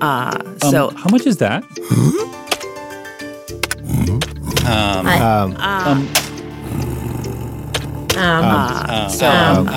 Uh, 0.00 0.38
Um, 0.62 0.70
so 0.70 0.90
how 0.90 1.08
much 1.10 1.26
is 1.26 1.36
that? 1.38 1.62
Um, 4.66 5.06
I- 5.06 5.18
Um, 5.20 5.56
Um, 5.56 6.08
um, 8.18 8.44
um, 8.90 9.10
so 9.10 9.28
um, 9.28 9.68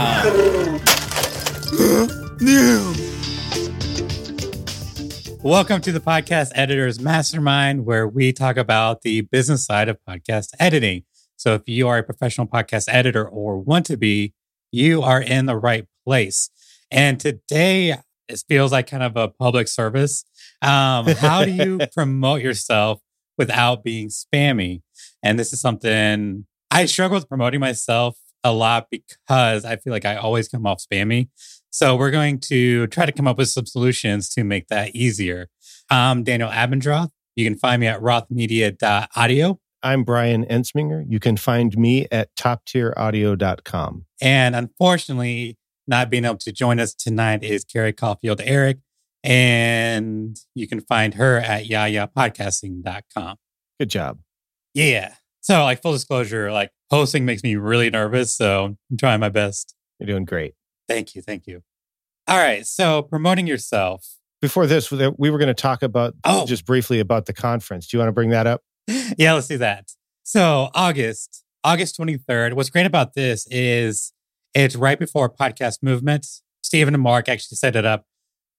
Welcome 5.42 5.82
to 5.82 5.92
the 5.92 6.00
Podcast 6.02 6.52
Editors 6.56 7.00
Mastermind, 7.00 7.86
where 7.86 8.08
we 8.08 8.34
talk 8.34 8.58
about 8.58 9.02
the 9.04 9.22
business 9.22 9.66
side 9.66 9.88
of 9.88 9.98
podcast 10.08 10.50
editing. 10.60 11.04
So, 11.38 11.54
if 11.56 11.68
you 11.68 11.88
are 11.88 11.98
a 12.00 12.04
professional 12.04 12.48
podcast 12.48 12.86
editor 12.90 13.28
or 13.28 13.58
want 13.58 13.86
to 13.88 13.98
be, 13.98 14.34
you 14.72 15.02
are 15.02 15.22
in 15.22 15.46
the 15.46 15.56
right 15.56 15.86
place. 16.06 16.50
And 16.92 17.20
today, 17.20 17.98
it 18.30 18.44
feels 18.48 18.72
like 18.72 18.88
kind 18.88 19.04
of 19.04 19.18
a 19.18 19.28
public 19.28 19.68
service. 19.68 20.24
Um, 20.62 21.08
how 21.08 21.44
do 21.44 21.52
you 21.52 21.80
promote 21.94 22.42
yourself 22.42 23.02
without 23.38 23.84
being 23.84 24.10
spammy? 24.10 24.82
And 25.24 25.38
this 25.38 25.52
is 25.52 25.60
something 25.60 26.46
I 26.72 26.86
struggle 26.86 27.18
with 27.18 27.28
promoting 27.28 27.60
myself 27.60 28.18
a 28.44 28.54
lot 28.54 28.88
because 28.90 29.66
I 29.66 29.76
feel 29.76 29.92
like 29.92 30.06
I 30.06 30.16
always 30.16 30.48
come 30.48 30.66
off 30.66 30.82
spammy. 30.82 31.30
So 31.72 31.96
we're 31.96 32.12
going 32.12 32.40
to 32.42 32.88
try 32.88 33.06
to 33.06 33.12
come 33.12 33.28
up 33.28 33.38
with 33.38 33.50
some 33.50 33.66
solutions 33.66 34.30
to 34.30 34.44
make 34.44 34.68
that 34.68 34.96
easier. 34.96 35.50
I'm 35.90 36.24
Daniel 36.24 36.50
Abendroth. 36.50 37.10
You 37.36 37.46
can 37.46 37.58
find 37.58 37.80
me 37.80 37.88
at 37.88 38.00
rothmedia.audio. 38.02 39.60
I'm 39.82 40.04
Brian 40.04 40.46
Ensminger. 40.46 41.06
You 41.08 41.20
can 41.20 41.38
find 41.38 41.78
me 41.78 42.08
at 42.12 42.36
toptieraudio.com. 42.36 44.06
And 44.22 44.56
unfortunately, 44.56 45.58
not 45.90 46.10
being 46.10 46.24
able 46.24 46.38
to 46.38 46.52
join 46.54 46.80
us 46.80 46.94
tonight 46.94 47.44
is 47.44 47.66
Carrie 47.66 47.92
Caulfield 47.94 48.40
Arick. 48.40 48.78
And 49.24 50.38
you 50.56 50.68
can 50.68 50.80
find 50.80 51.16
her 51.16 51.38
at 51.40 51.66
yayapodcasting.com. 51.66 53.36
Good 53.80 53.90
job. 53.90 54.20
Yeah. 54.74 55.16
So, 55.42 55.64
like, 55.64 55.82
full 55.82 55.94
disclosure, 55.94 56.52
like, 56.52 56.72
hosting 56.90 57.26
makes 57.26 57.44
me 57.44 57.56
really 57.56 57.90
nervous. 57.90 58.34
So, 58.34 58.78
I'm 58.90 58.98
trying 58.98 59.20
my 59.20 59.30
best. 59.30 59.76
You're 60.00 60.08
doing 60.08 60.26
great. 60.26 60.54
Thank 60.88 61.16
you. 61.16 61.22
Thank 61.22 61.48
you. 61.48 61.64
All 62.28 62.38
right. 62.38 62.66
So, 62.66 63.02
promoting 63.02 63.48
yourself. 63.48 64.06
Before 64.42 64.68
this, 64.68 64.90
we 64.90 65.30
were 65.30 65.38
going 65.38 65.48
to 65.48 65.54
talk 65.54 65.84
about 65.84 66.14
Oh. 66.24 66.46
just 66.46 66.66
briefly 66.66 67.00
about 67.02 67.26
the 67.26 67.34
conference. 67.34 67.88
Do 67.88 67.98
you 67.98 68.00
want 68.00 68.08
to 68.08 68.14
bring 68.14 68.30
that 68.30 68.48
up? 68.48 68.62
yeah, 69.18 69.34
let's 69.34 69.48
do 69.48 69.58
that. 69.58 69.90
So 70.24 70.70
August, 70.74 71.44
August 71.64 72.00
23rd. 72.00 72.54
What's 72.54 72.70
great 72.70 72.86
about 72.86 73.16
this 73.16 73.48
is 73.52 74.14
it's 74.54 74.76
right 74.76 75.00
before 75.00 75.30
podcast 75.30 75.84
movement. 75.84 76.26
Stephen 76.62 76.94
and 76.94 77.04
Mark 77.04 77.30
actually 77.30 77.56
set 77.56 77.76
it 77.76 77.86
up 77.86 78.06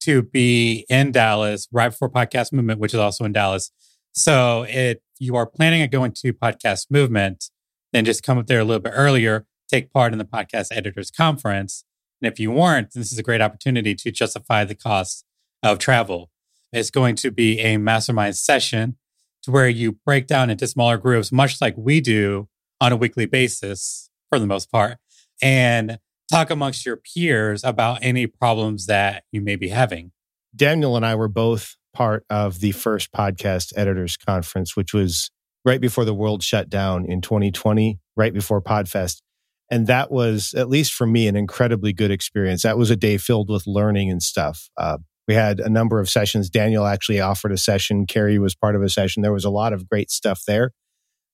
to 0.00 0.22
be 0.22 0.86
in 0.88 1.12
Dallas 1.12 1.69
right 1.70 1.91
before 1.91 2.10
podcast 2.10 2.52
movement, 2.52 2.80
which 2.80 2.94
is 2.94 3.00
also 3.00 3.24
in 3.24 3.33
Dallas. 3.33 3.70
So 4.12 4.64
if 4.68 4.98
you 5.18 5.36
are 5.36 5.46
planning 5.46 5.83
on 5.83 5.88
going 5.88 6.12
to 6.12 6.33
podcast 6.33 6.91
movement, 6.91 7.50
then 7.92 8.05
just 8.05 8.22
come 8.22 8.38
up 8.38 8.46
there 8.46 8.61
a 8.61 8.64
little 8.64 8.80
bit 8.80 8.92
earlier, 8.94 9.46
take 9.68 9.92
part 9.92 10.12
in 10.12 10.18
the 10.18 10.24
podcast 10.24 10.68
editors 10.70 11.11
conference. 11.11 11.84
And 12.20 12.33
if 12.33 12.38
you 12.38 12.50
weren't, 12.50 12.92
this 12.92 13.12
is 13.12 13.18
a 13.18 13.22
great 13.22 13.41
opportunity 13.41 13.94
to 13.94 14.11
justify 14.11 14.64
the 14.64 14.74
cost 14.74 15.24
of 15.62 15.78
travel. 15.78 16.30
It's 16.72 16.91
going 16.91 17.16
to 17.16 17.30
be 17.30 17.58
a 17.61 17.77
mastermind 17.77 18.36
session 18.36 18.96
to 19.42 19.50
where 19.50 19.68
you 19.68 19.98
break 20.05 20.27
down 20.27 20.50
into 20.50 20.66
smaller 20.66 20.98
groups, 20.98 21.33
much 21.33 21.61
like 21.61 21.74
we 21.77 22.00
do 22.00 22.48
on 22.80 22.92
a 22.92 22.96
weekly 22.96 23.27
basis 23.27 24.11
for 24.28 24.38
the 24.38 24.46
most 24.46 24.70
part, 24.70 24.98
and 25.42 25.98
talk 26.30 26.50
amongst 26.50 26.86
your 26.86 26.96
peers 26.96 27.64
about 27.64 27.98
any 28.02 28.27
problems 28.27 28.86
that 28.86 29.24
you 29.33 29.41
may 29.41 29.56
be 29.56 29.69
having. 29.69 30.12
Daniel 30.55 30.96
and 30.96 31.05
I 31.05 31.14
were 31.14 31.28
both 31.28 31.77
part 31.92 32.24
of 32.30 32.60
the 32.60 32.72
first 32.72 33.12
podcast 33.12 33.72
editors 33.77 34.16
conference, 34.16 34.77
which 34.77 34.94
was 34.94 35.30
right 35.64 35.80
before 35.80 36.05
the 36.05 36.14
world 36.14 36.42
shut 36.42 36.68
down 36.68 37.05
in 37.05 37.20
2020, 37.20 37.98
right 38.17 38.33
before 38.33 38.62
Podfest. 38.62 39.23
And 39.70 39.86
that 39.86 40.11
was, 40.11 40.52
at 40.55 40.68
least 40.68 40.92
for 40.92 41.06
me, 41.06 41.28
an 41.28 41.36
incredibly 41.36 41.92
good 41.92 42.11
experience. 42.11 42.62
That 42.62 42.78
was 42.78 42.90
a 42.90 42.96
day 42.96 43.18
filled 43.18 43.51
with 43.51 43.67
learning 43.67 44.11
and 44.11 44.22
stuff. 44.22 44.68
Uh, 44.77 44.98
we 45.28 45.34
had 45.34 45.61
a 45.61 45.68
number 45.68 46.01
of 46.01 46.08
sessions. 46.08 46.51
Daniel 46.51 46.86
actually 46.86 47.20
offered 47.20 47.52
a 47.52 47.57
session. 47.57 48.07
Carrie 48.07 48.39
was 48.39 48.57
part 48.57 48.74
of 48.74 48.83
a 48.83 48.89
session. 48.89 49.22
There 49.22 49.33
was 49.33 49.45
a 49.45 49.51
lot 49.51 49.72
of 49.72 49.89
great 49.89 50.11
stuff 50.11 50.42
there. 50.46 50.72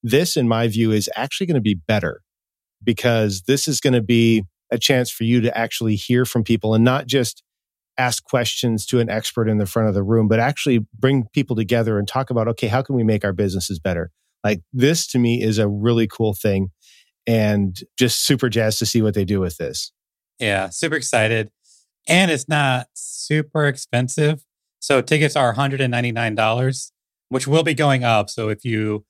This, 0.03 0.37
in 0.37 0.49
my 0.49 0.69
view, 0.69 0.93
is 0.93 1.09
actually 1.17 1.47
going 1.47 1.55
to 1.55 1.63
be 1.63 1.75
better 1.75 2.21
because 2.87 3.43
this 3.43 3.69
is 3.69 3.81
going 3.81 3.93
to 3.93 4.01
be 4.01 4.45
a 4.71 4.79
chance 4.79 5.11
for 5.11 5.25
you 5.25 5.43
to 5.43 5.57
actually 5.57 5.97
hear 5.97 6.25
from 6.25 6.43
people 6.43 6.75
and 6.75 6.83
not 6.83 7.07
just 7.07 7.43
ask 7.99 8.25
questions 8.25 8.87
to 8.87 9.01
an 9.01 9.11
expert 9.11 9.49
in 9.49 9.59
the 9.59 9.67
front 9.67 9.89
of 9.89 9.95
the 9.95 10.03
room, 10.03 10.29
but 10.29 10.41
actually 10.41 10.87
bring 10.99 11.25
people 11.33 11.57
together 11.57 11.99
and 11.99 12.09
talk 12.09 12.31
about, 12.31 12.49
okay, 12.49 12.67
how 12.67 12.83
can 12.83 12.95
we 12.95 13.05
make 13.05 13.25
our 13.25 13.33
businesses 13.33 13.79
better? 13.79 14.11
Like 14.45 14.61
this 14.73 15.07
to 15.09 15.19
me 15.19 15.43
is 15.43 15.59
a 15.59 15.69
really 15.69 16.07
cool 16.07 16.35
thing 16.35 16.71
and 17.27 17.79
just 17.99 18.25
super 18.25 18.49
jazzed 18.49 18.79
to 18.79 18.87
see 18.87 19.03
what 19.03 19.15
they 19.15 19.25
do 19.25 19.41
with 19.41 19.57
this. 19.57 19.93
Yeah, 20.39 20.69
super 20.69 20.95
excited. 20.95 21.51
And 22.09 22.31
it's 22.31 22.49
not 22.49 22.89
super 22.95 23.67
expensive. 23.67 24.45
So 24.79 25.01
tickets 25.01 25.35
are 25.35 25.55
$199, 25.55 26.91
which 27.31 27.47
will 27.47 27.63
be 27.63 27.75
going 27.75 28.05
up. 28.05 28.31
So 28.31 28.49
if 28.49 28.65
you 28.65 29.05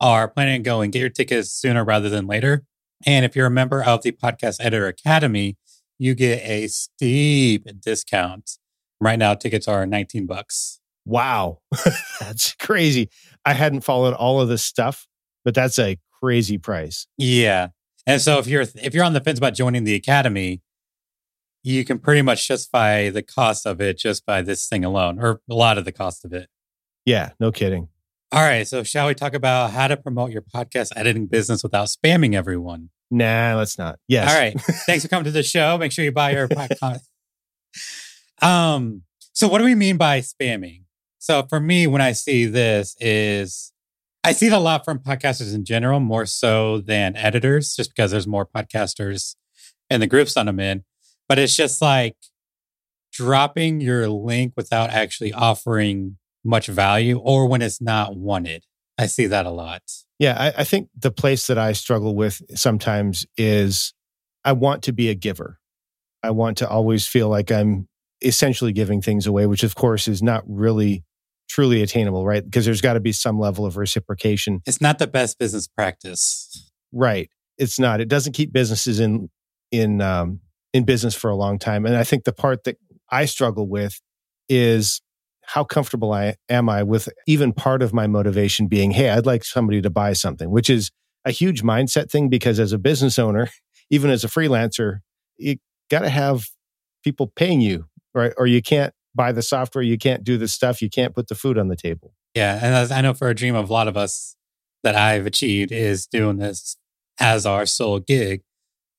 are 0.00 0.26
planning 0.28 0.56
on 0.56 0.62
going, 0.62 0.90
get 0.90 1.00
your 1.00 1.10
tickets 1.10 1.52
sooner 1.52 1.84
rather 1.84 2.08
than 2.08 2.26
later. 2.26 2.64
And 3.06 3.24
if 3.24 3.34
you're 3.34 3.46
a 3.46 3.50
member 3.50 3.82
of 3.82 4.02
the 4.02 4.12
Podcast 4.12 4.56
Editor 4.60 4.86
Academy, 4.86 5.56
you 5.98 6.14
get 6.14 6.42
a 6.44 6.66
steep 6.68 7.66
discount. 7.80 8.58
Right 9.00 9.18
now, 9.18 9.34
tickets 9.34 9.66
are 9.66 9.86
19 9.86 10.26
bucks. 10.26 10.80
Wow. 11.06 11.60
that's 12.20 12.54
crazy. 12.54 13.08
I 13.44 13.54
hadn't 13.54 13.80
followed 13.80 14.14
all 14.14 14.40
of 14.40 14.48
this 14.48 14.62
stuff, 14.62 15.06
but 15.44 15.54
that's 15.54 15.78
a 15.78 15.98
crazy 16.22 16.58
price. 16.58 17.06
Yeah. 17.16 17.68
And 18.06 18.20
so 18.20 18.38
if 18.38 18.46
you're 18.46 18.62
if 18.62 18.94
you're 18.94 19.04
on 19.04 19.12
the 19.12 19.20
fence 19.20 19.38
about 19.38 19.54
joining 19.54 19.84
the 19.84 19.94
academy, 19.94 20.62
you 21.62 21.84
can 21.84 21.98
pretty 21.98 22.22
much 22.22 22.46
justify 22.46 23.10
the 23.10 23.22
cost 23.22 23.66
of 23.66 23.80
it 23.80 23.98
just 23.98 24.24
by 24.24 24.42
this 24.42 24.66
thing 24.66 24.84
alone, 24.84 25.18
or 25.18 25.40
a 25.48 25.54
lot 25.54 25.78
of 25.78 25.84
the 25.84 25.92
cost 25.92 26.24
of 26.24 26.32
it. 26.32 26.48
Yeah, 27.04 27.30
no 27.38 27.52
kidding. 27.52 27.88
All 28.32 28.42
right. 28.42 28.66
So 28.66 28.84
shall 28.84 29.08
we 29.08 29.14
talk 29.14 29.34
about 29.34 29.72
how 29.72 29.88
to 29.88 29.96
promote 29.96 30.30
your 30.30 30.42
podcast 30.42 30.92
editing 30.94 31.26
business 31.26 31.64
without 31.64 31.88
spamming 31.88 32.34
everyone? 32.34 32.90
Nah, 33.10 33.56
let's 33.56 33.76
not. 33.76 33.98
Yes. 34.06 34.30
All 34.30 34.38
right. 34.38 34.60
Thanks 34.86 35.02
for 35.02 35.08
coming 35.08 35.24
to 35.24 35.32
the 35.32 35.42
show. 35.42 35.76
Make 35.78 35.90
sure 35.90 36.04
you 36.04 36.12
buy 36.12 36.32
your 36.32 36.46
podcast. 36.46 37.00
um, 38.42 39.02
so 39.32 39.48
what 39.48 39.58
do 39.58 39.64
we 39.64 39.74
mean 39.74 39.96
by 39.96 40.20
spamming? 40.20 40.82
So 41.18 41.44
for 41.48 41.58
me, 41.58 41.88
when 41.88 42.00
I 42.00 42.12
see 42.12 42.46
this 42.46 42.96
is 43.00 43.72
I 44.22 44.32
see 44.32 44.46
it 44.46 44.52
a 44.52 44.58
lot 44.58 44.84
from 44.84 45.00
podcasters 45.00 45.52
in 45.52 45.64
general, 45.64 45.98
more 45.98 46.26
so 46.26 46.80
than 46.80 47.16
editors, 47.16 47.74
just 47.74 47.90
because 47.90 48.12
there's 48.12 48.26
more 48.28 48.46
podcasters 48.46 49.34
in 49.88 50.00
the 50.00 50.06
groups 50.06 50.34
that 50.34 50.46
I'm 50.46 50.60
in. 50.60 50.84
But 51.28 51.38
it's 51.38 51.56
just 51.56 51.82
like 51.82 52.16
dropping 53.12 53.80
your 53.80 54.08
link 54.08 54.52
without 54.56 54.90
actually 54.90 55.32
offering 55.32 56.18
much 56.44 56.66
value 56.66 57.18
or 57.18 57.46
when 57.46 57.62
it's 57.62 57.80
not 57.80 58.16
wanted. 58.16 58.64
I 58.98 59.06
see 59.06 59.26
that 59.26 59.46
a 59.46 59.50
lot. 59.50 59.82
Yeah, 60.18 60.36
I, 60.38 60.60
I 60.60 60.64
think 60.64 60.88
the 60.98 61.10
place 61.10 61.46
that 61.46 61.58
I 61.58 61.72
struggle 61.72 62.14
with 62.14 62.42
sometimes 62.54 63.26
is 63.36 63.94
I 64.44 64.52
want 64.52 64.82
to 64.84 64.92
be 64.92 65.08
a 65.08 65.14
giver. 65.14 65.58
I 66.22 66.30
want 66.30 66.58
to 66.58 66.68
always 66.68 67.06
feel 67.06 67.28
like 67.28 67.50
I'm 67.50 67.88
essentially 68.22 68.72
giving 68.72 69.00
things 69.00 69.26
away, 69.26 69.46
which 69.46 69.62
of 69.62 69.74
course 69.74 70.06
is 70.06 70.22
not 70.22 70.44
really 70.46 71.04
truly 71.48 71.82
attainable, 71.82 72.26
right? 72.26 72.44
Because 72.44 72.64
there's 72.64 72.82
got 72.82 72.94
to 72.94 73.00
be 73.00 73.12
some 73.12 73.38
level 73.38 73.64
of 73.64 73.76
reciprocation. 73.76 74.60
It's 74.66 74.80
not 74.80 74.98
the 74.98 75.06
best 75.06 75.38
business 75.38 75.66
practice. 75.66 76.70
Right. 76.92 77.30
It's 77.58 77.78
not. 77.78 78.00
It 78.00 78.08
doesn't 78.08 78.32
keep 78.32 78.52
businesses 78.52 79.00
in 79.00 79.30
in 79.70 80.00
um, 80.00 80.40
in 80.72 80.84
business 80.84 81.14
for 81.14 81.30
a 81.30 81.36
long 81.36 81.58
time. 81.58 81.86
And 81.86 81.96
I 81.96 82.04
think 82.04 82.24
the 82.24 82.32
part 82.32 82.64
that 82.64 82.76
I 83.10 83.24
struggle 83.24 83.68
with 83.68 84.00
is 84.48 85.00
how 85.52 85.64
comfortable 85.64 86.12
I 86.12 86.36
am 86.48 86.68
I 86.68 86.84
with 86.84 87.08
even 87.26 87.52
part 87.52 87.82
of 87.82 87.92
my 87.92 88.06
motivation 88.06 88.68
being, 88.68 88.92
hey, 88.92 89.10
I'd 89.10 89.26
like 89.26 89.44
somebody 89.44 89.82
to 89.82 89.90
buy 89.90 90.12
something, 90.12 90.48
which 90.48 90.70
is 90.70 90.92
a 91.24 91.32
huge 91.32 91.64
mindset 91.64 92.08
thing 92.08 92.28
because 92.28 92.60
as 92.60 92.72
a 92.72 92.78
business 92.78 93.18
owner, 93.18 93.48
even 93.90 94.10
as 94.10 94.22
a 94.22 94.28
freelancer, 94.28 95.00
you 95.38 95.56
got 95.90 96.00
to 96.00 96.08
have 96.08 96.46
people 97.02 97.26
paying 97.34 97.60
you, 97.60 97.86
right? 98.14 98.32
Or 98.36 98.46
you 98.46 98.62
can't 98.62 98.94
buy 99.12 99.32
the 99.32 99.42
software, 99.42 99.82
you 99.82 99.98
can't 99.98 100.22
do 100.22 100.38
the 100.38 100.46
stuff, 100.46 100.80
you 100.80 100.88
can't 100.88 101.16
put 101.16 101.26
the 101.26 101.34
food 101.34 101.58
on 101.58 101.66
the 101.66 101.74
table. 101.74 102.14
Yeah. 102.36 102.60
And 102.62 102.92
I 102.92 103.00
know 103.00 103.12
for 103.12 103.28
a 103.28 103.34
dream 103.34 103.56
of 103.56 103.68
a 103.68 103.72
lot 103.72 103.88
of 103.88 103.96
us 103.96 104.36
that 104.84 104.94
I've 104.94 105.26
achieved 105.26 105.72
is 105.72 106.06
doing 106.06 106.36
this 106.36 106.76
as 107.18 107.44
our 107.44 107.66
sole 107.66 107.98
gig. 107.98 108.42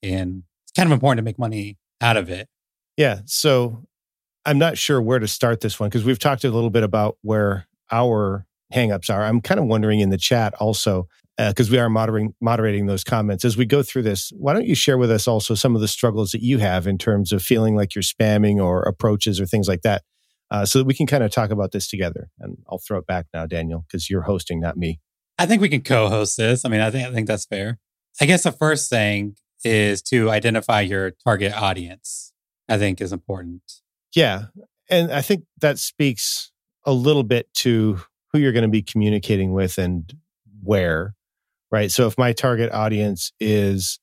And 0.02 0.42
it's 0.64 0.72
kind 0.72 0.86
of 0.86 0.92
important 0.92 1.18
to 1.18 1.22
make 1.22 1.38
money 1.38 1.78
out 2.02 2.18
of 2.18 2.28
it. 2.28 2.46
Yeah. 2.98 3.20
So 3.24 3.84
I'm 4.44 4.58
not 4.58 4.78
sure 4.78 5.00
where 5.00 5.18
to 5.18 5.28
start 5.28 5.60
this 5.60 5.78
one 5.78 5.88
because 5.88 6.04
we've 6.04 6.18
talked 6.18 6.44
a 6.44 6.50
little 6.50 6.70
bit 6.70 6.82
about 6.82 7.18
where 7.22 7.66
our 7.90 8.46
hangups 8.72 9.08
are. 9.08 9.24
I'm 9.24 9.40
kind 9.40 9.60
of 9.60 9.66
wondering 9.66 10.00
in 10.00 10.10
the 10.10 10.18
chat 10.18 10.54
also, 10.54 11.08
because 11.38 11.70
we 11.70 11.78
are 11.78 11.88
moderating, 11.88 12.34
moderating 12.40 12.86
those 12.86 13.04
comments 13.04 13.44
as 13.44 13.56
we 13.56 13.66
go 13.66 13.82
through 13.82 14.02
this. 14.02 14.32
Why 14.36 14.52
don't 14.52 14.66
you 14.66 14.74
share 14.74 14.98
with 14.98 15.10
us 15.10 15.28
also 15.28 15.54
some 15.54 15.74
of 15.74 15.80
the 15.80 15.88
struggles 15.88 16.32
that 16.32 16.42
you 16.42 16.58
have 16.58 16.86
in 16.86 16.98
terms 16.98 17.32
of 17.32 17.42
feeling 17.42 17.76
like 17.76 17.94
you're 17.94 18.02
spamming 18.02 18.56
or 18.62 18.82
approaches 18.82 19.40
or 19.40 19.46
things 19.46 19.68
like 19.68 19.82
that? 19.82 20.02
uh, 20.52 20.66
so 20.66 20.78
that 20.78 20.84
we 20.84 20.94
can 20.94 21.06
kind 21.06 21.24
of 21.24 21.30
talk 21.30 21.50
about 21.50 21.72
this 21.72 21.88
together. 21.88 22.28
And 22.38 22.58
I'll 22.68 22.78
throw 22.78 22.98
it 22.98 23.06
back 23.06 23.26
now, 23.32 23.46
Daniel, 23.46 23.84
because 23.88 24.10
you're 24.10 24.22
hosting, 24.22 24.60
not 24.60 24.76
me. 24.76 25.00
I 25.38 25.46
think 25.46 25.62
we 25.62 25.70
can 25.70 25.80
co-host 25.80 26.36
this. 26.36 26.64
I 26.64 26.68
mean, 26.68 26.82
I 26.82 26.90
think 26.90 27.08
I 27.08 27.12
think 27.12 27.26
that's 27.26 27.46
fair. 27.46 27.78
I 28.20 28.26
guess 28.26 28.42
the 28.42 28.52
first 28.52 28.90
thing 28.90 29.36
is 29.64 30.02
to 30.02 30.30
identify 30.30 30.82
your 30.82 31.12
target 31.24 31.54
audience. 31.54 32.32
I 32.68 32.76
think 32.76 33.00
is 33.00 33.12
important. 33.12 33.62
Yeah, 34.14 34.46
and 34.90 35.10
I 35.12 35.22
think 35.22 35.44
that 35.60 35.78
speaks 35.78 36.50
a 36.84 36.92
little 36.92 37.22
bit 37.22 37.52
to 37.54 38.00
who 38.32 38.38
you're 38.38 38.52
going 38.52 38.62
to 38.62 38.68
be 38.68 38.82
communicating 38.82 39.52
with 39.52 39.78
and 39.78 40.12
where, 40.62 41.14
right? 41.70 41.90
So 41.90 42.06
if 42.06 42.18
my 42.18 42.32
target 42.32 42.72
audience 42.72 43.32
is 43.40 43.98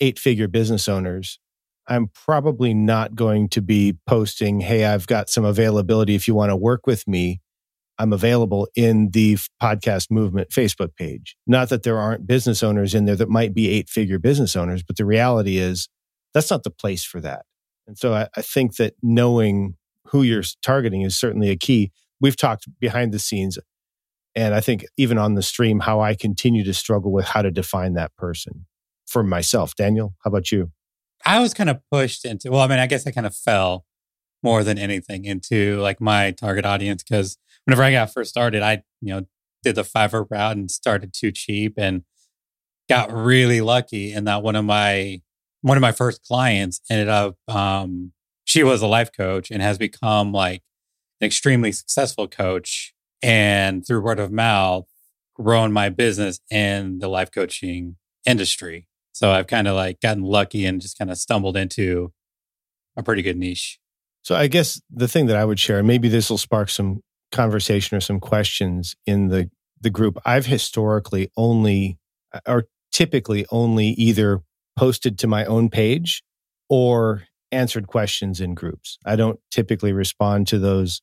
eight 0.00 0.18
figure 0.18 0.48
business 0.48 0.88
owners, 0.88 1.38
I'm 1.86 2.08
probably 2.08 2.72
not 2.72 3.14
going 3.14 3.48
to 3.50 3.60
be 3.60 3.98
posting, 4.06 4.60
Hey, 4.60 4.84
I've 4.84 5.06
got 5.06 5.28
some 5.28 5.44
availability. 5.44 6.14
If 6.14 6.26
you 6.26 6.34
want 6.34 6.50
to 6.50 6.56
work 6.56 6.86
with 6.86 7.06
me, 7.06 7.40
I'm 7.98 8.12
available 8.12 8.68
in 8.74 9.10
the 9.10 9.36
podcast 9.62 10.10
movement 10.10 10.50
Facebook 10.50 10.96
page. 10.96 11.36
Not 11.46 11.68
that 11.68 11.84
there 11.84 11.98
aren't 11.98 12.26
business 12.26 12.62
owners 12.62 12.94
in 12.94 13.04
there 13.04 13.16
that 13.16 13.28
might 13.28 13.54
be 13.54 13.68
eight 13.70 13.88
figure 13.88 14.18
business 14.18 14.56
owners, 14.56 14.82
but 14.82 14.96
the 14.96 15.04
reality 15.04 15.58
is 15.58 15.88
that's 16.32 16.50
not 16.50 16.64
the 16.64 16.70
place 16.70 17.04
for 17.04 17.20
that. 17.20 17.44
And 17.86 17.98
so 17.98 18.14
I, 18.14 18.28
I 18.36 18.42
think 18.42 18.76
that 18.76 18.94
knowing 19.02 19.76
who 20.08 20.22
you're 20.22 20.42
targeting 20.62 21.02
is 21.02 21.16
certainly 21.16 21.50
a 21.50 21.56
key. 21.56 21.92
We've 22.20 22.36
talked 22.36 22.66
behind 22.80 23.12
the 23.12 23.18
scenes, 23.18 23.58
and 24.34 24.54
I 24.54 24.60
think 24.60 24.84
even 24.96 25.18
on 25.18 25.34
the 25.34 25.42
stream, 25.42 25.80
how 25.80 26.00
I 26.00 26.14
continue 26.14 26.64
to 26.64 26.74
struggle 26.74 27.12
with 27.12 27.26
how 27.26 27.42
to 27.42 27.50
define 27.50 27.94
that 27.94 28.14
person 28.16 28.66
for 29.06 29.22
myself. 29.22 29.74
Daniel, 29.74 30.14
how 30.24 30.28
about 30.28 30.50
you? 30.50 30.70
I 31.24 31.40
was 31.40 31.54
kind 31.54 31.70
of 31.70 31.80
pushed 31.90 32.24
into, 32.24 32.50
well, 32.50 32.60
I 32.60 32.66
mean, 32.66 32.78
I 32.78 32.86
guess 32.86 33.06
I 33.06 33.10
kind 33.10 33.26
of 33.26 33.34
fell 33.34 33.84
more 34.42 34.62
than 34.62 34.78
anything 34.78 35.24
into 35.24 35.78
like 35.80 36.00
my 36.00 36.30
target 36.32 36.66
audience 36.66 37.02
because 37.02 37.38
whenever 37.64 37.82
I 37.82 37.92
got 37.92 38.12
first 38.12 38.30
started, 38.30 38.62
I, 38.62 38.82
you 39.00 39.14
know, 39.14 39.26
did 39.62 39.74
the 39.74 39.82
Fiverr 39.82 40.26
route 40.30 40.56
and 40.56 40.70
started 40.70 41.14
too 41.14 41.32
cheap 41.32 41.74
and 41.78 42.02
got 42.88 43.10
really 43.10 43.62
lucky 43.62 44.12
in 44.12 44.24
that 44.24 44.42
one 44.42 44.56
of 44.56 44.64
my 44.64 45.22
one 45.64 45.78
of 45.78 45.80
my 45.80 45.92
first 45.92 46.22
clients 46.24 46.82
ended 46.90 47.08
up 47.08 47.36
um 47.48 48.12
she 48.44 48.62
was 48.62 48.82
a 48.82 48.86
life 48.86 49.10
coach 49.16 49.50
and 49.50 49.62
has 49.62 49.78
become 49.78 50.30
like 50.30 50.62
an 51.20 51.26
extremely 51.26 51.72
successful 51.72 52.28
coach 52.28 52.92
and 53.22 53.86
through 53.86 54.02
word 54.02 54.20
of 54.20 54.30
mouth 54.30 54.84
grown 55.34 55.72
my 55.72 55.88
business 55.88 56.38
in 56.50 56.98
the 56.98 57.08
life 57.08 57.30
coaching 57.32 57.96
industry. 58.26 58.86
So 59.12 59.30
I've 59.30 59.46
kind 59.46 59.66
of 59.66 59.74
like 59.74 60.00
gotten 60.02 60.22
lucky 60.22 60.66
and 60.66 60.82
just 60.82 60.98
kind 60.98 61.10
of 61.10 61.16
stumbled 61.16 61.56
into 61.56 62.12
a 62.94 63.02
pretty 63.02 63.22
good 63.22 63.38
niche. 63.38 63.78
So 64.22 64.34
I 64.34 64.48
guess 64.48 64.80
the 64.90 65.08
thing 65.08 65.26
that 65.26 65.36
I 65.36 65.46
would 65.46 65.58
share, 65.58 65.82
maybe 65.82 66.08
this 66.08 66.28
will 66.28 66.38
spark 66.38 66.68
some 66.68 67.00
conversation 67.32 67.96
or 67.96 68.00
some 68.00 68.20
questions 68.20 68.94
in 69.06 69.28
the 69.28 69.50
the 69.80 69.90
group. 69.90 70.18
I've 70.26 70.46
historically 70.46 71.30
only 71.38 71.98
or 72.46 72.66
typically 72.92 73.46
only 73.50 73.88
either 73.88 74.42
posted 74.76 75.18
to 75.20 75.26
my 75.26 75.44
own 75.44 75.68
page 75.70 76.22
or 76.68 77.24
answered 77.52 77.86
questions 77.86 78.40
in 78.40 78.54
groups. 78.54 78.98
I 79.04 79.16
don't 79.16 79.38
typically 79.50 79.92
respond 79.92 80.46
to 80.48 80.58
those. 80.58 81.00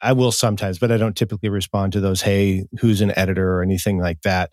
I 0.00 0.12
will 0.12 0.32
sometimes, 0.32 0.78
but 0.78 0.92
I 0.92 0.96
don't 0.96 1.16
typically 1.16 1.48
respond 1.48 1.92
to 1.94 2.00
those, 2.00 2.22
hey, 2.22 2.66
who's 2.80 3.00
an 3.00 3.16
editor 3.16 3.54
or 3.54 3.62
anything 3.62 3.98
like 3.98 4.20
that. 4.22 4.50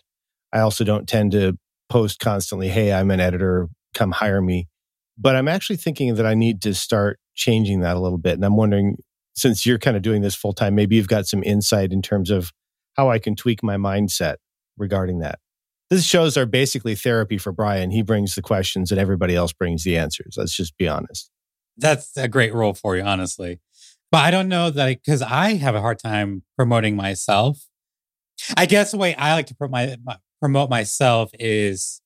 I 0.52 0.60
also 0.60 0.84
don't 0.84 1.08
tend 1.08 1.32
to 1.32 1.58
post 1.90 2.20
constantly, 2.20 2.68
hey, 2.68 2.92
I'm 2.92 3.10
an 3.10 3.20
editor, 3.20 3.68
come 3.94 4.12
hire 4.12 4.40
me. 4.40 4.68
But 5.18 5.36
I'm 5.36 5.48
actually 5.48 5.76
thinking 5.76 6.14
that 6.14 6.24
I 6.24 6.34
need 6.34 6.62
to 6.62 6.74
start 6.74 7.18
changing 7.34 7.80
that 7.80 7.96
a 7.96 8.00
little 8.00 8.18
bit. 8.18 8.34
And 8.34 8.44
I'm 8.44 8.56
wondering, 8.56 8.96
since 9.34 9.66
you're 9.66 9.78
kind 9.78 9.96
of 9.96 10.02
doing 10.02 10.22
this 10.22 10.34
full 10.34 10.54
time, 10.54 10.74
maybe 10.74 10.96
you've 10.96 11.08
got 11.08 11.26
some 11.26 11.42
insight 11.42 11.92
in 11.92 12.00
terms 12.00 12.30
of 12.30 12.50
how 12.94 13.10
I 13.10 13.18
can 13.18 13.36
tweak 13.36 13.62
my 13.62 13.76
mindset 13.76 14.36
regarding 14.78 15.18
that. 15.18 15.38
This 15.92 16.06
shows 16.06 16.38
are 16.38 16.46
basically 16.46 16.94
therapy 16.94 17.36
for 17.36 17.52
Brian. 17.52 17.90
He 17.90 18.00
brings 18.00 18.34
the 18.34 18.40
questions 18.40 18.90
and 18.90 18.98
everybody 18.98 19.36
else 19.36 19.52
brings 19.52 19.84
the 19.84 19.98
answers. 19.98 20.36
Let's 20.38 20.56
just 20.56 20.74
be 20.78 20.88
honest. 20.88 21.30
That's 21.76 22.16
a 22.16 22.28
great 22.28 22.54
role 22.54 22.72
for 22.72 22.96
you, 22.96 23.02
honestly. 23.02 23.60
But 24.10 24.24
I 24.24 24.30
don't 24.30 24.48
know 24.48 24.70
that 24.70 24.86
because 24.86 25.20
I 25.20 25.52
have 25.56 25.74
a 25.74 25.82
hard 25.82 25.98
time 25.98 26.44
promoting 26.56 26.96
myself. 26.96 27.66
I 28.56 28.64
guess 28.64 28.92
the 28.92 28.96
way 28.96 29.14
I 29.16 29.34
like 29.34 29.48
to 29.48 29.54
promote, 29.54 29.98
my, 30.02 30.16
promote 30.40 30.70
myself 30.70 31.30
is 31.38 32.00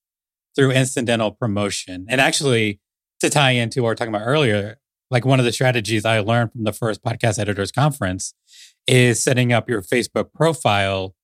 through 0.57 0.73
incidental 0.73 1.31
promotion. 1.31 2.07
And 2.09 2.21
actually, 2.21 2.81
to 3.21 3.31
tie 3.31 3.53
into 3.53 3.85
what 3.85 3.91
we 3.91 3.93
are 3.93 3.95
talking 3.95 4.13
about 4.13 4.27
earlier, 4.27 4.81
like 5.13 5.25
one 5.25 5.39
of 5.39 5.45
the 5.45 5.53
strategies 5.53 6.05
I 6.05 6.19
learned 6.19 6.51
from 6.51 6.65
the 6.65 6.73
first 6.73 7.05
podcast 7.05 7.39
editors 7.39 7.71
conference 7.71 8.35
is 8.89 9.23
setting 9.23 9.53
up 9.53 9.69
your 9.69 9.81
Facebook 9.81 10.33
profile 10.35 11.15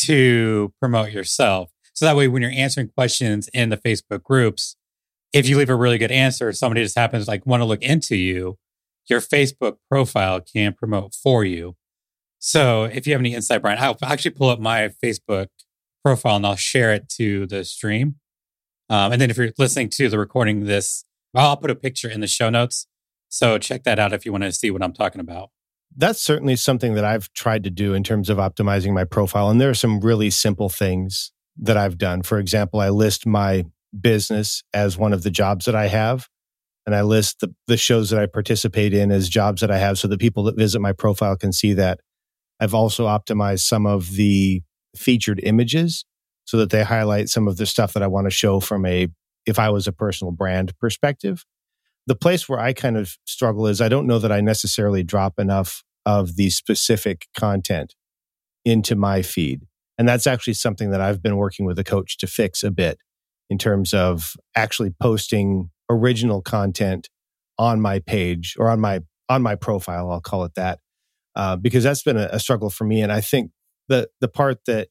to 0.00 0.74
promote 0.78 1.12
yourself. 1.12 1.70
So 1.94 2.06
that 2.06 2.16
way, 2.16 2.28
when 2.28 2.42
you're 2.42 2.50
answering 2.50 2.88
questions 2.88 3.48
in 3.52 3.68
the 3.68 3.76
Facebook 3.76 4.22
groups, 4.22 4.76
if 5.32 5.48
you 5.48 5.56
leave 5.56 5.70
a 5.70 5.76
really 5.76 5.98
good 5.98 6.10
answer, 6.10 6.52
somebody 6.52 6.82
just 6.82 6.98
happens 6.98 7.28
like 7.28 7.46
want 7.46 7.60
to 7.60 7.64
look 7.64 7.82
into 7.82 8.16
you, 8.16 8.58
your 9.08 9.20
Facebook 9.20 9.76
profile 9.90 10.40
can 10.40 10.74
promote 10.74 11.14
for 11.14 11.44
you. 11.44 11.76
So 12.38 12.84
if 12.84 13.06
you 13.06 13.12
have 13.12 13.20
any 13.20 13.34
insight, 13.34 13.62
Brian, 13.62 13.78
I'll 13.78 13.96
actually 14.02 14.32
pull 14.32 14.48
up 14.48 14.60
my 14.60 14.90
Facebook 15.02 15.48
profile 16.04 16.36
and 16.36 16.46
I'll 16.46 16.56
share 16.56 16.92
it 16.92 17.08
to 17.10 17.46
the 17.46 17.64
stream. 17.64 18.16
Um, 18.90 19.12
and 19.12 19.20
then 19.20 19.30
if 19.30 19.36
you're 19.36 19.52
listening 19.58 19.88
to 19.90 20.08
the 20.08 20.18
recording 20.18 20.64
this, 20.64 21.04
I'll 21.34 21.56
put 21.56 21.70
a 21.70 21.74
picture 21.74 22.10
in 22.10 22.20
the 22.20 22.26
show 22.26 22.50
notes 22.50 22.86
so 23.32 23.56
check 23.56 23.84
that 23.84 23.98
out 23.98 24.12
if 24.12 24.26
you 24.26 24.32
want 24.32 24.44
to 24.44 24.52
see 24.52 24.70
what 24.70 24.82
I'm 24.82 24.92
talking 24.92 25.20
about. 25.20 25.48
That's 25.96 26.20
certainly 26.20 26.54
something 26.54 26.92
that 26.94 27.04
I've 27.06 27.32
tried 27.32 27.64
to 27.64 27.70
do 27.70 27.94
in 27.94 28.04
terms 28.04 28.28
of 28.28 28.36
optimizing 28.36 28.92
my 28.92 29.04
profile. 29.04 29.48
And 29.48 29.58
there 29.58 29.70
are 29.70 29.74
some 29.74 30.00
really 30.00 30.28
simple 30.28 30.68
things 30.68 31.32
that 31.58 31.76
I've 31.76 31.98
done. 31.98 32.22
For 32.22 32.38
example, 32.38 32.80
I 32.80 32.88
list 32.88 33.26
my 33.26 33.64
business 33.98 34.62
as 34.72 34.96
one 34.96 35.12
of 35.12 35.22
the 35.22 35.30
jobs 35.30 35.66
that 35.66 35.74
I 35.74 35.88
have. 35.88 36.28
And 36.84 36.94
I 36.94 37.02
list 37.02 37.40
the, 37.40 37.54
the 37.68 37.76
shows 37.76 38.10
that 38.10 38.20
I 38.20 38.26
participate 38.26 38.92
in 38.92 39.12
as 39.12 39.28
jobs 39.28 39.60
that 39.60 39.70
I 39.70 39.78
have 39.78 39.98
so 39.98 40.08
that 40.08 40.18
people 40.18 40.42
that 40.44 40.56
visit 40.56 40.80
my 40.80 40.92
profile 40.92 41.36
can 41.36 41.52
see 41.52 41.74
that. 41.74 42.00
I've 42.58 42.74
also 42.74 43.06
optimized 43.06 43.60
some 43.60 43.86
of 43.86 44.12
the 44.12 44.62
featured 44.96 45.40
images 45.42 46.04
so 46.44 46.56
that 46.56 46.70
they 46.70 46.82
highlight 46.82 47.28
some 47.28 47.46
of 47.46 47.56
the 47.56 47.66
stuff 47.66 47.92
that 47.92 48.02
I 48.02 48.08
want 48.08 48.26
to 48.26 48.30
show 48.30 48.58
from 48.58 48.84
a, 48.84 49.08
if 49.46 49.58
I 49.58 49.70
was 49.70 49.86
a 49.86 49.92
personal 49.92 50.32
brand 50.32 50.76
perspective 50.78 51.44
the 52.06 52.14
place 52.14 52.48
where 52.48 52.58
I 52.58 52.72
kind 52.72 52.96
of 52.96 53.16
struggle 53.24 53.66
is 53.66 53.80
I 53.80 53.88
don't 53.88 54.06
know 54.06 54.18
that 54.18 54.32
I 54.32 54.40
necessarily 54.40 55.02
drop 55.02 55.38
enough 55.38 55.84
of 56.04 56.36
the 56.36 56.50
specific 56.50 57.28
content 57.36 57.94
into 58.64 58.96
my 58.96 59.22
feed. 59.22 59.62
And 60.02 60.08
that's 60.08 60.26
actually 60.26 60.54
something 60.54 60.90
that 60.90 61.00
I've 61.00 61.22
been 61.22 61.36
working 61.36 61.64
with 61.64 61.78
a 61.78 61.84
coach 61.84 62.18
to 62.18 62.26
fix 62.26 62.64
a 62.64 62.72
bit 62.72 62.98
in 63.48 63.56
terms 63.56 63.94
of 63.94 64.36
actually 64.56 64.90
posting 65.00 65.70
original 65.88 66.42
content 66.42 67.08
on 67.56 67.80
my 67.80 68.00
page 68.00 68.56
or 68.58 68.68
on 68.68 68.80
my 68.80 69.02
on 69.28 69.42
my 69.42 69.54
profile, 69.54 70.10
I'll 70.10 70.20
call 70.20 70.44
it 70.44 70.56
that, 70.56 70.80
uh, 71.36 71.54
because 71.54 71.84
that's 71.84 72.02
been 72.02 72.16
a, 72.16 72.28
a 72.32 72.40
struggle 72.40 72.68
for 72.68 72.84
me. 72.84 73.00
And 73.00 73.12
I 73.12 73.20
think 73.20 73.52
the 73.86 74.08
the 74.20 74.26
part 74.26 74.64
that 74.66 74.88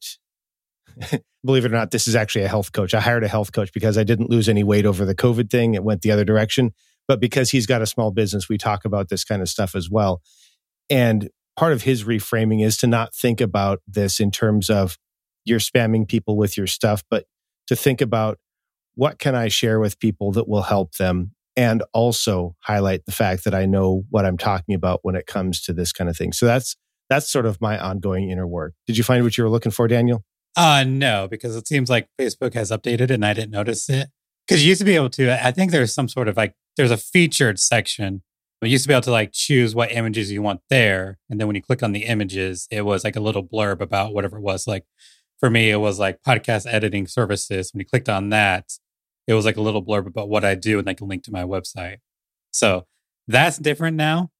believe 1.44 1.66
it 1.66 1.72
or 1.72 1.76
not, 1.76 1.90
this 1.90 2.08
is 2.08 2.16
actually 2.16 2.44
a 2.44 2.48
health 2.48 2.72
coach. 2.72 2.94
I 2.94 3.00
hired 3.00 3.22
a 3.22 3.28
health 3.28 3.52
coach 3.52 3.72
because 3.74 3.98
I 3.98 4.04
didn't 4.04 4.30
lose 4.30 4.48
any 4.48 4.64
weight 4.64 4.86
over 4.86 5.04
the 5.04 5.14
COVID 5.14 5.50
thing. 5.50 5.74
It 5.74 5.84
went 5.84 6.00
the 6.00 6.10
other 6.10 6.24
direction 6.24 6.72
but 7.08 7.20
because 7.20 7.50
he's 7.50 7.66
got 7.66 7.82
a 7.82 7.86
small 7.86 8.10
business, 8.10 8.48
we 8.48 8.58
talk 8.58 8.84
about 8.84 9.08
this 9.08 9.24
kind 9.24 9.42
of 9.42 9.48
stuff 9.48 9.74
as 9.74 9.90
well. 9.90 10.22
And 10.88 11.28
part 11.56 11.72
of 11.72 11.82
his 11.82 12.04
reframing 12.04 12.64
is 12.64 12.76
to 12.78 12.86
not 12.86 13.14
think 13.14 13.40
about 13.40 13.80
this 13.86 14.20
in 14.20 14.30
terms 14.30 14.70
of 14.70 14.96
you're 15.44 15.58
spamming 15.58 16.08
people 16.08 16.36
with 16.36 16.56
your 16.56 16.66
stuff, 16.66 17.02
but 17.10 17.26
to 17.66 17.76
think 17.76 18.00
about 18.00 18.38
what 18.94 19.18
can 19.18 19.34
I 19.34 19.48
share 19.48 19.80
with 19.80 19.98
people 19.98 20.32
that 20.32 20.48
will 20.48 20.62
help 20.62 20.96
them 20.96 21.32
and 21.56 21.82
also 21.92 22.56
highlight 22.60 23.04
the 23.04 23.12
fact 23.12 23.44
that 23.44 23.54
I 23.54 23.66
know 23.66 24.04
what 24.10 24.24
I'm 24.24 24.38
talking 24.38 24.74
about 24.74 25.00
when 25.02 25.14
it 25.14 25.26
comes 25.26 25.60
to 25.62 25.72
this 25.72 25.92
kind 25.92 26.08
of 26.08 26.16
thing. 26.16 26.32
So 26.32 26.46
that's 26.46 26.76
that's 27.08 27.30
sort 27.30 27.46
of 27.46 27.60
my 27.60 27.78
ongoing 27.78 28.30
inner 28.30 28.46
work. 28.46 28.74
Did 28.86 28.96
you 28.96 29.04
find 29.04 29.22
what 29.22 29.36
you 29.36 29.44
were 29.44 29.50
looking 29.50 29.72
for, 29.72 29.86
Daniel? 29.88 30.24
Uh 30.56 30.84
no, 30.86 31.28
because 31.28 31.56
it 31.56 31.66
seems 31.66 31.90
like 31.90 32.08
Facebook 32.20 32.54
has 32.54 32.70
updated 32.70 33.10
and 33.10 33.24
I 33.24 33.32
didn't 33.34 33.50
notice 33.50 33.88
it. 33.88 34.08
Because 34.46 34.62
you 34.62 34.70
used 34.70 34.80
to 34.80 34.84
be 34.84 34.96
able 34.96 35.10
to, 35.10 35.46
I 35.46 35.52
think 35.52 35.70
there's 35.70 35.94
some 35.94 36.08
sort 36.08 36.28
of 36.28 36.36
like, 36.36 36.54
there's 36.76 36.90
a 36.90 36.96
featured 36.96 37.60
section. 37.60 38.22
But 38.60 38.68
you 38.68 38.72
used 38.72 38.84
to 38.84 38.88
be 38.88 38.94
able 38.94 39.02
to 39.02 39.10
like 39.10 39.32
choose 39.32 39.74
what 39.74 39.92
images 39.92 40.30
you 40.30 40.42
want 40.42 40.60
there. 40.68 41.18
And 41.28 41.40
then 41.40 41.46
when 41.46 41.56
you 41.56 41.62
click 41.62 41.82
on 41.82 41.92
the 41.92 42.04
images, 42.04 42.68
it 42.70 42.82
was 42.82 43.02
like 43.02 43.16
a 43.16 43.20
little 43.20 43.44
blurb 43.44 43.80
about 43.80 44.14
whatever 44.14 44.38
it 44.38 44.42
was. 44.42 44.66
Like 44.66 44.84
for 45.42 45.50
me, 45.50 45.70
it 45.70 45.78
was 45.78 45.98
like 45.98 46.22
podcast 46.22 46.72
editing 46.72 47.08
services. 47.08 47.72
When 47.72 47.80
you 47.80 47.84
clicked 47.84 48.08
on 48.08 48.28
that, 48.28 48.74
it 49.26 49.34
was 49.34 49.44
like 49.44 49.56
a 49.56 49.60
little 49.60 49.84
blurb 49.84 50.06
about 50.06 50.28
what 50.28 50.44
I 50.44 50.54
do 50.54 50.78
and 50.78 50.86
like 50.86 51.00
a 51.00 51.04
link 51.04 51.24
to 51.24 51.32
my 51.32 51.42
website. 51.42 51.96
So 52.52 52.86
that's 53.26 53.58
different 53.58 53.96
now. 53.96 54.30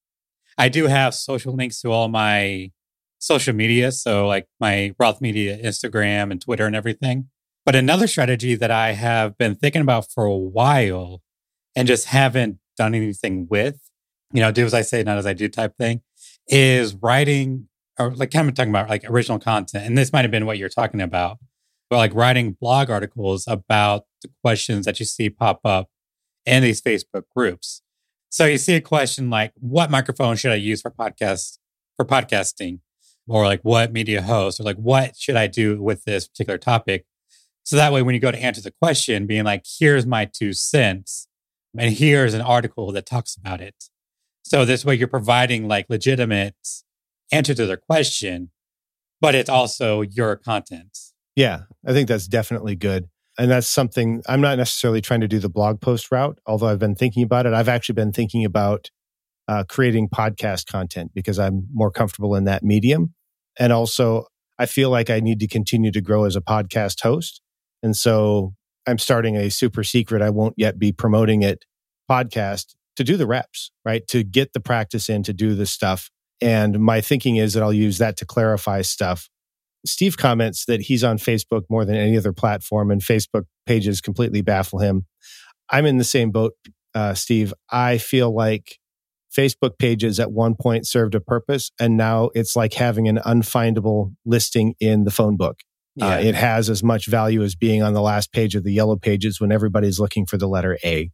I 0.57 0.69
do 0.69 0.87
have 0.87 1.13
social 1.13 1.55
links 1.55 1.81
to 1.81 1.91
all 1.91 2.07
my 2.07 2.71
social 3.19 3.53
media. 3.53 3.91
So 3.91 4.29
like 4.29 4.47
my 4.61 4.95
Roth 4.97 5.21
Media 5.21 5.59
Instagram 5.59 6.31
and 6.31 6.41
Twitter 6.41 6.67
and 6.67 6.77
everything. 6.77 7.31
But 7.67 7.75
another 7.75 8.07
strategy 8.07 8.55
that 8.55 8.71
I 8.71 8.93
have 8.93 9.37
been 9.37 9.57
thinking 9.57 9.83
about 9.83 10.07
for 10.09 10.25
a 10.25 10.37
while 10.37 11.21
and 11.75 11.89
just 11.89 12.07
haven't 12.07 12.59
done 12.77 12.95
anything 12.95 13.49
with, 13.51 13.81
you 14.33 14.41
know, 14.41 14.53
do 14.53 14.65
as 14.65 14.75
I 14.75 14.83
say, 14.83 15.03
not 15.03 15.19
as 15.19 15.27
I 15.27 15.33
do 15.33 15.49
type 15.49 15.77
thing, 15.77 16.03
is 16.47 16.95
writing 16.95 17.67
or 17.99 18.11
like 18.15 18.31
kind 18.31 18.49
of 18.49 18.55
talking 18.55 18.71
about 18.71 18.89
like 18.89 19.05
original 19.09 19.39
content. 19.39 19.87
And 19.87 19.97
this 19.97 20.13
might 20.13 20.23
have 20.23 20.31
been 20.31 20.47
what 20.47 20.59
you're 20.59 20.69
talking 20.69 21.01
about, 21.01 21.39
but 21.91 21.97
like 21.97 22.15
writing 22.15 22.57
blog 22.61 22.91
articles 22.91 23.45
about 23.47 24.05
the 24.23 24.31
questions 24.43 24.87
that 24.87 24.99
you 24.99 25.07
see 25.07 25.31
pop 25.31 25.61
up 25.65 25.89
in 26.47 26.63
these 26.63 26.81
Facebook 26.81 27.25
groups. 27.35 27.83
So 28.31 28.47
you 28.47 28.59
see 28.59 28.75
a 28.75 28.81
question 28.81 29.29
like, 29.29 29.53
what 29.57 29.91
microphone 29.91 30.37
should 30.37 30.53
I 30.53 30.57
use 30.57 30.81
for 30.81 30.91
podcast 30.91 31.59
for 31.97 32.05
podcasting? 32.07 32.81
Or 33.29 33.45
like 33.45 33.61
what 33.63 33.93
media 33.93 34.23
host 34.23 34.59
or 34.59 34.65
like 34.65 34.77
what 34.77 35.17
should 35.17 35.37
I 35.37 35.47
do 35.47 35.81
with 35.81 36.05
this 36.05 36.27
particular 36.27 36.59
topic? 36.59 37.05
So 37.63 37.77
that 37.77 37.93
way 37.93 38.03
when 38.03 38.15
you 38.15 38.21
go 38.21 38.33
to 38.33 38.43
answer 38.43 38.61
the 38.61 38.73
question, 38.73 39.27
being 39.27 39.45
like, 39.45 39.65
here's 39.79 40.05
my 40.07 40.25
two 40.25 40.53
cents, 40.53 41.29
and 41.79 41.95
here's 41.95 42.35
an 42.35 42.41
article 42.41 42.91
that 42.93 43.07
talks 43.07 43.37
about 43.37 43.61
it. 43.61 43.85
So 44.43 44.65
this 44.65 44.85
way 44.85 44.97
you're 44.97 45.07
providing 45.07 45.69
like 45.69 45.87
legitimate 45.89 46.57
answer 47.33 47.55
to 47.55 47.67
their 47.67 47.77
question, 47.77 48.51
but 49.21 49.35
it's 49.35 49.51
also 49.51 50.03
your 50.03 50.37
content. 50.37 50.97
Yeah, 51.35 51.63
I 51.87 51.93
think 51.93 52.09
that's 52.09 52.29
definitely 52.29 52.77
good. 52.77 53.09
And 53.39 53.51
that's 53.51 53.67
something 53.67 54.23
I'm 54.29 54.43
not 54.43 54.59
necessarily 54.59 55.01
trying 55.01 55.23
to 55.23 55.29
do 55.29 55.39
the 55.39 55.49
blog 55.49 55.81
post 55.81 56.13
route, 56.13 56.39
although 56.47 56.67
I've 56.67 56.79
been 56.79 56.95
thinking 56.95 57.23
about 57.23 57.47
it. 57.47 57.55
I've 57.55 57.69
actually 57.69 57.95
been 57.95 58.13
thinking 58.13 58.45
about 58.45 58.91
uh, 59.49 59.65
creating 59.69 60.09
podcast 60.09 60.67
content 60.67 61.13
because 61.15 61.39
I'm 61.39 61.67
more 61.73 61.91
comfortable 61.91 62.35
in 62.35 62.45
that 62.45 62.63
medium. 62.63 63.15
And 63.59 63.73
also, 63.73 64.27
I 64.59 64.67
feel 64.67 64.91
like 64.91 65.09
I 65.11 65.21
need 65.21 65.41
to 65.41 65.49
continue 65.49 65.91
to 65.93 66.01
grow 66.01 66.25
as 66.25 66.37
a 66.37 66.41
podcast 66.41 67.03
host. 67.03 67.41
And 67.83 67.97
so 67.97 68.55
I'm 68.87 68.99
starting 68.99 69.37
a 69.37 69.51
super 69.51 69.83
secret, 69.83 70.23
I 70.23 70.31
won't 70.31 70.55
yet 70.57 70.79
be 70.79 70.93
promoting 70.93 71.43
it 71.43 71.65
podcast 72.11 72.75
to 72.97 73.05
do 73.05 73.17
the 73.17 73.27
reps, 73.27 73.73
right? 73.85 74.07
To 74.09 74.23
get 74.23 74.53
the 74.53 74.61
practice 74.61 75.09
in, 75.09 75.23
to 75.25 75.33
do 75.33 75.55
the 75.55 75.67
stuff. 75.67 76.11
And 76.43 76.81
my 76.81 77.01
thinking 77.01 77.37
is 77.37 77.55
that 77.55 77.63
I'll 77.63 77.73
use 77.73 77.99
that 77.99 78.17
to 78.19 78.27
clarify 78.27 78.83
stuff 78.83 79.31
Steve 79.85 80.17
comments 80.17 80.65
that 80.67 80.83
he's 80.83 81.03
on 81.03 81.19
Facebook 81.19 81.63
more 81.69 81.85
than 81.85 81.97
any 81.97 82.17
other 82.17 82.33
platform, 82.33 82.91
and 82.91 83.01
Facebook 83.01 83.45
pages 83.67 84.01
completely 84.01 84.41
baffle 84.41 84.79
him. 84.79 85.07
I'm 85.69 85.87
in 85.87 85.99
the 85.99 86.05
same 86.05 86.31
boat, 86.31 86.55
uh, 86.95 87.15
Steve. 87.15 87.53
I 87.71 87.99
feel 87.99 88.35
like 88.35 88.79
Facebook 89.37 89.79
pages 89.79 90.21
at 90.21 90.31
one 90.31 90.55
point 90.55 90.87
served 90.87 91.15
a 91.15 91.21
purpose, 91.21 91.73
and 91.81 91.97
now 91.97 92.31
it's 92.35 92.55
like 92.55 92.75
having 92.75 93.09
an 93.09 93.19
unfindable 93.19 94.15
listing 94.25 94.75
in 94.79 95.05
the 95.05 95.11
phone 95.11 95.37
book. 95.37 95.61
Uh, 96.01 96.07
yeah. 96.07 96.15
Uh, 96.15 96.19
it 96.21 96.35
has 96.35 96.71
as 96.71 96.83
much 96.83 97.07
value 97.07 97.43
as 97.43 97.55
being 97.55 97.83
on 97.83 97.93
the 97.93 98.01
last 98.01 98.33
page 98.33 98.55
of 98.55 98.65
the 98.65 98.73
yellow 98.73 98.97
pages 98.97 99.41
when 99.41 99.53
everybody's 99.53 99.99
looking 99.99 100.27
for 100.27 100.39
the 100.39 100.49
letter 100.49 100.79
A. 100.85 101.11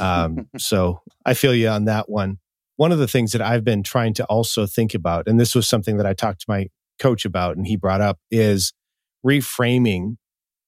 Um, 0.00 0.48
so 0.56 1.02
I 1.26 1.34
feel 1.34 1.54
you 1.54 1.68
on 1.68 1.86
that 1.86 2.08
one. 2.08 2.38
One 2.78 2.92
of 2.92 2.98
the 2.98 3.08
things 3.08 3.32
that 3.32 3.42
I've 3.42 3.64
been 3.64 3.82
trying 3.82 4.14
to 4.14 4.24
also 4.26 4.64
think 4.64 4.94
about, 4.94 5.26
and 5.26 5.38
this 5.38 5.52
was 5.52 5.68
something 5.68 5.96
that 5.96 6.06
I 6.06 6.14
talked 6.14 6.42
to 6.42 6.46
my 6.48 6.68
coach 7.00 7.24
about 7.24 7.56
and 7.56 7.66
he 7.66 7.76
brought 7.76 8.00
up 8.00 8.20
is 8.30 8.72
reframing 9.26 10.16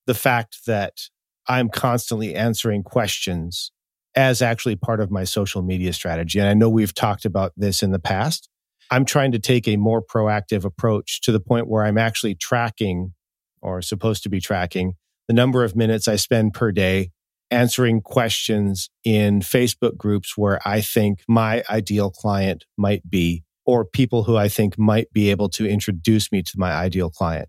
the 0.09 0.15
fact 0.15 0.67
that 0.67 1.03
I'm 1.47 1.69
constantly 1.69 2.35
answering 2.35 2.83
questions 2.83 3.71
as 4.17 4.43
actually 4.43 4.75
part 4.75 5.01
of 5.01 5.13
my 5.13 5.23
social 5.23 5.63
media 5.63 5.93
strategy. 5.93 6.41
And 6.41 6.49
I 6.49 6.55
know 6.55 6.69
we've 6.69 6.93
talked 6.93 7.25
about 7.25 7.53
this 7.57 7.81
in 7.81 7.93
the 7.93 8.01
past. 8.01 8.49
I'm 8.91 9.05
trying 9.05 9.31
to 9.31 9.39
take 9.39 9.69
a 9.69 9.77
more 9.77 10.03
proactive 10.03 10.65
approach 10.65 11.21
to 11.21 11.31
the 11.31 11.39
point 11.39 11.69
where 11.69 11.85
I'm 11.85 11.97
actually 11.97 12.35
tracking 12.35 13.15
or 13.63 13.83
supposed 13.83 14.25
to 14.25 14.29
be 14.29 14.41
tracking 14.41 14.95
the 15.29 15.35
number 15.35 15.63
of 15.63 15.77
minutes 15.77 16.09
I 16.09 16.17
spend 16.17 16.55
per 16.55 16.73
day 16.73 17.13
answering 17.51 18.01
questions 18.01 18.91
in 19.05 19.41
Facebook 19.41 19.97
groups 19.97 20.37
where 20.37 20.61
I 20.67 20.81
think 20.81 21.23
my 21.29 21.63
ideal 21.69 22.11
client 22.11 22.65
might 22.77 23.09
be 23.09 23.45
or 23.67 23.85
people 23.85 24.25
who 24.25 24.37
I 24.37 24.49
think 24.49 24.79
might 24.79 25.13
be 25.13 25.31
able 25.31 25.49
to 25.51 25.69
introduce 25.69 26.33
me 26.33 26.43
to 26.43 26.53
my 26.57 26.73
ideal 26.73 27.11
client. 27.11 27.49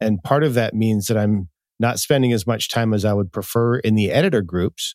And 0.00 0.22
part 0.22 0.44
of 0.44 0.54
that 0.54 0.74
means 0.74 1.06
that 1.06 1.16
I'm 1.16 1.48
not 1.78 1.98
spending 1.98 2.32
as 2.32 2.46
much 2.46 2.68
time 2.68 2.94
as 2.94 3.04
I 3.04 3.12
would 3.12 3.32
prefer 3.32 3.76
in 3.78 3.94
the 3.94 4.10
editor 4.10 4.42
groups, 4.42 4.94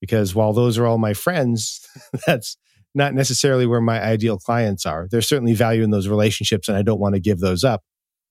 because 0.00 0.34
while 0.34 0.52
those 0.52 0.78
are 0.78 0.86
all 0.86 0.98
my 0.98 1.14
friends, 1.14 1.86
that's 2.26 2.56
not 2.94 3.14
necessarily 3.14 3.66
where 3.66 3.80
my 3.80 4.02
ideal 4.02 4.38
clients 4.38 4.86
are. 4.86 5.08
There's 5.10 5.28
certainly 5.28 5.54
value 5.54 5.82
in 5.82 5.90
those 5.90 6.08
relationships, 6.08 6.68
and 6.68 6.76
I 6.76 6.82
don't 6.82 7.00
want 7.00 7.14
to 7.14 7.20
give 7.20 7.40
those 7.40 7.64
up. 7.64 7.82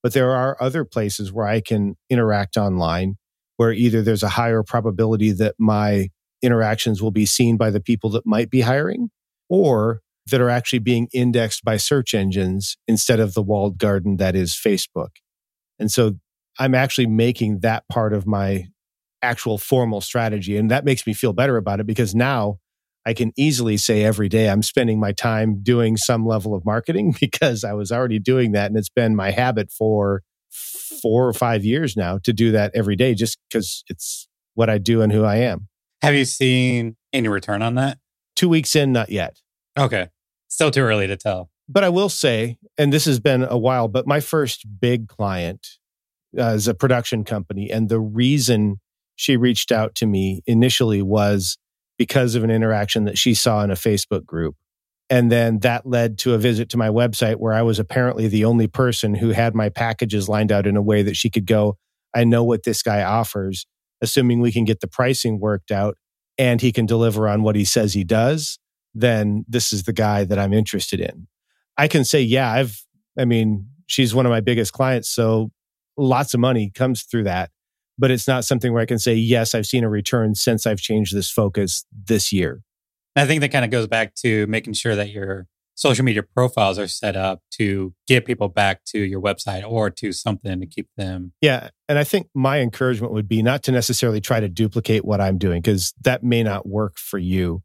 But 0.02 0.14
there 0.14 0.32
are 0.32 0.58
other 0.60 0.86
places 0.86 1.32
where 1.32 1.48
I 1.48 1.62
can 1.62 1.96
interact 2.10 2.58
online 2.58 3.18
where 3.58 3.72
either 3.72 4.02
there's 4.02 4.24
a 4.24 4.30
higher 4.30 4.64
probability 4.64 5.32
that 5.34 5.56
my 5.60 6.10
interactions 6.42 7.02
will 7.02 7.12
be 7.12 7.26
seen 7.26 7.58
by 7.58 7.70
the 7.70 7.80
people 7.80 8.10
that 8.12 8.26
might 8.26 8.50
be 8.50 8.62
hiring, 8.62 9.10
or 9.50 10.02
that 10.30 10.42
are 10.42 10.50
actually 10.50 10.80
being 10.80 11.08
indexed 11.14 11.64
by 11.64 11.78
search 11.78 12.14
engines 12.14 12.78
instead 12.88 13.20
of 13.20 13.34
the 13.34 13.42
walled 13.42 13.78
garden 13.78 14.18
that 14.18 14.36
is 14.36 14.54
Facebook. 14.54 15.10
And 15.80 15.92
so 15.92 16.14
I'm 16.60 16.76
actually 16.76 17.08
making 17.08 17.60
that 17.60 17.84
part 17.90 18.14
of 18.14 18.28
my 18.28 18.68
actual 19.22 19.58
formal 19.58 20.02
strategy. 20.02 20.58
And 20.58 20.70
that 20.72 20.86
makes 20.86 21.08
me 21.08 21.14
feel 21.14 21.34
better 21.34 21.58
about 21.58 21.80
it 21.80 21.88
because 21.88 22.14
now 22.14 22.60
I 23.06 23.14
can 23.14 23.32
easily 23.38 23.78
say 23.78 24.04
every 24.04 24.28
day 24.28 24.50
I'm 24.50 24.62
spending 24.62 25.00
my 25.00 25.14
time 25.14 25.62
doing 25.64 25.98
some 25.98 26.26
level 26.26 26.54
of 26.54 26.66
marketing 26.66 27.16
because 27.20 27.64
I 27.64 27.74
was 27.74 27.92
already 27.92 28.20
doing 28.20 28.52
that. 28.52 28.70
And 28.70 28.78
it's 28.78 28.90
been 28.90 29.16
my 29.16 29.32
habit 29.32 29.72
for 29.72 30.24
four 30.50 31.28
or 31.28 31.34
five 31.34 31.64
years 31.64 31.96
now 31.96 32.20
to 32.24 32.34
do 32.34 32.52
that 32.52 32.72
every 32.74 32.96
day 32.96 33.14
just 33.14 33.38
because 33.50 33.84
it's 33.88 34.28
what 34.54 34.70
I 34.70 34.78
do 34.78 35.02
and 35.02 35.12
who 35.12 35.24
I 35.24 35.38
am. 35.38 35.68
Have 36.02 36.16
you 36.16 36.26
seen 36.26 36.96
any 37.14 37.28
return 37.28 37.62
on 37.62 37.76
that? 37.76 37.98
Two 38.36 38.50
weeks 38.50 38.76
in, 38.76 38.92
not 38.92 39.10
yet. 39.10 39.42
Okay. 39.78 40.10
Still 40.48 40.72
too 40.72 40.82
early 40.82 41.08
to 41.08 41.18
tell. 41.18 41.50
But 41.70 41.84
I 41.84 41.90
will 41.90 42.10
say, 42.10 42.58
and 42.78 42.94
this 42.94 43.06
has 43.06 43.20
been 43.20 43.44
a 43.44 43.58
while, 43.58 43.88
but 43.88 44.08
my 44.08 44.20
first 44.20 44.66
big 44.80 45.08
client 45.08 45.68
uh, 46.38 46.54
is 46.54 46.68
a 46.68 46.74
production 46.74 47.24
company. 47.24 47.70
And 47.70 47.90
the 47.90 48.00
reason 48.00 48.80
she 49.16 49.36
reached 49.36 49.72
out 49.72 49.96
to 49.96 50.06
me 50.06 50.42
initially 50.46 51.02
was 51.02 51.58
because 51.98 52.36
of 52.36 52.44
an 52.44 52.52
interaction 52.52 53.06
that 53.06 53.18
she 53.18 53.34
saw 53.34 53.64
in 53.64 53.72
a 53.72 53.76
Facebook 53.76 54.26
group. 54.26 54.56
And 55.10 55.32
then 55.32 55.60
that 55.60 55.86
led 55.86 56.18
to 56.20 56.34
a 56.34 56.38
visit 56.38 56.70
to 56.70 56.78
my 56.78 56.90
website 56.90 57.38
where 57.38 57.54
I 57.54 57.62
was 57.62 57.80
apparently 57.80 58.28
the 58.28 58.46
only 58.46 58.68
person 58.68 59.16
who 59.16 59.30
had 59.30 59.56
my 59.56 59.70
packages 59.70 60.28
lined 60.28 60.52
out 60.52 60.68
in 60.68 60.76
a 60.76 60.82
way 60.82 61.02
that 61.02 61.16
she 61.16 61.30
could 61.30 61.46
go, 61.46 61.78
I 62.14 62.26
know 62.26 62.44
what 62.44 62.64
this 62.64 62.84
guy 62.84 63.04
offers, 63.04 63.66
assuming 64.02 64.42
we 64.42 64.52
can 64.52 64.66
get 64.66 64.82
the 64.82 64.88
pricing 64.88 65.40
worked 65.40 65.72
out 65.72 65.98
and 66.38 66.60
he 66.60 66.72
can 66.72 66.86
deliver 66.86 67.28
on 67.28 67.42
what 67.42 67.56
he 67.56 67.64
says 67.64 67.94
he 67.94 68.04
does 68.04 68.60
then 69.00 69.46
this 69.48 69.72
is 69.72 69.84
the 69.84 69.94
guy 69.94 70.24
that 70.24 70.40
I'm 70.40 70.54
interested 70.54 71.00
in. 71.00 71.28
I 71.78 71.88
can 71.88 72.04
say, 72.04 72.22
yeah, 72.22 72.52
I've, 72.52 72.84
I 73.18 73.26
mean, 73.26 73.70
she's 73.86 74.14
one 74.14 74.26
of 74.26 74.32
my 74.32 74.42
biggest 74.42 74.74
clients. 74.74 75.10
So 75.10 75.52
lots 75.98 76.34
of 76.34 76.40
money 76.40 76.72
comes 76.74 77.04
through 77.04 77.24
that. 77.26 77.52
But 78.00 78.12
it's 78.12 78.28
not 78.28 78.46
something 78.46 78.74
where 78.74 78.82
I 78.82 78.86
can 78.86 79.00
say, 79.00 79.16
yes, 79.16 79.56
I've 79.56 79.66
seen 79.66 79.84
a 79.84 79.90
return 79.90 80.36
since 80.36 80.68
I've 80.68 80.80
changed 80.80 81.16
this 81.16 81.32
focus 81.32 81.86
this 81.92 82.32
year. 82.32 82.62
I 83.18 83.26
think 83.26 83.42
that 83.42 83.52
kind 83.52 83.66
of 83.66 83.72
goes 83.72 83.88
back 83.88 84.16
to 84.16 84.48
making 84.48 84.74
sure 84.74 84.96
that 84.96 85.10
your 85.10 85.48
social 85.76 86.04
media 86.04 86.24
profiles 86.24 86.80
are 86.80 86.88
set 86.88 87.16
up 87.16 87.42
to 87.52 87.94
get 88.08 88.26
people 88.26 88.50
back 88.50 88.84
to 88.86 89.00
your 89.00 89.22
website 89.22 89.64
or 89.68 89.90
to 89.92 90.12
something 90.12 90.60
to 90.60 90.66
keep 90.66 90.88
them. 90.98 91.34
Yeah. 91.40 91.70
And 91.88 92.00
I 92.00 92.04
think 92.04 92.28
my 92.34 92.60
encouragement 92.60 93.14
would 93.14 93.28
be 93.28 93.44
not 93.44 93.64
to 93.64 93.72
necessarily 93.72 94.20
try 94.20 94.40
to 94.40 94.50
duplicate 94.50 95.06
what 95.06 95.22
I'm 95.22 95.38
doing 95.38 95.62
because 95.62 95.94
that 96.02 96.24
may 96.24 96.42
not 96.42 96.68
work 96.68 96.98
for 96.98 97.20
you, 97.20 97.62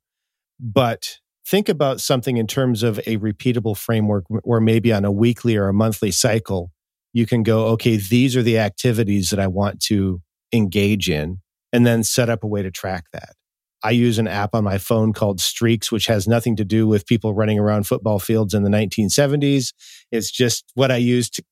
but 0.61 1.19
think 1.47 1.69
about 1.69 2.01
something 2.01 2.37
in 2.37 2.47
terms 2.47 2.83
of 2.83 2.99
a 3.01 3.17
repeatable 3.19 3.77
framework 3.77 4.25
or 4.45 4.61
maybe 4.61 4.93
on 4.93 5.05
a 5.05 5.13
weekly 5.13 5.57
or 5.57 5.69
a 5.69 5.75
monthly 5.75 6.11
cycle 6.11 6.71
you 7.13 7.27
can 7.27 7.43
go 7.43 7.67
okay 7.67 7.97
these 7.97 8.37
are 8.37 8.43
the 8.43 8.59
activities 8.59 9.31
that 9.31 9.41
i 9.41 9.47
want 9.47 9.81
to 9.81 10.21
engage 10.53 11.11
in 11.11 11.41
and 11.73 11.87
then 11.87 12.03
set 12.03 12.29
up 12.29 12.45
a 12.45 12.47
way 12.47 12.63
to 12.63 12.71
track 12.71 13.05
that 13.13 13.35
i 13.83 13.91
use 13.91 14.19
an 14.19 14.29
app 14.29 14.55
on 14.55 14.65
my 14.65 14.79
phone 14.79 15.13
called 15.13 15.41
streaks 15.41 15.91
which 15.91 16.07
has 16.07 16.29
nothing 16.29 16.57
to 16.57 16.65
do 16.65 16.87
with 16.87 17.07
people 17.07 17.35
running 17.35 17.59
around 17.59 17.87
football 17.87 18.19
fields 18.19 18.55
in 18.55 18.63
the 18.63 18.71
1970s 18.71 19.73
it's 20.11 20.31
just 20.31 20.71
what 20.75 20.91
i 20.91 20.97
use 20.97 21.29
to 21.31 21.43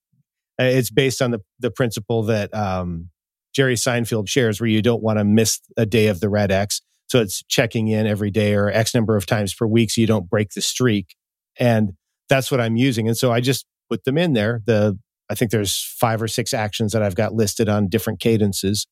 uh, 0.61 0.65
it's 0.65 0.91
based 0.91 1.23
on 1.23 1.31
the, 1.31 1.41
the 1.59 1.71
principle 1.71 2.23
that 2.23 2.53
um, 2.55 3.09
jerry 3.55 3.75
seinfeld 3.75 4.29
shares 4.29 4.61
where 4.61 4.69
you 4.69 4.83
don't 4.83 5.03
want 5.03 5.19
to 5.19 5.25
miss 5.25 5.61
a 5.77 5.87
day 5.87 6.07
of 6.09 6.21
the 6.21 6.29
red 6.29 6.51
x 6.51 6.83
so 7.11 7.21
it's 7.21 7.43
checking 7.49 7.89
in 7.89 8.07
every 8.07 8.31
day 8.31 8.55
or 8.55 8.71
X 8.71 8.95
number 8.95 9.17
of 9.17 9.27
times 9.27 9.53
per 9.53 9.67
week 9.67 9.91
so 9.91 10.01
you 10.01 10.07
don't 10.07 10.31
break 10.31 10.51
the 10.51 10.61
streak. 10.61 11.17
And 11.59 11.95
that's 12.29 12.53
what 12.53 12.61
I'm 12.61 12.77
using. 12.77 13.09
And 13.09 13.17
so 13.17 13.33
I 13.33 13.41
just 13.41 13.67
put 13.89 14.05
them 14.05 14.17
in 14.17 14.33
there. 14.33 14.63
The 14.65 14.97
I 15.29 15.35
think 15.35 15.51
there's 15.51 15.83
five 15.99 16.23
or 16.23 16.29
six 16.29 16.55
actions 16.55 16.93
that 16.93 17.03
I've 17.03 17.17
got 17.17 17.35
listed 17.35 17.69
on 17.69 17.89
different 17.89 18.21
cadences. 18.21 18.87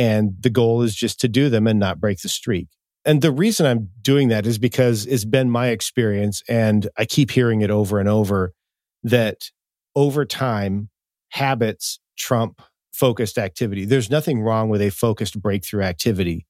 And 0.00 0.32
the 0.40 0.48
goal 0.48 0.80
is 0.80 0.96
just 0.96 1.20
to 1.20 1.28
do 1.28 1.50
them 1.50 1.66
and 1.66 1.78
not 1.78 2.00
break 2.00 2.22
the 2.22 2.30
streak. 2.30 2.68
And 3.04 3.20
the 3.20 3.30
reason 3.30 3.66
I'm 3.66 3.90
doing 4.00 4.28
that 4.28 4.46
is 4.46 4.56
because 4.56 5.04
it's 5.04 5.26
been 5.26 5.50
my 5.50 5.68
experience, 5.68 6.42
and 6.48 6.88
I 6.96 7.04
keep 7.04 7.30
hearing 7.30 7.60
it 7.60 7.70
over 7.70 8.00
and 8.00 8.08
over 8.08 8.54
that 9.02 9.50
over 9.94 10.24
time, 10.24 10.88
habits 11.32 12.00
trump 12.16 12.62
focused 12.94 13.36
activity. 13.36 13.84
There's 13.84 14.08
nothing 14.08 14.40
wrong 14.40 14.70
with 14.70 14.80
a 14.80 14.88
focused 14.88 15.40
breakthrough 15.40 15.82
activity. 15.82 16.46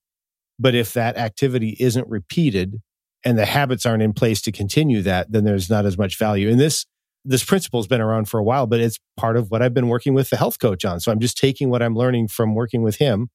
But 0.57 0.77
if 0.77 0.93
that 0.93 1.17
activity 1.17 1.77
isn't 1.81 2.07
repeated, 2.07 2.77
and 3.25 3.37
the 3.37 3.47
habits 3.47 3.85
aren't 3.85 4.05
in 4.05 4.13
place 4.13 4.41
to 4.43 4.53
continue 4.53 5.03
that, 5.03 5.33
then 5.33 5.43
there's 5.43 5.69
not 5.69 5.87
as 5.87 5.99
much 5.99 6.17
value. 6.17 6.49
And 6.49 6.61
this 6.61 6.87
this 7.25 7.45
principle 7.45 7.81
has 7.81 7.89
been 7.89 8.01
around 8.01 8.29
for 8.29 8.39
a 8.39 8.45
while, 8.45 8.69
but 8.69 8.79
it's 8.79 8.99
part 9.17 9.37
of 9.37 9.51
what 9.51 9.61
I've 9.61 9.75
been 9.75 9.89
working 9.89 10.15
with 10.15 10.31
the 10.31 10.37
health 10.37 10.61
coach 10.61 10.85
on. 10.85 11.01
So 11.01 11.11
I'm 11.11 11.19
just 11.19 11.37
taking 11.37 11.69
what 11.69 11.83
I'm 11.83 11.97
learning 11.97 12.29
from 12.29 12.55
working 12.55 12.83
with 12.83 12.97
him 12.97 13.29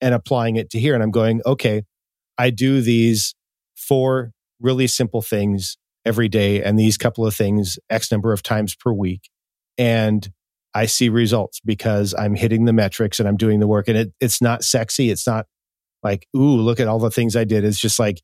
and 0.00 0.14
applying 0.14 0.56
it 0.56 0.70
to 0.70 0.78
here. 0.78 0.94
And 0.94 1.02
I'm 1.02 1.10
going, 1.10 1.42
okay, 1.44 1.82
I 2.38 2.50
do 2.50 2.80
these 2.80 3.34
four 3.76 4.32
really 4.60 4.86
simple 4.86 5.22
things 5.22 5.76
every 6.04 6.28
day 6.28 6.62
and 6.62 6.78
these 6.78 6.96
couple 6.96 7.26
of 7.26 7.34
things 7.34 7.78
X 7.88 8.10
number 8.10 8.32
of 8.32 8.42
times 8.42 8.74
per 8.74 8.92
week. 8.92 9.28
And 9.76 10.30
I 10.74 10.86
see 10.86 11.08
results 11.08 11.60
because 11.64 12.14
I'm 12.14 12.34
hitting 12.34 12.64
the 12.64 12.72
metrics 12.72 13.18
and 13.18 13.28
I'm 13.28 13.36
doing 13.36 13.60
the 13.60 13.66
work. 13.66 13.88
And 13.88 13.96
it, 13.96 14.12
it's 14.20 14.40
not 14.40 14.64
sexy. 14.64 15.10
It's 15.10 15.26
not 15.26 15.46
like, 16.02 16.26
ooh, 16.36 16.56
look 16.56 16.80
at 16.80 16.88
all 16.88 16.98
the 16.98 17.10
things 17.10 17.36
I 17.36 17.44
did. 17.44 17.64
It's 17.64 17.78
just 17.78 17.98
like, 17.98 18.22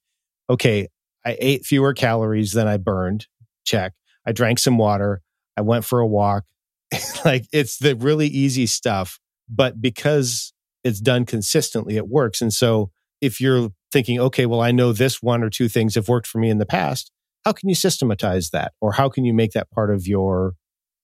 okay, 0.48 0.88
I 1.24 1.36
ate 1.40 1.66
fewer 1.66 1.92
calories 1.92 2.52
than 2.52 2.68
I 2.68 2.76
burned. 2.76 3.26
Check. 3.64 3.94
I 4.26 4.32
drank 4.32 4.58
some 4.58 4.78
water. 4.78 5.22
I 5.56 5.62
went 5.62 5.84
for 5.84 6.00
a 6.00 6.06
walk. 6.06 6.44
like 7.24 7.46
it's 7.52 7.78
the 7.78 7.96
really 7.96 8.28
easy 8.28 8.66
stuff. 8.66 9.18
But 9.48 9.80
because 9.80 10.52
it's 10.86 11.00
done 11.00 11.26
consistently, 11.26 11.96
it 11.96 12.06
works. 12.06 12.40
And 12.40 12.54
so 12.54 12.90
if 13.20 13.40
you're 13.40 13.70
thinking, 13.90 14.20
okay, 14.20 14.46
well, 14.46 14.60
I 14.60 14.70
know 14.70 14.92
this 14.92 15.20
one 15.20 15.42
or 15.42 15.50
two 15.50 15.68
things 15.68 15.96
have 15.96 16.08
worked 16.08 16.28
for 16.28 16.38
me 16.38 16.48
in 16.48 16.58
the 16.58 16.66
past, 16.66 17.10
how 17.44 17.52
can 17.52 17.68
you 17.68 17.74
systematize 17.74 18.50
that? 18.50 18.72
Or 18.80 18.92
how 18.92 19.08
can 19.08 19.24
you 19.24 19.34
make 19.34 19.50
that 19.52 19.70
part 19.70 19.92
of 19.92 20.06
your 20.06 20.54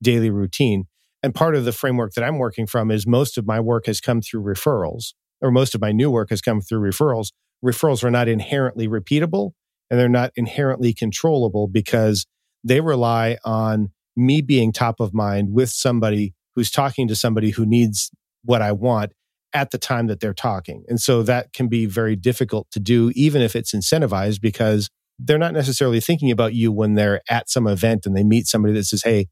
daily 0.00 0.30
routine? 0.30 0.84
And 1.20 1.34
part 1.34 1.56
of 1.56 1.64
the 1.64 1.72
framework 1.72 2.12
that 2.14 2.22
I'm 2.22 2.38
working 2.38 2.66
from 2.66 2.92
is 2.92 3.08
most 3.08 3.36
of 3.36 3.44
my 3.46 3.58
work 3.58 3.86
has 3.86 4.00
come 4.00 4.20
through 4.20 4.42
referrals, 4.42 5.14
or 5.40 5.50
most 5.50 5.74
of 5.74 5.80
my 5.80 5.90
new 5.90 6.10
work 6.10 6.30
has 6.30 6.40
come 6.40 6.60
through 6.60 6.80
referrals. 6.80 7.32
Referrals 7.64 8.04
are 8.04 8.10
not 8.10 8.28
inherently 8.28 8.86
repeatable 8.86 9.50
and 9.90 9.98
they're 9.98 10.08
not 10.08 10.30
inherently 10.36 10.94
controllable 10.94 11.66
because 11.66 12.24
they 12.62 12.80
rely 12.80 13.36
on 13.44 13.90
me 14.16 14.42
being 14.42 14.72
top 14.72 15.00
of 15.00 15.12
mind 15.12 15.52
with 15.52 15.70
somebody 15.70 16.34
who's 16.54 16.70
talking 16.70 17.08
to 17.08 17.16
somebody 17.16 17.50
who 17.50 17.66
needs 17.66 18.12
what 18.44 18.62
I 18.62 18.72
want 18.72 19.12
at 19.54 19.70
the 19.70 19.78
time 19.78 20.06
that 20.06 20.20
they're 20.20 20.34
talking. 20.34 20.84
And 20.88 21.00
so 21.00 21.22
that 21.22 21.52
can 21.52 21.68
be 21.68 21.86
very 21.86 22.16
difficult 22.16 22.70
to 22.72 22.80
do, 22.80 23.12
even 23.14 23.42
if 23.42 23.54
it's 23.54 23.74
incentivized, 23.74 24.40
because 24.40 24.88
they're 25.18 25.38
not 25.38 25.52
necessarily 25.52 26.00
thinking 26.00 26.30
about 26.30 26.54
you 26.54 26.72
when 26.72 26.94
they're 26.94 27.20
at 27.28 27.48
some 27.48 27.66
event 27.66 28.06
and 28.06 28.16
they 28.16 28.24
meet 28.24 28.46
somebody 28.46 28.74
that 28.74 28.84
says, 28.84 29.02
Hey, 29.02 29.28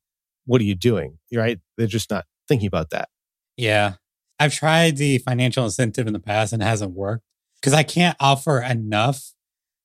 what 0.47 0.61
are 0.61 0.65
you 0.65 0.75
doing? 0.75 1.19
Right? 1.33 1.59
They're 1.77 1.87
just 1.87 2.11
not 2.11 2.27
thinking 2.49 2.67
about 2.67 2.91
that. 2.91 3.09
Yeah. 3.57 3.95
I've 4.39 4.55
tried 4.55 4.97
the 4.97 5.19
financial 5.19 5.65
incentive 5.65 6.07
in 6.07 6.12
the 6.12 6.19
past 6.19 6.53
and 6.53 6.62
it 6.62 6.67
hasn't 6.67 6.93
worked 6.93 7.25
because 7.61 7.75
I 7.75 7.83
can't 7.83 8.17
offer 8.19 8.61
enough 8.61 9.33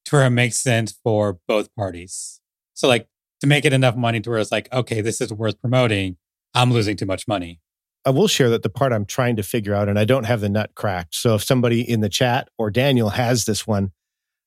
to 0.06 0.16
where 0.16 0.26
it 0.26 0.32
makes 0.32 0.58
sense 0.58 0.98
for 1.04 1.40
both 1.48 1.74
parties. 1.76 2.40
So, 2.74 2.88
like, 2.88 3.08
to 3.42 3.48
make 3.48 3.66
it 3.66 3.74
enough 3.74 3.96
money 3.96 4.22
to 4.22 4.30
where 4.30 4.40
it's 4.40 4.52
like, 4.52 4.72
okay, 4.72 5.02
this 5.02 5.20
is 5.20 5.34
worth 5.34 5.60
promoting, 5.60 6.18
I'm 6.54 6.72
losing 6.72 6.96
too 6.96 7.06
much 7.06 7.28
money. 7.28 7.60
I 8.06 8.12
will 8.12 8.28
share 8.28 8.50
that 8.52 8.62
the 8.62 8.70
part 8.70 8.94
I'm 8.94 9.06
trying 9.06 9.36
to 9.38 9.44
figure 9.44 9.74
out, 9.74 9.90
and 9.90 9.98
I 9.98 10.06
don't 10.06 10.26
have 10.26 10.42
the 10.42 10.50
nut 10.50 10.72
cracked. 10.76 11.16
So 11.16 11.36
if 11.36 11.44
somebody 11.44 11.82
in 11.82 12.02
the 12.02 12.10
chat 12.10 12.50
or 12.58 12.70
Daniel 12.70 13.10
has 13.10 13.46
this 13.46 13.66
one, 13.66 13.92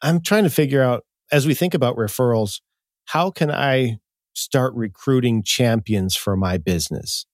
I'm 0.00 0.20
trying 0.20 0.44
to 0.44 0.50
figure 0.50 0.82
out 0.82 1.04
as 1.32 1.46
we 1.46 1.54
think 1.54 1.74
about 1.74 1.96
referrals, 1.96 2.60
how 3.06 3.30
can 3.30 3.50
I 3.50 3.98
start 4.34 4.74
recruiting 4.74 5.42
champions 5.42 6.14
for 6.14 6.36
my 6.36 6.56
business? 6.56 7.26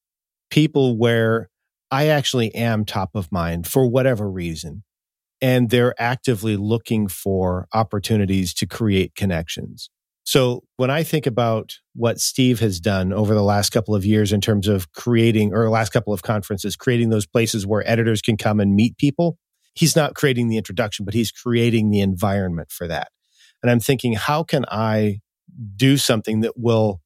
People 0.51 0.97
where 0.97 1.51
I 1.91 2.09
actually 2.09 2.55
am 2.55 2.85
top 2.85 3.11
of 3.15 3.31
mind 3.31 3.67
for 3.67 3.87
whatever 3.87 4.31
reason. 4.31 4.83
And 5.43 5.69
they're 5.69 5.95
actively 6.01 6.57
looking 6.57 7.07
for 7.07 7.69
opportunities 7.75 8.55
to 8.55 8.67
create 8.67 9.15
connections. 9.15 9.91
So 10.25 10.65
when 10.79 10.91
I 10.91 11.03
think 11.03 11.27
about 11.27 11.75
what 11.95 12.19
Steve 12.19 12.59
has 12.61 12.81
done 12.81 13.13
over 13.13 13.35
the 13.35 13.43
last 13.43 13.71
couple 13.71 13.95
of 13.95 14.07
years 14.07 14.33
in 14.33 14.41
terms 14.41 14.67
of 14.67 14.91
creating 14.93 15.53
or 15.53 15.69
last 15.69 15.93
couple 15.93 16.15
of 16.15 16.23
conferences, 16.23 16.77
creating 16.77 17.11
those 17.11 17.27
places 17.27 17.67
where 17.67 17.89
editors 17.89 18.23
can 18.23 18.39
come 18.39 18.59
and 18.59 18.75
meet 18.75 18.97
people, 18.97 19.39
he's 19.75 19.95
not 19.95 20.15
creating 20.15 20.49
the 20.49 20.57
introduction, 20.57 21.05
but 21.05 21.13
he's 21.13 21.31
creating 21.31 21.91
the 21.91 22.01
environment 22.01 22.71
for 22.71 22.89
that. 22.89 23.09
And 23.63 23.71
I'm 23.71 23.81
thinking, 23.81 24.15
how 24.15 24.43
can 24.43 24.65
I 24.71 25.21
do 25.77 25.99
something 25.99 26.41
that 26.41 26.55
will 26.57 27.03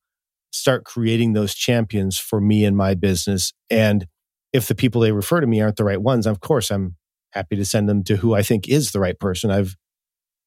start 0.53 0.85
creating 0.85 1.33
those 1.33 1.55
champions 1.55 2.19
for 2.19 2.41
me 2.41 2.65
and 2.65 2.77
my 2.77 2.95
business? 2.95 3.53
And 3.69 4.07
if 4.53 4.69
the 4.69 4.77
people 4.77 5.01
they 5.01 5.13
refer 5.13 5.41
to 5.41 5.47
me 5.47 5.61
aren't 5.61 5.77
the 5.77 5.85
right 5.85 6.01
ones, 6.01 6.25
of 6.27 6.41
course, 6.41 6.71
I'm 6.71 6.95
happy 7.33 7.57
to 7.57 7.65
send 7.65 7.89
them 7.89 8.05
to 8.05 8.17
who 8.17 8.35
I 8.35 8.43
think 8.43 8.69
is 8.69 8.93
the 8.93 9.01
right 9.01 9.19
person. 9.19 9.51
I've 9.51 9.77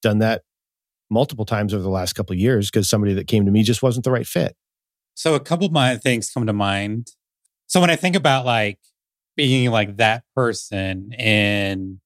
done 0.01 0.19
that 0.19 0.43
multiple 1.11 1.45
times 1.45 1.73
over 1.73 1.83
the 1.83 1.89
last 1.89 2.13
couple 2.13 2.33
of 2.33 2.39
years 2.39 2.71
because 2.71 2.89
somebody 2.89 3.13
that 3.13 3.27
came 3.27 3.45
to 3.45 3.51
me 3.51 3.61
just 3.61 3.83
wasn't 3.83 4.03
the 4.03 4.11
right 4.11 4.25
fit. 4.25 4.55
So 5.13 5.35
a 5.35 5.39
couple 5.39 5.65
of 5.65 5.71
my 5.71 5.97
things 5.97 6.31
come 6.31 6.47
to 6.47 6.53
mind. 6.53 7.09
So 7.67 7.81
when 7.81 7.89
I 7.89 7.95
think 7.95 8.15
about 8.15 8.45
like 8.45 8.79
being 9.35 9.69
like 9.69 9.97
that 9.97 10.23
person 10.35 11.11
in 11.13 11.99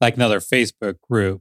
like 0.00 0.16
another 0.16 0.40
Facebook 0.40 1.00
group, 1.08 1.40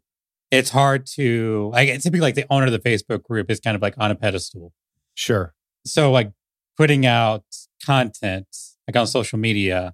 it's 0.52 0.70
hard 0.70 1.06
to 1.16 1.72
like 1.74 1.90
it's 1.90 2.04
typically 2.04 2.22
like 2.22 2.36
the 2.36 2.46
owner 2.50 2.68
of 2.68 2.72
the 2.72 2.80
Facebook 2.80 3.24
group 3.24 3.50
is 3.50 3.60
kind 3.60 3.76
of 3.76 3.82
like 3.82 3.96
on 3.98 4.12
a 4.12 4.16
pedestal. 4.16 4.72
Sure. 5.16 5.54
So 5.86 6.12
like 6.12 6.32
putting 6.78 7.06
out 7.06 7.44
content 7.86 8.48
like 8.88 8.96
on 8.96 9.08
social 9.08 9.40
media 9.40 9.94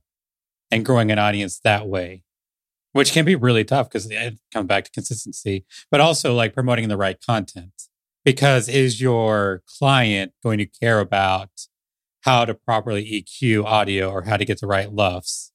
and 0.71 0.85
growing 0.85 1.11
an 1.11 1.19
audience 1.19 1.59
that 1.63 1.87
way 1.87 2.23
which 2.97 3.11
can 3.11 3.23
be 3.23 3.35
really 3.35 3.63
tough 3.63 3.87
because 3.87 4.09
it 4.09 4.39
comes 4.51 4.65
back 4.65 4.83
to 4.83 4.89
consistency, 4.89 5.63
but 5.91 6.01
also 6.01 6.33
like 6.33 6.51
promoting 6.51 6.89
the 6.89 6.97
right 6.97 7.23
content. 7.23 7.83
Because 8.25 8.67
is 8.67 8.99
your 8.99 9.61
client 9.77 10.33
going 10.43 10.57
to 10.57 10.65
care 10.65 10.99
about 10.99 11.51
how 12.21 12.43
to 12.43 12.55
properly 12.55 13.05
EQ 13.05 13.65
audio 13.65 14.09
or 14.09 14.23
how 14.23 14.35
to 14.35 14.45
get 14.45 14.59
the 14.59 14.65
right 14.65 14.91
LUFS? 14.91 15.51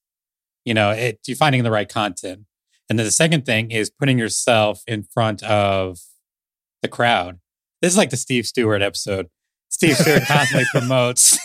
You 0.64 0.72
know, 0.72 0.92
it, 0.92 1.18
you 1.26 1.34
finding 1.34 1.64
the 1.64 1.72
right 1.72 1.88
content. 1.88 2.42
And 2.88 2.96
then 2.96 3.06
the 3.06 3.10
second 3.10 3.44
thing 3.44 3.72
is 3.72 3.90
putting 3.90 4.20
yourself 4.20 4.84
in 4.86 5.02
front 5.02 5.42
of 5.42 5.98
the 6.80 6.88
crowd. 6.88 7.40
This 7.80 7.90
is 7.90 7.98
like 7.98 8.10
the 8.10 8.16
Steve 8.16 8.46
Stewart 8.46 8.82
episode. 8.82 9.26
Steve 9.68 9.96
Stewart 9.96 10.22
constantly 10.28 10.66
promotes 10.70 11.40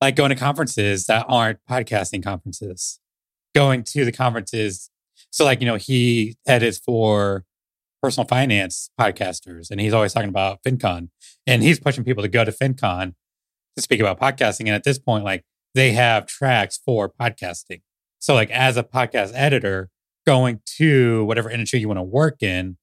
like 0.00 0.14
going 0.14 0.30
to 0.30 0.36
conferences 0.36 1.06
that 1.06 1.26
aren't 1.28 1.58
podcasting 1.68 2.22
conferences 2.22 3.00
going 3.58 3.82
to 3.82 4.04
the 4.04 4.12
conferences. 4.12 4.88
So, 5.30 5.44
like, 5.44 5.60
you 5.60 5.66
know, 5.66 5.74
he 5.74 6.36
edits 6.46 6.78
for 6.78 7.44
personal 8.00 8.24
finance 8.24 8.88
podcasters 9.00 9.72
and 9.72 9.80
he's 9.80 9.92
always 9.92 10.12
talking 10.12 10.28
about 10.28 10.62
FinCon 10.62 11.08
and 11.44 11.60
he's 11.60 11.80
pushing 11.80 12.04
people 12.04 12.22
to 12.22 12.28
go 12.28 12.44
to 12.44 12.52
FinCon 12.52 13.14
to 13.74 13.82
speak 13.82 13.98
about 13.98 14.20
podcasting. 14.20 14.66
And 14.66 14.76
at 14.76 14.84
this 14.84 15.00
point, 15.00 15.24
like, 15.24 15.44
they 15.74 15.90
have 15.90 16.26
tracks 16.26 16.78
for 16.84 17.12
podcasting. 17.20 17.82
So, 18.20 18.32
like, 18.34 18.50
as 18.50 18.76
a 18.76 18.84
podcast 18.84 19.32
editor, 19.34 19.90
going 20.24 20.60
to 20.76 21.24
whatever 21.24 21.50
industry 21.50 21.80
you 21.80 21.88
want 21.88 21.98
to 21.98 22.04
work 22.04 22.40
in 22.44 22.76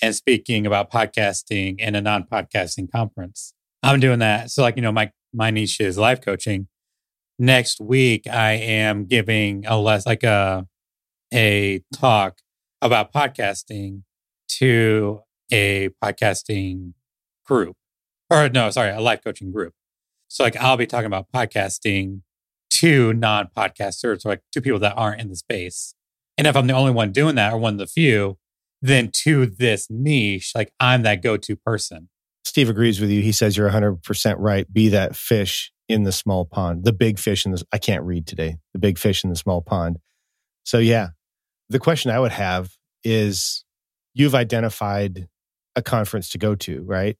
and 0.00 0.14
speaking 0.14 0.64
about 0.64 0.92
podcasting 0.92 1.80
in 1.80 1.96
a 1.96 2.00
non 2.00 2.22
podcasting 2.22 2.88
conference. 2.92 3.52
I'm 3.82 3.98
doing 3.98 4.20
that. 4.20 4.52
So, 4.52 4.62
like, 4.62 4.76
you 4.76 4.82
know, 4.82 4.92
my, 4.92 5.10
my 5.34 5.50
niche 5.50 5.80
is 5.80 5.98
life 5.98 6.20
coaching 6.20 6.68
next 7.40 7.80
week 7.80 8.28
I 8.28 8.52
am 8.52 9.06
giving 9.06 9.64
a 9.66 9.78
less 9.78 10.06
like 10.06 10.22
a 10.22 10.66
a 11.32 11.82
talk 11.94 12.38
about 12.82 13.12
podcasting 13.12 14.02
to 14.58 15.20
a 15.50 15.88
podcasting 16.02 16.92
group. 17.44 17.76
Or 18.28 18.48
no, 18.48 18.70
sorry, 18.70 18.90
a 18.90 19.00
life 19.00 19.24
coaching 19.24 19.50
group. 19.50 19.72
So 20.28 20.44
like 20.44 20.56
I'll 20.56 20.76
be 20.76 20.86
talking 20.86 21.06
about 21.06 21.26
podcasting 21.34 22.20
to 22.74 23.12
non-podcasters, 23.14 24.24
or 24.24 24.28
like 24.28 24.42
to 24.52 24.60
people 24.60 24.78
that 24.78 24.94
aren't 24.96 25.20
in 25.20 25.28
the 25.28 25.36
space. 25.36 25.94
And 26.38 26.46
if 26.46 26.56
I'm 26.56 26.66
the 26.66 26.74
only 26.74 26.92
one 26.92 27.10
doing 27.10 27.34
that 27.34 27.52
or 27.52 27.58
one 27.58 27.74
of 27.74 27.78
the 27.78 27.86
few, 27.86 28.38
then 28.80 29.10
to 29.12 29.46
this 29.46 29.88
niche, 29.90 30.52
like 30.54 30.72
I'm 30.78 31.02
that 31.02 31.22
go-to 31.22 31.56
person. 31.56 32.08
Steve 32.44 32.68
agrees 32.68 33.00
with 33.00 33.10
you. 33.10 33.22
He 33.22 33.32
says 33.32 33.56
you're 33.56 33.70
100% 33.70 34.36
right. 34.38 34.72
Be 34.72 34.88
that 34.90 35.16
fish 35.16 35.72
in 35.90 36.04
the 36.04 36.12
small 36.12 36.44
pond, 36.44 36.84
the 36.84 36.92
big 36.92 37.18
fish 37.18 37.44
in 37.44 37.52
the, 37.52 37.62
I 37.72 37.78
can't 37.78 38.04
read 38.04 38.26
today, 38.26 38.56
the 38.72 38.78
big 38.78 38.98
fish 38.98 39.24
in 39.24 39.30
the 39.30 39.36
small 39.36 39.60
pond. 39.60 39.98
So, 40.64 40.78
yeah, 40.78 41.08
the 41.68 41.78
question 41.78 42.10
I 42.10 42.18
would 42.18 42.32
have 42.32 42.70
is 43.04 43.64
you've 44.14 44.34
identified 44.34 45.28
a 45.76 45.82
conference 45.82 46.28
to 46.30 46.38
go 46.38 46.54
to, 46.54 46.82
right? 46.82 47.16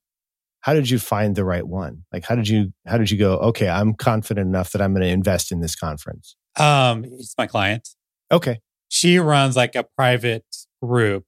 How 0.60 0.74
did 0.74 0.90
you 0.90 0.98
find 0.98 1.36
the 1.36 1.44
right 1.44 1.66
one? 1.66 2.04
Like, 2.12 2.24
how 2.24 2.34
did 2.34 2.48
you, 2.48 2.72
how 2.86 2.98
did 2.98 3.10
you 3.10 3.18
go, 3.18 3.36
okay, 3.38 3.68
I'm 3.68 3.94
confident 3.94 4.46
enough 4.46 4.72
that 4.72 4.82
I'm 4.82 4.92
going 4.92 5.02
to 5.02 5.08
invest 5.08 5.52
in 5.52 5.60
this 5.60 5.74
conference? 5.74 6.36
Um, 6.58 7.04
it's 7.04 7.34
my 7.38 7.46
client. 7.46 7.88
Okay. 8.30 8.60
She 8.88 9.18
runs 9.18 9.56
like 9.56 9.74
a 9.74 9.84
private 9.96 10.44
group 10.82 11.24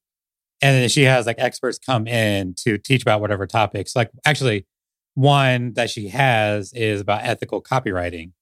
and 0.61 0.77
then 0.77 0.89
she 0.89 1.03
has 1.03 1.27
like 1.27 1.37
experts 1.39 1.79
come 1.79 2.07
in 2.07 2.55
to 2.65 2.79
teach 2.79 3.03
about 3.03 3.21
whatever 3.21 3.47
topics. 3.47 3.97
Like, 3.97 4.11
actually, 4.25 4.67
one 5.15 5.75
that 5.75 5.91
she 5.91 6.09
has 6.09 6.73
is 6.73 7.01
about 7.01 7.25
ethical 7.25 7.63
copywriting, 7.63 8.33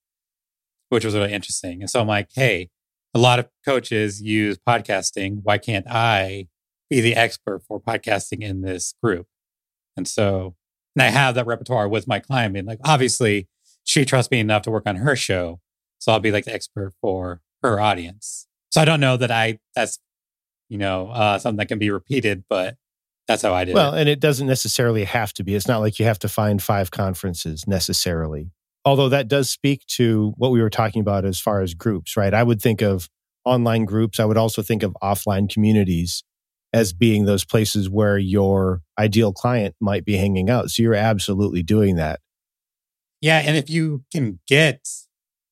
which 0.89 1.05
was 1.05 1.15
really 1.15 1.33
interesting. 1.33 1.81
And 1.81 1.91
so 1.91 2.01
I'm 2.01 2.07
like, 2.07 2.29
hey, 2.35 2.71
a 3.15 3.19
lot 3.19 3.39
of 3.39 3.49
coaches 3.65 4.23
use 4.23 4.59
podcasting. 4.59 5.41
Why 5.43 5.59
can't 5.59 5.87
I 5.89 6.49
be 6.91 7.01
the 7.01 7.15
expert 7.15 7.63
for 7.63 7.81
podcasting 7.81 8.43
in 8.43 8.61
this 8.61 8.95
group. 9.03 9.27
And 9.97 10.07
so, 10.07 10.57
and 10.97 11.03
I 11.03 11.07
have 11.07 11.37
that 11.37 11.47
repertoire 11.47 11.89
with 11.89 12.09
my 12.09 12.19
client 12.19 12.53
being 12.53 12.67
like, 12.67 12.81
obviously, 12.85 13.49
she 13.85 14.05
trusts 14.05 14.31
me 14.31 14.41
enough 14.41 14.63
to 14.63 14.71
work 14.71 14.87
on 14.87 14.97
her 14.97 15.17
show. 15.17 15.61
So 15.99 16.13
I'll 16.13 16.21
be 16.21 16.33
like 16.33 16.45
the 16.45 16.55
expert 16.55 16.93
for 17.01 17.41
her 17.63 17.81
audience. 17.81 18.49
So 18.71 18.81
I 18.81 18.85
don't 18.85 19.01
know 19.01 19.17
that 19.17 19.31
I, 19.31 19.61
that's, 19.75 20.01
you 20.69 20.79
know, 20.79 21.09
uh, 21.11 21.39
something 21.39 21.59
that 21.59 21.69
can 21.69 21.79
be 21.79 21.91
repeated, 21.91 22.45
but 22.49 22.77
that's 23.31 23.43
how 23.43 23.55
I 23.55 23.65
did 23.65 23.77
well, 23.77 23.89
it. 23.89 23.91
Well, 23.93 24.01
and 24.01 24.09
it 24.09 24.19
doesn't 24.19 24.49
necessarily 24.49 25.05
have 25.05 25.33
to 25.35 25.45
be. 25.45 25.55
It's 25.55 25.69
not 25.69 25.79
like 25.79 26.01
you 26.01 26.05
have 26.05 26.19
to 26.21 26.29
find 26.29 26.61
five 26.61 26.91
conferences 26.91 27.65
necessarily. 27.65 28.51
Although 28.85 29.09
that 29.11 29.29
does 29.29 29.49
speak 29.49 29.87
to 29.99 30.33
what 30.37 30.51
we 30.51 30.61
were 30.61 30.71
talking 30.71 31.01
about 31.01 31.25
as 31.25 31.39
far 31.39 31.61
as 31.61 31.75
groups, 31.75 32.17
right? 32.17 32.35
I 32.35 32.43
would 32.43 32.61
think 32.61 32.83
of 32.83 33.09
online 33.45 33.85
groups. 33.85 34.19
I 34.19 34.25
would 34.25 34.37
also 34.37 34.63
think 34.63 34.83
of 34.83 34.97
offline 35.01 35.49
communities 35.49 36.25
as 36.73 36.93
being 36.93 37.25
those 37.25 37.45
places 37.45 37.89
where 37.89 38.19
your 38.19 38.83
ideal 38.99 39.33
client 39.33 39.77
might 39.81 40.05
be 40.05 40.17
hanging 40.17 40.51
out. 40.51 40.71
So 40.71 40.83
you're 40.83 40.95
absolutely 40.95 41.63
doing 41.63 41.95
that. 41.97 42.19
Yeah. 43.21 43.39
And 43.39 43.57
if 43.57 43.71
you 43.71 44.03
can 44.13 44.41
get 44.49 44.89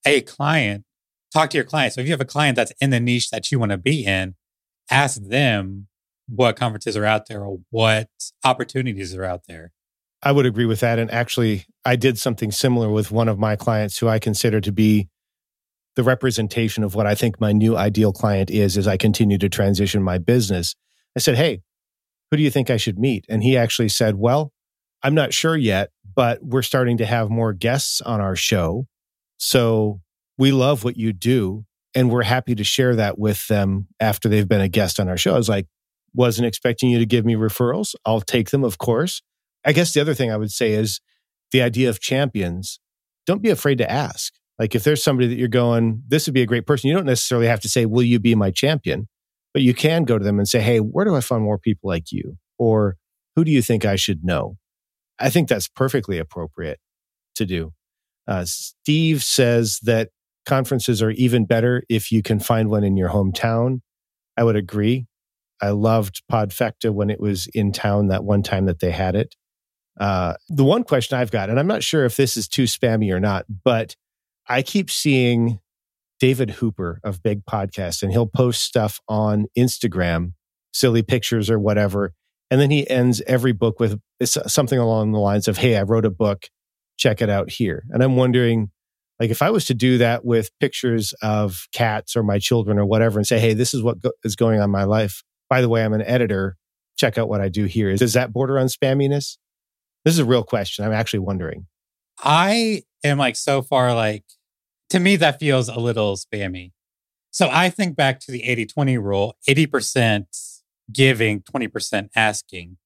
a 0.05 0.23
client, 0.23 0.85
talk 1.33 1.51
to 1.51 1.57
your 1.57 1.65
client. 1.65 1.93
So 1.93 2.01
if 2.01 2.09
you 2.09 2.13
have 2.13 2.21
a 2.21 2.25
client 2.25 2.57
that's 2.57 2.73
in 2.81 2.91
the 2.91 2.99
niche 2.99 3.31
that 3.31 3.53
you 3.53 3.61
want 3.61 3.71
to 3.71 3.79
be 3.79 4.05
in, 4.05 4.35
ask 4.91 5.23
them 5.23 5.87
what 6.29 6.57
conferences 6.57 6.97
are 6.97 7.05
out 7.05 7.27
there 7.29 7.45
or 7.45 7.59
what 7.71 8.09
opportunities 8.45 9.15
are 9.15 9.25
out 9.25 9.43
there. 9.49 9.73
I 10.23 10.33
would 10.33 10.47
agree 10.47 10.67
with 10.67 10.81
that. 10.81 10.99
And 10.99 11.11
actually, 11.11 11.65
I 11.85 11.97
did 11.97 12.19
something 12.19 12.51
similar 12.51 12.91
with 12.91 13.11
one 13.11 13.29
of 13.29 13.39
my 13.39 13.57
clients 13.57 13.99
who 13.99 14.09
I 14.09 14.19
consider 14.19 14.61
to 14.61 14.73
be 14.73 15.09
the 15.97 16.03
representation 16.03 16.85
of 16.85 16.95
what 16.95 17.07
I 17.07 17.15
think 17.15 17.41
my 17.41 17.53
new 17.53 17.77
ideal 17.77 18.13
client 18.13 18.51
is 18.51 18.77
as 18.77 18.87
I 18.87 18.97
continue 18.97 19.39
to 19.39 19.49
transition 19.49 20.03
my 20.03 20.19
business. 20.19 20.75
I 21.17 21.21
said, 21.21 21.37
Hey, 21.37 21.63
who 22.31 22.37
do 22.37 22.43
you 22.43 22.51
think 22.51 22.71
I 22.71 22.77
should 22.77 22.99
meet? 22.99 23.25
And 23.29 23.43
he 23.43 23.57
actually 23.57 23.89
said, 23.89 24.17
Well, 24.17 24.53
I'm 25.03 25.15
not 25.15 25.33
sure 25.33 25.57
yet, 25.57 25.91
but 26.15 26.43
we're 26.43 26.63
starting 26.63 26.99
to 26.99 27.07
have 27.07 27.31
more 27.31 27.53
guests 27.53 28.01
on 28.01 28.21
our 28.21 28.37
show. 28.37 28.87
So 29.39 30.01
we 30.37 30.53
love 30.53 30.85
what 30.85 30.97
you 30.97 31.13
do. 31.13 31.65
And 31.95 32.11
we're 32.11 32.23
happy 32.23 32.55
to 32.55 32.65
share 32.65 32.95
that 32.97 33.19
with 33.19 33.49
them 33.49 33.89
after 33.99 34.29
they've 34.29 34.47
been 34.47 34.61
a 34.61 34.69
guest 34.69 35.01
on 35.01 35.09
our 35.09 35.17
show. 35.17 35.35
I 35.35 35.39
was 35.39 35.49
like, 35.49 35.67
wasn't 36.15 36.47
expecting 36.47 36.91
you 36.91 36.99
to 36.99 37.07
give 37.07 37.25
me 37.25 37.35
referrals. 37.35 37.95
I'll 38.05 38.21
take 38.21 38.51
them, 38.51 38.65
of 38.65 38.79
course. 38.79 39.23
I 39.65 39.73
guess 39.73 39.93
the 39.93 40.01
other 40.01 40.15
thing 40.15 40.31
I 40.31 40.37
would 40.37 40.51
say 40.51 40.73
is 40.73 41.01
the 41.53 41.63
idea 41.63 41.89
of 41.89 42.01
champions. 42.01 42.81
Don't 43.27 43.43
be 43.43 43.51
afraid 43.51 43.79
to 43.79 43.91
ask. 43.91 44.35
Like 44.59 44.75
if 44.75 44.85
there's 44.85 45.03
somebody 45.03 45.29
that 45.29 45.37
you're 45.37 45.49
going, 45.49 46.03
this 46.09 46.27
would 46.27 46.35
be 46.35 46.43
a 46.43 46.47
great 46.47 46.67
person. 46.67 46.89
You 46.89 46.97
don't 46.97 47.07
necessarily 47.07 47.47
have 47.47 47.61
to 47.61 47.69
say, 47.69 47.87
will 47.87 48.03
you 48.03 48.19
be 48.19 48.35
my 48.35 48.51
champion? 48.51 49.09
But 49.53 49.63
you 49.63 49.75
can 49.75 50.05
go 50.05 50.19
to 50.19 50.25
them 50.25 50.39
and 50.39 50.49
say, 50.49 50.61
hey, 50.61 50.79
where 50.79 51.05
do 51.05 51.15
I 51.15 51.21
find 51.21 51.43
more 51.43 51.59
people 51.59 51.89
like 51.89 52.11
you? 52.13 52.39
Or 52.59 52.97
who 53.37 53.45
do 53.45 53.51
you 53.51 53.63
think 53.63 53.85
I 53.85 53.97
should 53.97 54.25
know? 54.25 54.57
I 55.19 55.31
think 55.31 55.49
that's 55.49 55.69
perfectly 55.69 56.19
appropriate 56.19 56.81
to 57.37 57.47
do. 57.47 57.73
Uh, 58.27 58.45
Steve 58.45 59.23
says 59.23 59.79
that 59.83 60.11
conferences 60.45 61.03
are 61.03 61.11
even 61.13 61.47
better 61.47 61.83
if 61.89 62.13
you 62.13 62.23
can 62.23 62.41
find 62.41 62.69
one 62.69 62.85
in 62.85 62.97
your 62.97 63.11
hometown. 63.11 63.81
I 64.37 64.45
would 64.45 64.57
agree. 64.57 65.07
I 65.61 65.71
loved 65.71 66.23
Podfecta 66.31 66.91
when 66.91 67.11
it 67.11 67.21
was 67.21 67.47
in 67.49 67.73
town 67.73 68.09
that 68.09 68.25
one 68.25 68.43
time 68.43 68.67
that 68.67 68.81
they 68.81 68.91
had 68.91 69.15
it. 69.15 69.35
Uh, 69.99 70.35
the 70.49 70.65
one 70.65 70.85
question 70.85 71.19
I've 71.19 71.31
got, 71.31 71.51
and 71.51 71.59
I'm 71.59 71.67
not 71.67 71.83
sure 71.83 72.05
if 72.05 72.17
this 72.17 72.37
is 72.37 72.47
too 72.47 72.65
spammy 72.65 73.13
or 73.13 73.19
not, 73.19 73.47
but 73.65 73.97
I 74.49 74.63
keep 74.63 74.91
seeing 74.91 75.59
David 76.21 76.51
Hooper 76.51 77.01
of 77.05 77.23
Big 77.23 77.45
Podcast, 77.45 78.03
and 78.03 78.13
he'll 78.13 78.27
post 78.27 78.63
stuff 78.63 79.01
on 79.09 79.47
Instagram, 79.57 80.33
silly 80.73 81.03
pictures 81.03 81.51
or 81.51 81.59
whatever. 81.59 82.13
And 82.51 82.61
then 82.61 82.71
he 82.71 82.89
ends 82.89 83.21
every 83.27 83.53
book 83.53 83.79
with 83.79 84.01
something 84.25 84.79
along 84.79 85.13
the 85.13 85.19
lines 85.19 85.49
of, 85.49 85.59
Hey, 85.59 85.77
I 85.77 85.83
wrote 85.83 86.07
a 86.07 86.11
book. 86.11 86.49
Check 86.97 87.21
it 87.21 87.29
out 87.29 87.51
here. 87.51 87.85
And 87.91 88.03
I'm 88.03 88.17
wondering, 88.17 88.71
like, 89.21 89.31
if 89.31 89.43
I 89.43 89.51
was 89.51 89.67
to 89.67 89.75
do 89.75 89.99
that 89.99 90.25
with 90.25 90.51
pictures 90.59 91.13
of 91.23 91.67
cats 91.73 92.17
or 92.17 92.23
my 92.23 92.39
children 92.39 92.79
or 92.79 92.87
whatever 92.87 93.19
and 93.19 93.27
say, 93.27 93.39
Hey, 93.39 93.53
this 93.53 93.75
is 93.75 93.83
what 93.83 94.01
go- 94.01 94.13
is 94.25 94.35
going 94.35 94.61
on 94.61 94.71
my 94.71 94.85
life. 94.85 95.23
By 95.49 95.61
the 95.61 95.69
way, 95.69 95.85
I'm 95.85 95.93
an 95.93 96.03
editor. 96.03 96.57
Check 96.99 97.17
out 97.19 97.29
what 97.29 97.41
I 97.41 97.49
do 97.49 97.65
here. 97.65 97.95
Does 97.97 98.13
that 98.15 98.33
border 98.33 98.59
on 98.59 98.67
spamminess? 98.67 99.39
This 100.05 100.15
is 100.15 100.19
a 100.19 100.25
real 100.25 100.43
question. 100.43 100.85
I'm 100.85 100.93
actually 100.93 101.21
wondering. 101.21 101.67
I 102.23 102.83
am 103.05 103.19
like 103.19 103.37
so 103.37 103.63
far 103.63 103.95
like 103.95 104.25
to 104.91 104.99
me 104.99 105.17
that 105.17 105.39
feels 105.39 105.69
a 105.69 105.79
little 105.79 106.17
spammy. 106.17 106.73
So 107.31 107.49
I 107.51 107.71
think 107.71 107.95
back 107.95 108.21
to 108.21 108.33
the 108.33 108.43
80-20 108.43 109.01
rule, 109.03 109.37
80% 109.49 110.27
giving, 110.93 111.43
20% 111.43 112.09
asking. 112.17 112.79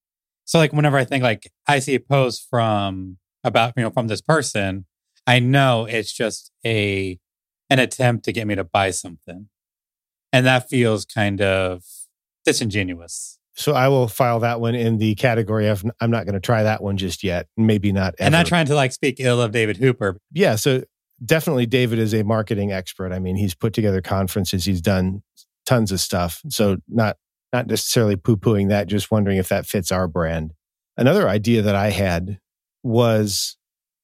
So 0.44 0.59
like 0.59 0.72
whenever 0.72 0.98
I 0.98 1.05
think 1.05 1.22
like 1.22 1.51
I 1.66 1.79
see 1.79 1.94
a 1.94 2.01
post 2.01 2.46
from 2.51 3.18
about, 3.44 3.75
you 3.77 3.83
know, 3.83 3.90
from 3.90 4.09
this 4.09 4.20
person, 4.20 4.87
I 5.27 5.38
know 5.38 5.87
it's 5.87 6.12
just 6.12 6.51
a 6.66 7.18
an 7.70 7.79
attempt 7.79 8.25
to 8.27 8.33
get 8.33 8.46
me 8.46 8.55
to 8.55 8.64
buy 8.64 8.90
something. 8.90 9.48
And 10.33 10.44
that 10.44 10.68
feels 10.68 11.05
kind 11.05 11.40
of 11.40 11.85
disingenuous. 12.45 13.39
So 13.55 13.75
I 13.75 13.89
will 13.89 14.09
file 14.09 14.41
that 14.41 14.61
one 14.61 14.75
in 14.75 14.99
the 14.99 15.15
category 15.15 15.69
of 15.69 15.85
I'm 16.01 16.11
not 16.11 16.25
going 16.25 16.35
to 16.35 16.41
try 16.41 16.63
that 16.63 16.83
one 16.83 16.97
just 16.97 17.23
yet. 17.23 17.49
Maybe 17.57 17.93
not. 17.93 18.15
Ever. 18.19 18.27
And 18.27 18.33
not 18.33 18.47
trying 18.47 18.67
to 18.67 18.75
like 18.75 18.93
speak 18.93 19.17
ill 19.19 19.43
of 19.43 19.53
David 19.53 19.77
Hooper. 19.77 20.17
Yeah. 20.33 20.57
So 20.57 20.85
definitely 21.23 21.67
David 21.67 21.99
is 21.99 22.15
a 22.15 22.25
marketing 22.25 22.73
expert. 22.73 23.13
I 23.13 23.19
mean, 23.19 23.37
he's 23.37 23.55
put 23.55 23.75
together 23.75 24.01
conferences, 24.01 24.65
he's 24.65 24.81
done 24.81 25.23
tons 25.67 25.93
of 25.93 26.01
stuff. 26.01 26.41
So 26.49 26.79
not 26.89 27.17
not 27.53 27.67
necessarily 27.67 28.17
poo-pooing 28.17 28.71
that, 28.71 28.87
just 28.87 29.11
wondering 29.11 29.37
if 29.37 29.49
that 29.49 29.67
fits 29.67 29.93
our 29.93 30.09
brand. 30.09 30.55
Another 30.97 31.29
idea 31.29 31.63
that 31.63 31.75
I 31.75 31.91
had 31.91 32.39
was 32.83 33.57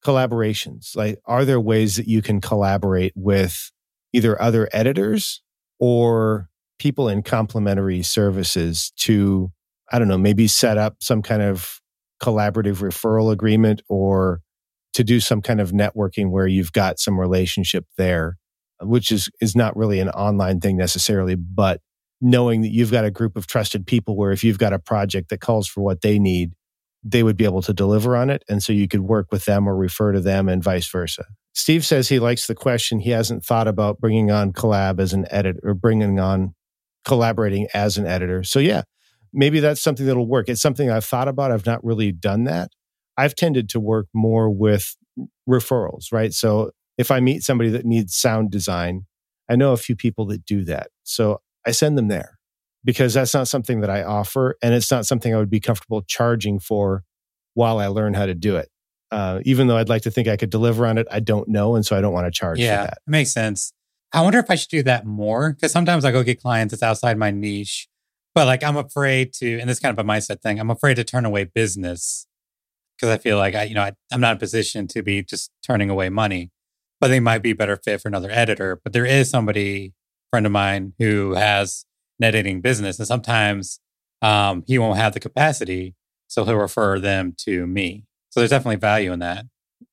collaborations. 0.04 0.94
Like, 0.94 1.18
are 1.24 1.44
there 1.44 1.60
ways 1.60 1.96
that 1.96 2.06
you 2.06 2.22
can 2.22 2.40
collaborate 2.40 3.12
with 3.16 3.72
either 4.12 4.40
other 4.40 4.68
editors 4.72 5.42
or 5.80 6.48
people 6.78 7.08
in 7.08 7.22
complementary 7.22 8.02
services 8.02 8.92
to, 8.96 9.50
I 9.90 9.98
don't 9.98 10.08
know, 10.08 10.18
maybe 10.18 10.46
set 10.46 10.78
up 10.78 10.96
some 11.00 11.22
kind 11.22 11.42
of 11.42 11.80
collaborative 12.22 12.76
referral 12.76 13.32
agreement 13.32 13.82
or 13.88 14.40
to 14.94 15.04
do 15.04 15.20
some 15.20 15.42
kind 15.42 15.60
of 15.60 15.72
networking 15.72 16.30
where 16.30 16.46
you've 16.46 16.72
got 16.72 16.98
some 16.98 17.18
relationship 17.18 17.84
there, 17.96 18.36
which 18.80 19.12
is, 19.12 19.28
is 19.40 19.54
not 19.54 19.76
really 19.76 20.00
an 20.00 20.08
online 20.10 20.60
thing 20.60 20.76
necessarily, 20.76 21.34
but 21.34 21.80
knowing 22.20 22.62
that 22.62 22.72
you've 22.72 22.90
got 22.90 23.04
a 23.04 23.10
group 23.10 23.36
of 23.36 23.46
trusted 23.46 23.86
people 23.86 24.16
where 24.16 24.32
if 24.32 24.42
you've 24.42 24.58
got 24.58 24.72
a 24.72 24.78
project 24.78 25.28
that 25.28 25.40
calls 25.40 25.68
for 25.68 25.82
what 25.82 26.00
they 26.00 26.18
need, 26.18 26.52
they 27.04 27.22
would 27.22 27.36
be 27.36 27.44
able 27.44 27.62
to 27.62 27.72
deliver 27.72 28.16
on 28.16 28.28
it. 28.28 28.42
And 28.48 28.62
so 28.62 28.72
you 28.72 28.88
could 28.88 29.02
work 29.02 29.28
with 29.30 29.44
them 29.44 29.68
or 29.68 29.76
refer 29.76 30.12
to 30.12 30.20
them 30.20 30.48
and 30.48 30.62
vice 30.62 30.90
versa. 30.90 31.26
Steve 31.54 31.84
says 31.84 32.08
he 32.08 32.18
likes 32.18 32.46
the 32.46 32.54
question. 32.54 33.00
He 33.00 33.10
hasn't 33.10 33.44
thought 33.44 33.68
about 33.68 34.00
bringing 34.00 34.30
on 34.30 34.52
collab 34.52 35.00
as 35.00 35.12
an 35.12 35.26
edit 35.30 35.56
or 35.62 35.74
bringing 35.74 36.18
on 36.18 36.54
collaborating 37.08 37.66
as 37.74 37.98
an 37.98 38.06
editor. 38.06 38.44
So 38.44 38.60
yeah, 38.60 38.82
maybe 39.32 39.58
that's 39.58 39.82
something 39.82 40.06
that'll 40.06 40.28
work. 40.28 40.48
It's 40.48 40.60
something 40.60 40.90
I've 40.90 41.04
thought 41.04 41.26
about. 41.26 41.50
I've 41.50 41.66
not 41.66 41.82
really 41.84 42.12
done 42.12 42.44
that. 42.44 42.70
I've 43.16 43.34
tended 43.34 43.68
to 43.70 43.80
work 43.80 44.06
more 44.14 44.48
with 44.48 44.96
referrals, 45.48 46.12
right? 46.12 46.32
So 46.32 46.70
if 46.96 47.10
I 47.10 47.18
meet 47.20 47.42
somebody 47.42 47.70
that 47.70 47.84
needs 47.84 48.14
sound 48.14 48.50
design, 48.50 49.06
I 49.48 49.56
know 49.56 49.72
a 49.72 49.76
few 49.76 49.96
people 49.96 50.26
that 50.26 50.44
do 50.44 50.64
that. 50.64 50.88
So 51.02 51.40
I 51.66 51.72
send 51.72 51.98
them 51.98 52.08
there 52.08 52.38
because 52.84 53.14
that's 53.14 53.34
not 53.34 53.48
something 53.48 53.80
that 53.80 53.90
I 53.90 54.02
offer. 54.02 54.56
And 54.62 54.74
it's 54.74 54.90
not 54.90 55.06
something 55.06 55.34
I 55.34 55.38
would 55.38 55.50
be 55.50 55.60
comfortable 55.60 56.02
charging 56.02 56.58
for 56.60 57.02
while 57.54 57.78
I 57.78 57.88
learn 57.88 58.14
how 58.14 58.26
to 58.26 58.34
do 58.34 58.56
it. 58.56 58.68
Uh, 59.10 59.40
even 59.44 59.66
though 59.66 59.76
I'd 59.76 59.88
like 59.88 60.02
to 60.02 60.10
think 60.10 60.28
I 60.28 60.36
could 60.36 60.50
deliver 60.50 60.86
on 60.86 60.98
it, 60.98 61.06
I 61.10 61.20
don't 61.20 61.48
know. 61.48 61.74
And 61.74 61.84
so 61.84 61.96
I 61.96 62.00
don't 62.00 62.12
want 62.12 62.26
to 62.26 62.30
charge 62.30 62.58
yeah, 62.58 62.82
for 62.82 62.86
that. 62.88 62.98
It 63.06 63.10
makes 63.10 63.32
sense. 63.32 63.72
I 64.12 64.22
wonder 64.22 64.38
if 64.38 64.50
I 64.50 64.54
should 64.54 64.70
do 64.70 64.82
that 64.84 65.06
more 65.06 65.52
because 65.52 65.72
sometimes 65.72 66.04
I 66.04 66.12
go 66.12 66.22
get 66.22 66.40
clients 66.40 66.72
that's 66.72 66.82
outside 66.82 67.18
my 67.18 67.30
niche, 67.30 67.88
but 68.34 68.46
like 68.46 68.62
I'm 68.62 68.76
afraid 68.76 69.32
to, 69.34 69.58
and 69.58 69.68
this 69.68 69.80
kind 69.80 69.96
of 69.96 70.04
a 70.04 70.08
mindset 70.08 70.40
thing, 70.40 70.58
I'm 70.58 70.70
afraid 70.70 70.94
to 70.94 71.04
turn 71.04 71.24
away 71.24 71.44
business 71.44 72.26
because 72.96 73.12
I 73.12 73.18
feel 73.18 73.36
like 73.36 73.54
I, 73.54 73.64
you 73.64 73.74
know, 73.74 73.82
I, 73.82 73.92
I'm 74.10 74.20
not 74.20 74.32
in 74.32 74.36
a 74.36 74.40
position 74.40 74.86
to 74.88 75.02
be 75.02 75.22
just 75.22 75.50
turning 75.62 75.90
away 75.90 76.08
money, 76.08 76.50
but 77.00 77.08
they 77.08 77.20
might 77.20 77.42
be 77.42 77.52
better 77.52 77.76
fit 77.76 78.00
for 78.00 78.08
another 78.08 78.30
editor. 78.30 78.80
But 78.82 78.92
there 78.92 79.06
is 79.06 79.30
somebody, 79.30 79.92
friend 80.30 80.46
of 80.46 80.52
mine, 80.52 80.94
who 80.98 81.34
has 81.34 81.84
an 82.18 82.24
editing 82.24 82.60
business, 82.60 82.98
and 82.98 83.06
sometimes 83.06 83.80
um, 84.22 84.64
he 84.66 84.78
won't 84.78 84.98
have 84.98 85.14
the 85.14 85.20
capacity, 85.20 85.94
so 86.26 86.44
he'll 86.44 86.56
refer 86.56 86.98
them 86.98 87.34
to 87.44 87.66
me. 87.66 88.04
So 88.30 88.40
there's 88.40 88.50
definitely 88.50 88.76
value 88.76 89.12
in 89.12 89.20
that. 89.20 89.44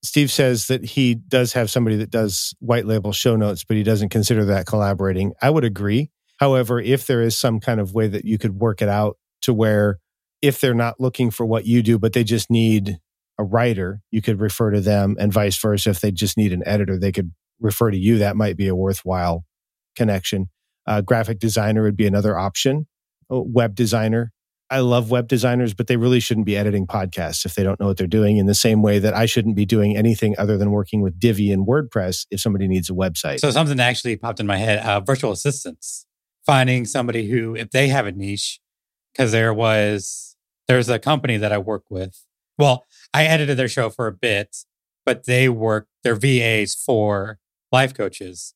Steve 0.05 0.31
says 0.31 0.67
that 0.67 0.85
he 0.85 1.15
does 1.15 1.53
have 1.53 1.71
somebody 1.71 1.95
that 1.97 2.11
does 2.11 2.53
white 2.59 2.85
label 2.85 3.11
show 3.11 3.35
notes, 3.35 3.63
but 3.63 3.75
he 3.75 3.83
doesn't 3.83 4.09
consider 4.09 4.45
that 4.45 4.65
collaborating. 4.65 5.33
I 5.41 5.49
would 5.49 5.63
agree. 5.63 6.11
However, 6.37 6.79
if 6.79 7.07
there 7.07 7.21
is 7.21 7.37
some 7.37 7.59
kind 7.59 7.79
of 7.79 7.93
way 7.93 8.07
that 8.07 8.25
you 8.25 8.37
could 8.37 8.59
work 8.59 8.81
it 8.81 8.89
out 8.89 9.17
to 9.41 9.53
where 9.53 9.99
if 10.41 10.61
they're 10.61 10.73
not 10.73 10.99
looking 10.99 11.31
for 11.31 11.45
what 11.45 11.65
you 11.65 11.81
do, 11.81 11.97
but 11.97 12.13
they 12.13 12.23
just 12.23 12.51
need 12.51 12.99
a 13.39 13.43
writer, 13.43 14.01
you 14.11 14.21
could 14.21 14.39
refer 14.39 14.71
to 14.71 14.81
them 14.81 15.15
and 15.19 15.33
vice 15.33 15.57
versa. 15.57 15.89
If 15.89 16.01
they 16.01 16.11
just 16.11 16.37
need 16.37 16.53
an 16.53 16.63
editor, 16.65 16.99
they 16.99 17.11
could 17.11 17.31
refer 17.59 17.89
to 17.89 17.97
you. 17.97 18.17
That 18.17 18.35
might 18.35 18.57
be 18.57 18.67
a 18.67 18.75
worthwhile 18.75 19.45
connection. 19.95 20.49
Uh, 20.85 21.01
graphic 21.01 21.39
designer 21.39 21.83
would 21.83 21.97
be 21.97 22.05
another 22.05 22.37
option. 22.37 22.87
Oh, 23.29 23.41
web 23.41 23.73
designer. 23.73 24.31
I 24.75 24.79
love 24.79 25.09
web 25.09 25.29
designers, 25.29 25.73
but 25.73 25.87
they 25.87 25.95
really 25.95 26.19
shouldn't 26.19 26.45
be 26.45 26.57
editing 26.57 26.85
podcasts 26.85 27.45
if 27.45 27.55
they 27.55 27.63
don't 27.63 27.79
know 27.79 27.87
what 27.87 27.95
they're 27.95 28.07
doing. 28.07 28.35
In 28.35 28.45
the 28.45 28.53
same 28.53 28.81
way 28.81 28.99
that 28.99 29.13
I 29.13 29.25
shouldn't 29.25 29.55
be 29.55 29.65
doing 29.65 29.95
anything 29.95 30.35
other 30.37 30.57
than 30.57 30.69
working 30.69 30.99
with 30.99 31.17
Divi 31.17 31.49
and 31.49 31.65
WordPress 31.65 32.25
if 32.29 32.41
somebody 32.41 32.67
needs 32.67 32.89
a 32.89 32.93
website. 32.93 33.39
So 33.39 33.51
something 33.51 33.79
actually 33.79 34.17
popped 34.17 34.41
in 34.41 34.47
my 34.47 34.57
head: 34.57 34.79
uh, 34.79 34.99
virtual 34.99 35.31
assistants. 35.31 36.05
Finding 36.45 36.83
somebody 36.83 37.29
who, 37.29 37.55
if 37.55 37.71
they 37.71 37.87
have 37.87 38.05
a 38.05 38.11
niche, 38.11 38.59
because 39.13 39.31
there 39.31 39.53
was 39.53 40.35
there's 40.67 40.89
a 40.89 40.99
company 40.99 41.37
that 41.37 41.53
I 41.53 41.57
work 41.57 41.85
with. 41.89 42.25
Well, 42.57 42.85
I 43.13 43.23
edited 43.23 43.55
their 43.55 43.69
show 43.69 43.89
for 43.89 44.07
a 44.07 44.11
bit, 44.11 44.57
but 45.05 45.25
they 45.25 45.47
work 45.47 45.87
their 46.03 46.15
VAs 46.15 46.75
for 46.75 47.39
life 47.71 47.93
coaches, 47.93 48.53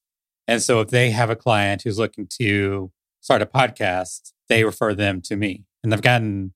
and 0.49 0.62
so 0.62 0.82
if 0.82 0.89
they 0.89 1.12
have 1.12 1.29
a 1.29 1.36
client 1.38 1.84
who's 1.84 1.97
looking 1.97 2.27
to 2.39 2.91
start 3.21 3.41
a 3.41 3.45
podcast, 3.45 4.34
they 4.49 4.65
refer 4.65 4.93
them 4.93 5.21
to 5.21 5.38
me. 5.38 5.63
And 5.83 5.93
I've 5.93 6.01
gotten 6.01 6.53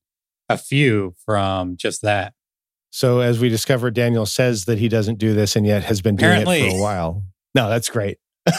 a 0.49 0.57
few 0.57 1.15
from 1.25 1.77
just 1.77 2.01
that. 2.01 2.33
So, 2.91 3.21
as 3.21 3.39
we 3.39 3.49
discovered, 3.49 3.95
Daniel 3.95 4.25
says 4.25 4.65
that 4.65 4.77
he 4.77 4.88
doesn't 4.88 5.17
do 5.17 5.33
this 5.33 5.55
and 5.55 5.65
yet 5.65 5.83
has 5.86 6.01
been 6.01 6.15
doing 6.15 6.41
it 6.41 6.45
for 6.45 6.77
a 6.77 6.81
while. 6.81 7.23
No, 7.55 7.67
that's 7.67 7.89
great. 7.89 8.19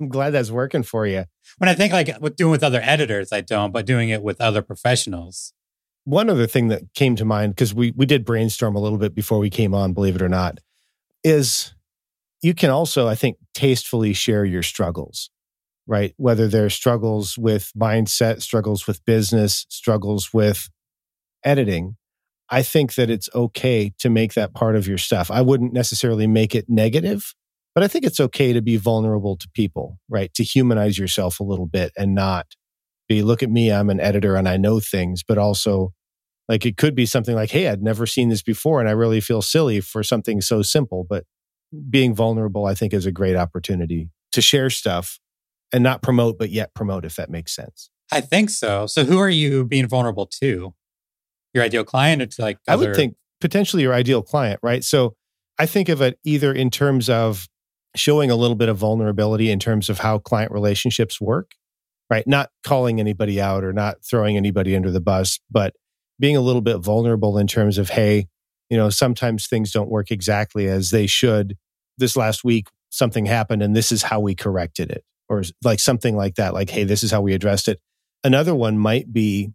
I'm 0.00 0.08
glad 0.08 0.30
that's 0.30 0.50
working 0.50 0.82
for 0.82 1.06
you. 1.06 1.24
When 1.58 1.68
I 1.68 1.74
think 1.74 1.92
like 1.92 2.20
with 2.20 2.36
doing 2.36 2.50
with 2.50 2.62
other 2.62 2.80
editors, 2.82 3.32
I 3.32 3.40
don't, 3.40 3.72
but 3.72 3.86
doing 3.86 4.08
it 4.10 4.22
with 4.22 4.40
other 4.40 4.62
professionals. 4.62 5.52
One 6.04 6.28
other 6.28 6.46
thing 6.46 6.68
that 6.68 6.94
came 6.94 7.16
to 7.16 7.24
mind, 7.24 7.54
because 7.54 7.74
we, 7.74 7.92
we 7.96 8.06
did 8.06 8.24
brainstorm 8.24 8.74
a 8.74 8.80
little 8.80 8.98
bit 8.98 9.14
before 9.14 9.38
we 9.38 9.50
came 9.50 9.74
on, 9.74 9.92
believe 9.92 10.16
it 10.16 10.22
or 10.22 10.28
not, 10.28 10.58
is 11.22 11.74
you 12.40 12.54
can 12.54 12.70
also, 12.70 13.06
I 13.06 13.14
think, 13.14 13.36
tastefully 13.54 14.12
share 14.12 14.44
your 14.44 14.64
struggles, 14.64 15.30
right? 15.86 16.14
Whether 16.16 16.48
they're 16.48 16.70
struggles 16.70 17.36
with 17.36 17.70
mindset, 17.76 18.42
struggles 18.42 18.86
with 18.86 19.04
business, 19.04 19.66
struggles 19.68 20.32
with 20.32 20.68
editing. 21.44 21.96
I 22.48 22.62
think 22.62 22.94
that 22.94 23.10
it's 23.10 23.28
okay 23.34 23.92
to 23.98 24.10
make 24.10 24.34
that 24.34 24.54
part 24.54 24.76
of 24.76 24.86
your 24.86 24.98
stuff. 24.98 25.30
I 25.30 25.40
wouldn't 25.40 25.72
necessarily 25.72 26.26
make 26.26 26.54
it 26.54 26.66
negative, 26.68 27.34
but 27.74 27.82
I 27.82 27.88
think 27.88 28.04
it's 28.04 28.20
okay 28.20 28.52
to 28.52 28.60
be 28.60 28.76
vulnerable 28.76 29.36
to 29.38 29.48
people, 29.54 29.98
right? 30.08 30.32
To 30.34 30.44
humanize 30.44 30.98
yourself 30.98 31.40
a 31.40 31.44
little 31.44 31.66
bit 31.66 31.92
and 31.96 32.14
not 32.14 32.46
be, 33.08 33.22
look 33.22 33.42
at 33.42 33.50
me, 33.50 33.72
I'm 33.72 33.90
an 33.90 34.00
editor 34.00 34.36
and 34.36 34.48
I 34.48 34.56
know 34.58 34.80
things, 34.80 35.22
but 35.26 35.38
also 35.38 35.92
like 36.48 36.66
it 36.66 36.76
could 36.76 36.94
be 36.94 37.06
something 37.06 37.34
like, 37.34 37.50
hey, 37.50 37.68
I'd 37.68 37.82
never 37.82 38.06
seen 38.06 38.28
this 38.28 38.42
before 38.42 38.80
and 38.80 38.88
I 38.88 38.92
really 38.92 39.20
feel 39.20 39.42
silly 39.42 39.80
for 39.80 40.02
something 40.02 40.40
so 40.40 40.60
simple. 40.62 41.06
But 41.08 41.24
being 41.88 42.14
vulnerable, 42.14 42.66
I 42.66 42.74
think, 42.74 42.92
is 42.92 43.06
a 43.06 43.12
great 43.12 43.36
opportunity 43.36 44.10
to 44.32 44.42
share 44.42 44.68
stuff 44.68 45.18
and 45.72 45.82
not 45.82 46.02
promote, 46.02 46.38
but 46.38 46.50
yet 46.50 46.74
promote, 46.74 47.04
if 47.04 47.16
that 47.16 47.30
makes 47.30 47.54
sense. 47.54 47.90
I 48.10 48.20
think 48.20 48.50
so. 48.50 48.86
So 48.86 49.04
who 49.04 49.18
are 49.18 49.28
you 49.28 49.64
being 49.64 49.88
vulnerable 49.88 50.26
to? 50.40 50.74
Your 51.54 51.64
ideal 51.64 51.84
client 51.84 52.22
or 52.22 52.26
to 52.26 52.42
like 52.42 52.58
I 52.68 52.76
would 52.76 52.94
think 52.94 53.16
potentially 53.40 53.82
your 53.82 53.94
ideal 53.94 54.22
client, 54.22 54.60
right? 54.62 54.84
So 54.84 55.14
I 55.58 55.66
think 55.66 55.88
of 55.88 56.00
it 56.00 56.18
either 56.24 56.52
in 56.52 56.70
terms 56.70 57.08
of 57.08 57.48
showing 57.94 58.30
a 58.30 58.36
little 58.36 58.56
bit 58.56 58.68
of 58.68 58.78
vulnerability 58.78 59.50
in 59.50 59.58
terms 59.58 59.90
of 59.90 59.98
how 59.98 60.18
client 60.18 60.50
relationships 60.52 61.20
work, 61.20 61.52
right? 62.08 62.26
Not 62.26 62.50
calling 62.64 63.00
anybody 63.00 63.40
out 63.40 63.64
or 63.64 63.72
not 63.72 63.96
throwing 64.04 64.36
anybody 64.36 64.74
under 64.74 64.90
the 64.90 65.00
bus, 65.00 65.40
but 65.50 65.74
being 66.18 66.36
a 66.36 66.40
little 66.40 66.62
bit 66.62 66.78
vulnerable 66.78 67.36
in 67.36 67.46
terms 67.46 67.78
of, 67.78 67.90
hey, 67.90 68.28
you 68.70 68.76
know, 68.76 68.88
sometimes 68.88 69.46
things 69.46 69.72
don't 69.72 69.90
work 69.90 70.10
exactly 70.10 70.68
as 70.68 70.90
they 70.90 71.06
should. 71.06 71.56
This 71.98 72.16
last 72.16 72.44
week, 72.44 72.68
something 72.88 73.26
happened 73.26 73.62
and 73.62 73.76
this 73.76 73.92
is 73.92 74.02
how 74.02 74.20
we 74.20 74.34
corrected 74.34 74.90
it, 74.90 75.04
or 75.32 75.42
like 75.64 75.80
something 75.80 76.14
like 76.14 76.34
that. 76.34 76.52
Like, 76.52 76.70
hey, 76.70 76.84
this 76.84 77.02
is 77.02 77.10
how 77.10 77.22
we 77.22 77.32
addressed 77.32 77.66
it. 77.66 77.80
Another 78.22 78.54
one 78.54 78.78
might 78.78 79.12
be 79.12 79.50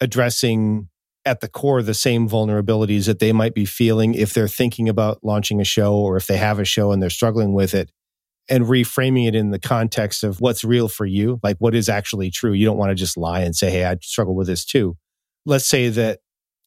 addressing 0.00 0.88
at 1.24 1.40
the 1.40 1.48
core 1.48 1.82
the 1.82 1.94
same 1.94 2.28
vulnerabilities 2.28 3.06
that 3.06 3.18
they 3.18 3.32
might 3.32 3.54
be 3.54 3.64
feeling 3.64 4.14
if 4.14 4.32
they're 4.32 4.46
thinking 4.46 4.88
about 4.88 5.18
launching 5.24 5.60
a 5.60 5.64
show 5.64 5.94
or 5.94 6.16
if 6.16 6.26
they 6.26 6.36
have 6.36 6.60
a 6.60 6.64
show 6.64 6.92
and 6.92 7.02
they're 7.02 7.10
struggling 7.10 7.52
with 7.52 7.74
it 7.74 7.90
and 8.48 8.66
reframing 8.66 9.26
it 9.26 9.34
in 9.34 9.50
the 9.50 9.58
context 9.58 10.22
of 10.22 10.40
what's 10.40 10.62
real 10.62 10.86
for 10.86 11.04
you, 11.04 11.40
like 11.42 11.56
what 11.58 11.74
is 11.74 11.88
actually 11.88 12.30
true. 12.30 12.52
You 12.52 12.64
don't 12.64 12.76
want 12.76 12.90
to 12.90 12.94
just 12.94 13.16
lie 13.16 13.40
and 13.40 13.56
say, 13.56 13.70
Hey, 13.70 13.84
I 13.84 13.96
struggle 14.02 14.36
with 14.36 14.46
this 14.46 14.64
too. 14.64 14.96
Let's 15.46 15.66
say 15.66 15.88
that 15.88 16.20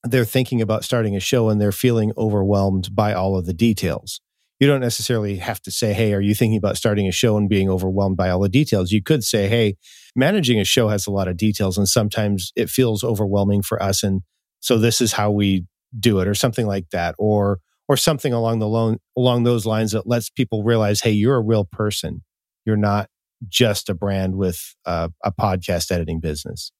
they're 0.03 0.25
thinking 0.25 0.61
about 0.61 0.83
starting 0.83 1.15
a 1.15 1.21
show 1.21 1.49
and 1.49 1.61
they're 1.61 1.71
feeling 1.71 2.11
overwhelmed 2.17 2.93
by 2.93 3.13
all 3.13 3.37
of 3.37 3.45
the 3.45 3.53
details. 3.53 4.19
You 4.59 4.67
don't 4.67 4.81
necessarily 4.81 5.37
have 5.37 5.61
to 5.61 5.71
say, 5.71 5.93
Hey, 5.93 6.13
are 6.13 6.21
you 6.21 6.35
thinking 6.35 6.57
about 6.57 6.77
starting 6.77 7.07
a 7.07 7.11
show 7.11 7.37
and 7.37 7.47
being 7.47 7.69
overwhelmed 7.69 8.17
by 8.17 8.29
all 8.29 8.39
the 8.39 8.49
details? 8.49 8.91
You 8.91 9.01
could 9.01 9.23
say, 9.23 9.47
Hey, 9.47 9.77
managing 10.15 10.59
a 10.59 10.65
show 10.65 10.89
has 10.89 11.07
a 11.07 11.11
lot 11.11 11.27
of 11.27 11.37
details 11.37 11.77
and 11.77 11.87
sometimes 11.87 12.51
it 12.55 12.69
feels 12.69 13.03
overwhelming 13.03 13.61
for 13.61 13.81
us. 13.81 14.03
And 14.03 14.21
so 14.59 14.77
this 14.77 14.99
is 14.99 15.13
how 15.13 15.31
we 15.31 15.65
do 15.97 16.19
it 16.19 16.27
or 16.27 16.35
something 16.35 16.67
like 16.67 16.89
that. 16.91 17.15
Or, 17.17 17.59
or 17.87 17.97
something 17.97 18.33
along 18.33 18.59
the 18.59 18.67
lo- 18.67 18.97
along 19.17 19.43
those 19.43 19.65
lines 19.65 19.93
that 19.93 20.07
lets 20.07 20.29
people 20.29 20.63
realize, 20.63 21.01
Hey, 21.01 21.11
you're 21.11 21.37
a 21.37 21.41
real 21.41 21.65
person. 21.65 22.23
You're 22.65 22.77
not 22.77 23.09
just 23.47 23.89
a 23.89 23.93
brand 23.93 24.35
with 24.35 24.75
uh, 24.85 25.09
a 25.23 25.31
podcast 25.31 25.91
editing 25.91 26.19
business. 26.19 26.71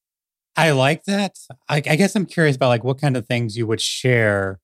I 0.56 0.72
like 0.72 1.06
that. 1.06 1.38
I, 1.70 1.78
I 1.78 1.96
guess 1.96 2.16
I'm 2.16 2.26
curious 2.26 2.56
about 2.56 2.68
like 2.68 2.84
what 2.84 3.00
kind 3.00 3.16
of 3.16 3.26
things 3.28 3.56
you 3.56 3.66
would 3.68 3.80
share. 3.80 4.60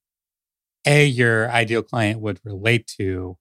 A, 0.85 1.05
your 1.05 1.49
ideal 1.49 1.81
client 1.81 2.19
would 2.19 2.39
relate 2.43 2.87
to, 2.99 3.37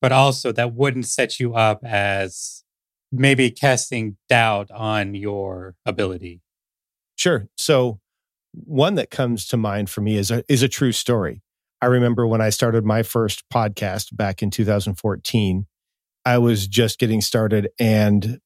but 0.00 0.12
also 0.12 0.52
that 0.52 0.74
wouldn't 0.74 1.06
set 1.06 1.38
you 1.38 1.54
up 1.54 1.84
as 1.84 2.64
maybe 3.12 3.50
casting 3.50 4.16
doubt 4.28 4.70
on 4.70 5.14
your 5.14 5.74
ability. 5.84 6.40
Sure. 7.16 7.48
So 7.56 8.00
one 8.52 8.94
that 8.96 9.10
comes 9.10 9.46
to 9.48 9.56
mind 9.56 9.90
for 9.90 10.00
me 10.00 10.16
is 10.16 10.30
a, 10.30 10.42
is 10.48 10.62
a 10.62 10.68
true 10.68 10.92
story. 10.92 11.42
I 11.82 11.86
remember 11.86 12.26
when 12.26 12.40
I 12.40 12.50
started 12.50 12.84
my 12.84 13.02
first 13.02 13.44
podcast 13.52 14.16
back 14.16 14.42
in 14.42 14.50
2014, 14.50 15.66
I 16.24 16.38
was 16.38 16.66
just 16.66 16.98
getting 16.98 17.20
started 17.20 17.70
and 17.78 18.40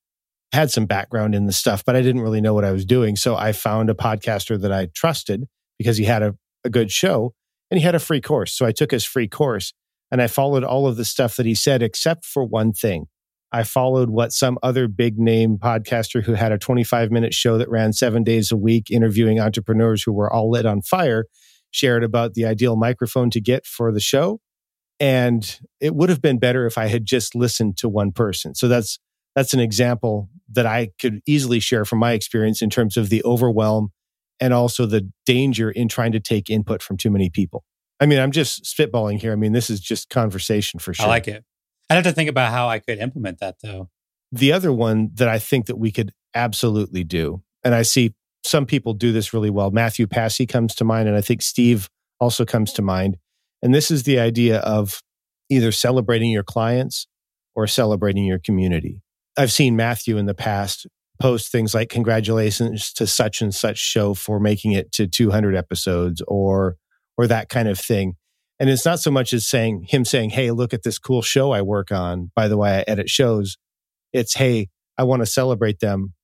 had 0.52 0.70
some 0.70 0.86
background 0.86 1.34
in 1.34 1.46
the 1.46 1.52
stuff, 1.52 1.84
but 1.84 1.96
I 1.96 2.02
didn't 2.02 2.20
really 2.22 2.40
know 2.40 2.54
what 2.54 2.64
I 2.64 2.70
was 2.70 2.84
doing. 2.84 3.16
So 3.16 3.34
I 3.34 3.52
found 3.52 3.90
a 3.90 3.94
podcaster 3.94 4.60
that 4.60 4.72
I 4.72 4.86
trusted 4.94 5.46
because 5.78 5.96
he 5.96 6.04
had 6.04 6.22
a, 6.22 6.36
a 6.64 6.70
good 6.70 6.92
show 6.92 7.34
and 7.70 7.78
he 7.78 7.84
had 7.84 7.94
a 7.94 8.00
free 8.00 8.20
course. 8.20 8.52
So 8.52 8.66
I 8.66 8.72
took 8.72 8.90
his 8.90 9.04
free 9.04 9.28
course 9.28 9.72
and 10.10 10.22
I 10.22 10.26
followed 10.26 10.64
all 10.64 10.86
of 10.86 10.96
the 10.96 11.04
stuff 11.04 11.36
that 11.36 11.46
he 11.46 11.54
said, 11.54 11.82
except 11.82 12.24
for 12.24 12.44
one 12.44 12.72
thing. 12.72 13.06
I 13.52 13.62
followed 13.62 14.10
what 14.10 14.32
some 14.32 14.58
other 14.62 14.88
big 14.88 15.18
name 15.18 15.58
podcaster 15.58 16.24
who 16.24 16.34
had 16.34 16.50
a 16.50 16.58
25 16.58 17.10
minute 17.10 17.32
show 17.32 17.56
that 17.58 17.70
ran 17.70 17.92
seven 17.92 18.24
days 18.24 18.50
a 18.50 18.56
week, 18.56 18.90
interviewing 18.90 19.38
entrepreneurs 19.38 20.02
who 20.02 20.12
were 20.12 20.32
all 20.32 20.50
lit 20.50 20.66
on 20.66 20.82
fire, 20.82 21.26
shared 21.70 22.02
about 22.02 22.34
the 22.34 22.44
ideal 22.44 22.76
microphone 22.76 23.30
to 23.30 23.40
get 23.40 23.64
for 23.64 23.92
the 23.92 24.00
show. 24.00 24.40
And 24.98 25.58
it 25.80 25.94
would 25.94 26.08
have 26.08 26.20
been 26.20 26.38
better 26.38 26.66
if 26.66 26.78
I 26.78 26.86
had 26.86 27.04
just 27.04 27.34
listened 27.34 27.76
to 27.78 27.88
one 27.88 28.12
person. 28.12 28.54
So 28.54 28.68
that's 28.68 28.98
that's 29.36 29.54
an 29.54 29.60
example 29.60 30.28
that 30.52 30.66
I 30.66 30.90
could 31.00 31.20
easily 31.26 31.60
share 31.60 31.84
from 31.84 31.98
my 31.98 32.12
experience 32.12 32.62
in 32.62 32.70
terms 32.70 32.96
of 32.96 33.08
the 33.08 33.22
overwhelm 33.24 33.90
and 34.40 34.52
also 34.52 34.86
the 34.86 35.10
danger 35.26 35.70
in 35.70 35.88
trying 35.88 36.12
to 36.12 36.20
take 36.20 36.50
input 36.50 36.82
from 36.82 36.96
too 36.96 37.10
many 37.10 37.30
people. 37.30 37.64
I 38.00 38.06
mean, 38.06 38.18
I'm 38.18 38.32
just 38.32 38.64
spitballing 38.64 39.20
here. 39.20 39.32
I 39.32 39.36
mean, 39.36 39.52
this 39.52 39.70
is 39.70 39.80
just 39.80 40.10
conversation 40.10 40.80
for 40.80 40.92
sure. 40.92 41.06
I 41.06 41.08
like 41.08 41.28
it. 41.28 41.44
I'd 41.88 41.94
have 41.94 42.04
to 42.04 42.12
think 42.12 42.28
about 42.30 42.50
how 42.50 42.68
I 42.68 42.78
could 42.78 42.98
implement 42.98 43.38
that 43.40 43.56
though. 43.62 43.90
The 44.32 44.52
other 44.52 44.72
one 44.72 45.10
that 45.14 45.28
I 45.28 45.38
think 45.38 45.66
that 45.66 45.78
we 45.78 45.92
could 45.92 46.12
absolutely 46.34 47.04
do, 47.04 47.42
and 47.62 47.74
I 47.74 47.82
see 47.82 48.14
some 48.42 48.66
people 48.66 48.92
do 48.92 49.12
this 49.12 49.32
really 49.32 49.50
well. 49.50 49.70
Matthew 49.70 50.06
Passy 50.06 50.46
comes 50.46 50.74
to 50.76 50.84
mind, 50.84 51.08
and 51.08 51.16
I 51.16 51.20
think 51.20 51.40
Steve 51.40 51.88
also 52.20 52.44
comes 52.44 52.72
to 52.74 52.82
mind. 52.82 53.16
And 53.62 53.74
this 53.74 53.90
is 53.90 54.02
the 54.02 54.18
idea 54.18 54.58
of 54.58 55.02
either 55.48 55.72
celebrating 55.72 56.30
your 56.30 56.42
clients 56.42 57.06
or 57.54 57.66
celebrating 57.66 58.24
your 58.24 58.38
community. 58.38 59.00
I've 59.36 59.52
seen 59.52 59.76
Matthew 59.76 60.16
in 60.16 60.26
the 60.26 60.34
past 60.34 60.86
post 61.20 61.50
things 61.50 61.74
like 61.74 61.88
congratulations 61.88 62.92
to 62.92 63.06
such 63.06 63.40
and 63.40 63.54
such 63.54 63.78
show 63.78 64.14
for 64.14 64.40
making 64.40 64.72
it 64.72 64.92
to 64.92 65.06
200 65.06 65.54
episodes 65.54 66.22
or 66.26 66.76
or 67.16 67.26
that 67.28 67.48
kind 67.48 67.68
of 67.68 67.78
thing. 67.78 68.16
And 68.58 68.68
it's 68.68 68.84
not 68.84 69.00
so 69.00 69.10
much 69.10 69.32
as 69.32 69.46
saying 69.46 69.86
him 69.88 70.04
saying, 70.04 70.30
"Hey, 70.30 70.50
look 70.50 70.74
at 70.74 70.82
this 70.82 70.98
cool 70.98 71.22
show 71.22 71.52
I 71.52 71.62
work 71.62 71.92
on. 71.92 72.30
By 72.34 72.48
the 72.48 72.56
way, 72.56 72.78
I 72.78 72.84
edit 72.90 73.08
shows." 73.08 73.56
It's, 74.12 74.34
"Hey, 74.34 74.68
I 74.98 75.04
want 75.04 75.20
to 75.20 75.26
celebrate 75.26 75.80
them." 75.80 76.14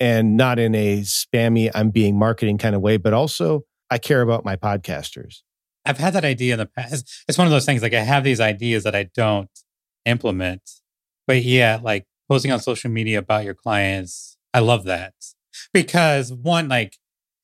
And 0.00 0.36
not 0.36 0.58
in 0.58 0.74
a 0.74 1.02
spammy 1.02 1.70
I'm 1.74 1.90
being 1.90 2.18
marketing 2.18 2.58
kind 2.58 2.74
of 2.74 2.82
way, 2.82 2.96
but 2.96 3.12
also 3.12 3.64
I 3.90 3.98
care 3.98 4.22
about 4.22 4.44
my 4.44 4.56
podcasters. 4.56 5.42
I've 5.84 5.98
had 5.98 6.14
that 6.14 6.24
idea 6.24 6.54
in 6.54 6.58
the 6.58 6.66
past. 6.66 7.24
It's 7.28 7.38
one 7.38 7.46
of 7.46 7.50
those 7.50 7.66
things 7.66 7.82
like 7.82 7.94
I 7.94 8.00
have 8.00 8.24
these 8.24 8.40
ideas 8.40 8.84
that 8.84 8.94
I 8.94 9.10
don't 9.14 9.50
implement. 10.04 10.62
But 11.26 11.42
yeah, 11.44 11.78
like 11.82 12.06
posting 12.32 12.50
on 12.50 12.60
social 12.60 12.90
media 12.90 13.18
about 13.18 13.44
your 13.44 13.52
clients, 13.52 14.38
I 14.54 14.60
love 14.60 14.84
that. 14.84 15.12
Because 15.74 16.32
one, 16.32 16.66
like 16.66 16.96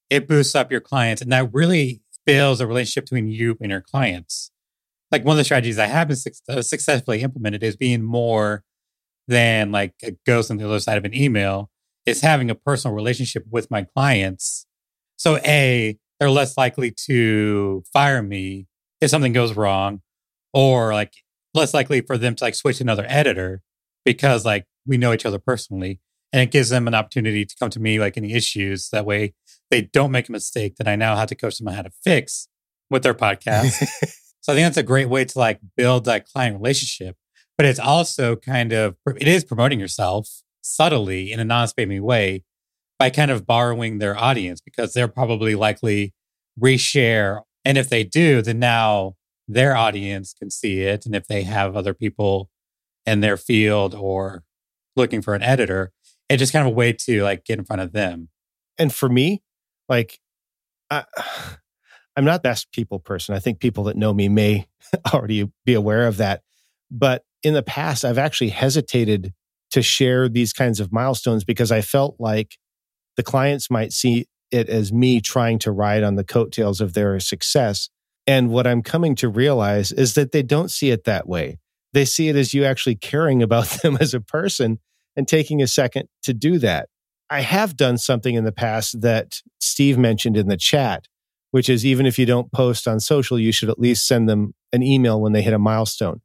it 0.09 0.27
boosts 0.27 0.55
up 0.55 0.73
your 0.73 0.81
clients 0.81 1.21
and 1.21 1.31
that 1.31 1.53
really 1.53 2.01
builds 2.25 2.63
a 2.63 2.67
relationship 2.67 3.05
between 3.05 3.29
you 3.29 3.59
and 3.61 3.71
your 3.71 3.83
clients. 3.83 4.51
Like 5.13 5.27
one 5.27 5.35
of 5.35 5.37
the 5.37 5.45
strategies 5.45 5.79
I 5.79 5.89
have 5.89 6.09
been 6.09 6.17
suc- 6.17 6.33
uh, 6.49 6.63
successfully 6.63 7.21
implemented 7.21 7.63
is 7.63 7.77
being 7.77 8.03
more 8.03 8.65
than 9.27 9.71
like 9.73 9.93
a 10.03 10.13
ghost 10.25 10.51
on 10.51 10.57
the 10.57 10.65
other 10.65 10.81
side 10.81 10.97
of 10.97 11.05
an 11.05 11.15
email, 11.15 11.71
is 12.07 12.23
having 12.23 12.49
a 12.49 12.55
personal 12.55 12.95
relationship 12.95 13.45
with 13.51 13.71
my 13.71 13.83
clients 13.83 14.65
So 15.19 15.37
A, 15.39 15.99
they're 16.19 16.31
less 16.31 16.57
likely 16.57 16.93
to 17.07 17.83
fire 17.93 18.23
me 18.23 18.69
if 19.03 19.11
something 19.11 19.35
goes 19.35 19.55
wrong, 19.55 20.01
or 20.55 20.95
like 20.95 21.13
less 21.53 21.75
likely 21.75 22.01
for 22.01 22.17
them 22.17 22.35
to 22.37 22.45
like 22.45 22.55
switch 22.55 22.81
another 22.81 23.05
editor 23.07 23.61
because 24.05 24.47
like 24.47 24.65
we 24.89 24.97
know 24.97 25.13
each 25.13 25.27
other 25.27 25.39
personally. 25.39 26.01
And 26.33 26.43
it 26.43 26.51
gives 26.51 26.71
them 26.71 26.89
an 26.89 26.95
opportunity 26.95 27.45
to 27.45 27.57
come 27.59 27.71
to 27.71 27.81
me 27.81 27.99
like 28.01 28.17
any 28.17 28.35
issues. 28.35 28.89
That 28.91 29.07
way 29.07 29.35
they 29.71 29.83
don't 29.83 30.11
make 30.11 30.29
a 30.29 30.33
mistake 30.33 30.77
that 30.77 30.89
I 30.89 30.97
now 30.97 31.15
have 31.17 31.29
to 31.29 31.35
coach 31.35 31.59
them 31.59 31.69
on 31.69 31.75
how 31.75 31.83
to 31.83 31.91
fix 32.03 32.49
with 32.91 33.03
their 33.03 33.15
podcast. 33.15 33.71
so 34.41 34.53
I 34.53 34.57
think 34.57 34.65
that's 34.67 34.77
a 34.77 34.83
great 34.83 35.09
way 35.09 35.25
to 35.25 35.39
like 35.39 35.61
build 35.77 36.05
that 36.07 36.27
client 36.27 36.57
relationship. 36.57 37.17
But 37.57 37.67
it's 37.67 37.79
also 37.79 38.37
kind 38.37 38.73
of 38.73 38.97
it 39.07 39.29
is 39.29 39.45
promoting 39.45 39.81
yourself 39.81 40.29
subtly 40.61 41.33
in 41.33 41.41
a 41.41 41.45
non-spammy 41.45 42.01
way 42.01 42.45
by 42.99 43.11
kind 43.11 43.31
of 43.31 43.47
borrowing 43.47 43.99
their 43.99 44.17
audience 44.17 44.61
because 44.61 44.93
they're 44.93 45.09
probably 45.09 45.55
likely 45.55 46.15
reshare. 46.61 47.43
And 47.65 47.79
if 47.79 47.89
they 47.89 48.05
do, 48.05 48.43
then 48.43 48.59
now 48.59 49.15
their 49.47 49.77
audience 49.77 50.35
can 50.35 50.51
see 50.51 50.81
it. 50.83 51.07
And 51.07 51.15
if 51.15 51.27
they 51.27 51.43
have 51.45 51.77
other 51.77 51.95
people 51.95 52.51
in 53.07 53.21
their 53.21 53.37
field 53.37 53.95
or 53.95 54.45
looking 54.99 55.23
for 55.23 55.35
an 55.35 55.43
editor, 55.43 55.93
and 56.29 56.39
just 56.39 56.53
kind 56.53 56.67
of 56.67 56.73
a 56.73 56.77
way 56.77 56.93
to 56.93 57.23
like 57.23 57.45
get 57.45 57.59
in 57.59 57.65
front 57.65 57.83
of 57.83 57.93
them. 57.93 58.29
And 58.77 58.93
for 58.93 59.09
me, 59.09 59.43
like, 59.89 60.21
I, 60.91 61.05
I'm 62.17 62.25
not 62.25 62.43
the 62.43 62.49
best 62.49 62.73
people 62.73 62.99
person. 62.99 63.35
I 63.35 63.39
think 63.39 63.61
people 63.61 63.85
that 63.85 63.97
know 63.97 64.13
me 64.13 64.29
may 64.29 64.67
already 65.15 65.51
be 65.65 65.75
aware 65.75 66.07
of 66.07 66.17
that. 66.17 66.43
But 66.91 67.23
in 67.43 67.55
the 67.55 67.63
past, 67.63 68.05
I've 68.05 68.19
actually 68.19 68.51
hesitated 68.51 69.33
to 69.71 69.83
share 69.83 70.29
these 70.29 70.53
kinds 70.53 70.81
of 70.81 70.93
milestones 70.93 71.45
because 71.45 71.71
I 71.71 71.81
felt 71.81 72.17
like 72.19 72.59
the 73.17 73.23
clients 73.23 73.71
might 73.71 73.93
see 73.93 74.27
it 74.51 74.69
as 74.69 74.93
me 74.93 75.21
trying 75.21 75.59
to 75.61 75.71
ride 75.71 76.03
on 76.03 76.17
the 76.17 76.25
coattails 76.25 76.81
of 76.81 76.95
their 76.95 77.21
success. 77.21 77.91
And 78.27 78.51
what 78.51 78.67
I'm 78.67 78.83
coming 78.83 79.15
to 79.17 79.29
realize 79.29 79.93
is 79.93 80.15
that 80.15 80.33
they 80.33 80.43
don't 80.43 80.71
see 80.71 80.91
it 80.91 81.05
that 81.05 81.29
way. 81.29 81.59
They 81.93 82.05
see 82.05 82.29
it 82.29 82.37
as 82.37 82.55
you 82.55 82.65
actually 82.65 82.97
caring 82.97 83.43
about 83.45 83.69
them 83.83 83.97
as 84.01 84.15
a 84.15 84.21
person 84.21 84.79
and 85.19 85.27
taking 85.27 85.61
a 85.61 85.67
second 85.67 86.09
to 86.23 86.33
do 86.33 86.59
that. 86.59 86.89
I 87.29 87.41
have 87.41 87.77
done 87.77 87.99
something 87.99 88.37
in 88.37 88.45
the 88.45 88.53
past 88.53 89.03
that 89.03 89.43
Steve 89.61 89.99
mentioned 89.99 90.37
in 90.37 90.47
the 90.47 90.57
chat, 90.57 91.07
which 91.51 91.69
is 91.69 91.85
even 91.85 92.07
if 92.07 92.21
you 92.21 92.25
don't 92.25 92.53
post 92.53 92.87
on 92.87 93.01
social, 93.01 93.37
you 93.39 93.51
should 93.51 93.69
at 93.69 93.81
least 93.81 94.07
send 94.07 94.29
them 94.29 94.55
an 94.73 94.85
email 94.85 95.21
when 95.21 95.33
they 95.33 95.43
hit 95.43 95.53
a 95.53 95.59
milestone. 95.59 96.21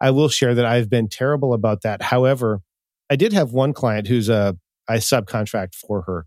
I 0.00 0.10
will 0.12 0.30
share 0.30 0.54
that 0.54 0.64
I've 0.64 0.88
been 0.88 1.08
terrible 1.08 1.52
about 1.52 1.82
that. 1.82 2.00
However, 2.02 2.62
I 3.10 3.16
did 3.16 3.34
have 3.34 3.52
one 3.52 3.74
client 3.74 4.08
who's 4.08 4.30
a 4.30 4.56
I 4.88 4.96
subcontract 4.96 5.74
for 5.74 6.02
her. 6.02 6.24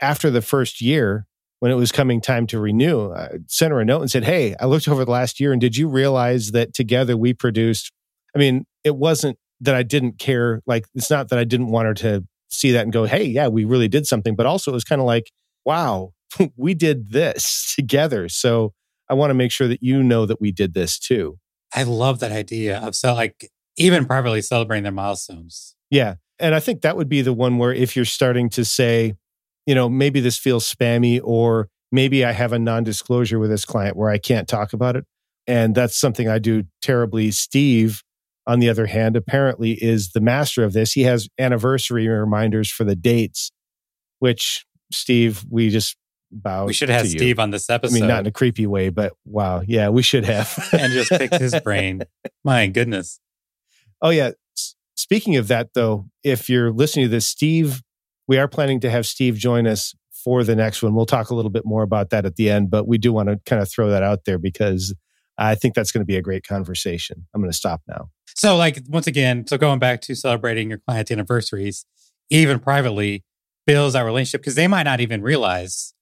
After 0.00 0.30
the 0.30 0.42
first 0.42 0.80
year, 0.80 1.26
when 1.58 1.72
it 1.72 1.76
was 1.76 1.90
coming 1.90 2.20
time 2.20 2.46
to 2.48 2.60
renew, 2.60 3.12
I 3.12 3.38
sent 3.48 3.72
her 3.72 3.80
a 3.80 3.84
note 3.84 4.02
and 4.02 4.10
said, 4.10 4.22
Hey, 4.22 4.54
I 4.60 4.66
looked 4.66 4.86
over 4.86 5.04
the 5.04 5.10
last 5.10 5.40
year 5.40 5.50
and 5.50 5.60
did 5.60 5.76
you 5.76 5.88
realize 5.88 6.52
that 6.52 6.74
together 6.74 7.16
we 7.16 7.34
produced? 7.34 7.90
I 8.36 8.38
mean, 8.38 8.66
it 8.84 8.94
wasn't 8.94 9.38
that 9.60 9.74
I 9.74 9.82
didn't 9.82 10.18
care. 10.18 10.62
Like, 10.66 10.86
it's 10.94 11.10
not 11.10 11.28
that 11.28 11.38
I 11.38 11.44
didn't 11.44 11.68
want 11.68 11.86
her 11.86 11.94
to 11.94 12.24
see 12.48 12.72
that 12.72 12.82
and 12.82 12.92
go, 12.92 13.04
hey, 13.04 13.24
yeah, 13.24 13.48
we 13.48 13.64
really 13.64 13.88
did 13.88 14.06
something. 14.06 14.36
But 14.36 14.46
also, 14.46 14.70
it 14.70 14.74
was 14.74 14.84
kind 14.84 15.00
of 15.00 15.06
like, 15.06 15.30
wow, 15.64 16.12
we 16.56 16.74
did 16.74 17.12
this 17.12 17.74
together. 17.76 18.28
So 18.28 18.72
I 19.08 19.14
want 19.14 19.30
to 19.30 19.34
make 19.34 19.52
sure 19.52 19.68
that 19.68 19.82
you 19.82 20.02
know 20.02 20.26
that 20.26 20.40
we 20.40 20.52
did 20.52 20.74
this 20.74 20.98
too. 20.98 21.38
I 21.74 21.82
love 21.82 22.20
that 22.20 22.32
idea 22.32 22.78
of 22.78 22.94
so 22.94 23.14
like 23.14 23.50
even 23.76 24.06
privately 24.06 24.40
celebrating 24.40 24.84
their 24.84 24.92
milestones. 24.92 25.74
Yeah. 25.90 26.14
And 26.38 26.54
I 26.54 26.60
think 26.60 26.82
that 26.82 26.96
would 26.96 27.08
be 27.08 27.22
the 27.22 27.32
one 27.32 27.58
where 27.58 27.72
if 27.72 27.96
you're 27.96 28.04
starting 28.04 28.48
to 28.50 28.64
say, 28.64 29.14
you 29.66 29.74
know, 29.74 29.88
maybe 29.88 30.20
this 30.20 30.38
feels 30.38 30.72
spammy 30.72 31.20
or 31.22 31.68
maybe 31.92 32.24
I 32.24 32.32
have 32.32 32.52
a 32.52 32.58
non 32.58 32.84
disclosure 32.84 33.38
with 33.38 33.50
this 33.50 33.64
client 33.64 33.96
where 33.96 34.10
I 34.10 34.18
can't 34.18 34.48
talk 34.48 34.72
about 34.72 34.96
it. 34.96 35.04
And 35.46 35.74
that's 35.74 35.96
something 35.96 36.28
I 36.28 36.38
do 36.38 36.64
terribly. 36.82 37.30
Steve 37.30 38.02
on 38.46 38.60
the 38.60 38.68
other 38.68 38.86
hand, 38.86 39.16
apparently 39.16 39.72
is 39.72 40.10
the 40.10 40.20
master 40.20 40.64
of 40.64 40.72
this. 40.72 40.92
He 40.92 41.02
has 41.02 41.28
anniversary 41.38 42.06
reminders 42.06 42.70
for 42.70 42.84
the 42.84 42.96
dates, 42.96 43.50
which 44.18 44.64
Steve, 44.92 45.44
we 45.50 45.68
just 45.70 45.96
bow. 46.30 46.66
We 46.66 46.72
should 46.72 46.88
have 46.88 47.08
Steve 47.08 47.38
on 47.38 47.50
this 47.50 47.68
episode. 47.68 47.96
I 47.96 48.00
mean, 48.00 48.08
not 48.08 48.20
in 48.20 48.26
a 48.26 48.32
creepy 48.32 48.66
way, 48.66 48.90
but 48.90 49.12
wow, 49.24 49.62
yeah, 49.66 49.88
we 49.88 50.02
should 50.02 50.24
have. 50.24 50.68
and 50.72 50.92
just 50.92 51.10
pick 51.10 51.32
his 51.34 51.58
brain. 51.60 52.02
My 52.44 52.66
goodness. 52.66 53.20
Oh 54.00 54.10
yeah. 54.10 54.32
Speaking 54.96 55.36
of 55.36 55.48
that, 55.48 55.74
though, 55.74 56.06
if 56.24 56.48
you're 56.48 56.72
listening 56.72 57.06
to 57.06 57.10
this, 57.10 57.26
Steve, 57.26 57.82
we 58.26 58.38
are 58.38 58.48
planning 58.48 58.80
to 58.80 58.90
have 58.90 59.06
Steve 59.06 59.36
join 59.36 59.66
us 59.66 59.94
for 60.12 60.42
the 60.42 60.56
next 60.56 60.82
one. 60.82 60.94
We'll 60.94 61.06
talk 61.06 61.30
a 61.30 61.34
little 61.34 61.50
bit 61.50 61.64
more 61.64 61.82
about 61.82 62.10
that 62.10 62.24
at 62.26 62.36
the 62.36 62.50
end, 62.50 62.70
but 62.70 62.88
we 62.88 62.98
do 62.98 63.12
want 63.12 63.28
to 63.28 63.38
kind 63.46 63.62
of 63.62 63.70
throw 63.70 63.90
that 63.90 64.02
out 64.02 64.24
there 64.24 64.38
because 64.38 64.94
I 65.38 65.54
think 65.54 65.74
that's 65.74 65.92
going 65.92 66.00
to 66.00 66.06
be 66.06 66.16
a 66.16 66.22
great 66.22 66.46
conversation. 66.46 67.26
I'm 67.34 67.40
going 67.40 67.50
to 67.50 67.56
stop 67.56 67.82
now. 67.86 68.10
So, 68.34 68.56
like, 68.56 68.82
once 68.88 69.06
again, 69.06 69.46
so 69.46 69.58
going 69.58 69.78
back 69.78 70.00
to 70.02 70.14
celebrating 70.14 70.68
your 70.70 70.78
client's 70.78 71.10
anniversaries, 71.10 71.84
even 72.30 72.58
privately, 72.58 73.24
builds 73.66 73.94
that 73.94 74.02
relationship 74.02 74.42
because 74.42 74.54
they 74.54 74.68
might 74.68 74.84
not 74.84 75.00
even 75.00 75.22
realize. 75.22 75.94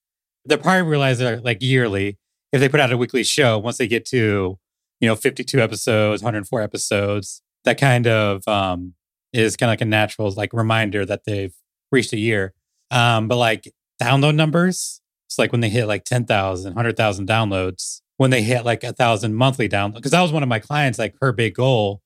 They'll 0.47 0.59
probably 0.59 0.83
realize 0.83 1.19
that, 1.19 1.45
like, 1.45 1.63
yearly, 1.63 2.19
if 2.53 2.61
they 2.61 2.69
put 2.69 2.81
out 2.81 2.93
a 2.93 2.97
weekly 2.97 3.25
show, 3.25 3.59
once 3.59 3.79
they 3.79 3.89
get 3.89 4.05
to, 4.07 4.59
you 5.01 5.09
know, 5.09 5.17
52 5.17 5.61
episodes, 5.61 6.23
104 6.23 6.61
episodes, 6.61 7.43
that 7.65 7.79
kind 7.79 8.07
of 8.07 8.47
um, 8.47 8.95
is 9.33 9.57
kind 9.57 9.69
of 9.69 9.73
like 9.73 9.81
a 9.81 9.87
natural, 9.87 10.31
like, 10.31 10.53
reminder 10.53 11.05
that 11.07 11.23
they've 11.25 11.55
reached 11.91 12.13
a 12.13 12.19
year. 12.19 12.53
Um, 12.91 13.29
but 13.29 13.37
like 13.37 13.73
download 14.01 14.35
numbers, 14.35 15.01
it's 15.27 15.39
like 15.39 15.53
when 15.53 15.61
they 15.61 15.71
hit 15.71 15.87
like 15.87 16.05
10,000, 16.05 16.75
100,000 16.75 17.29
downloads, 17.29 18.01
when 18.17 18.31
they 18.31 18.43
hit 18.43 18.65
like 18.65 18.85
a 18.85 18.93
thousand 18.93 19.35
monthly 19.35 19.69
downloads. 19.69 19.97
Because 19.97 20.11
that 20.13 20.23
was 20.23 20.33
one 20.33 20.43
of 20.43 20.49
my 20.49 20.59
clients, 20.59 20.99
like 20.99 21.15
her 21.21 21.33
big 21.33 21.55
goal 21.55 22.01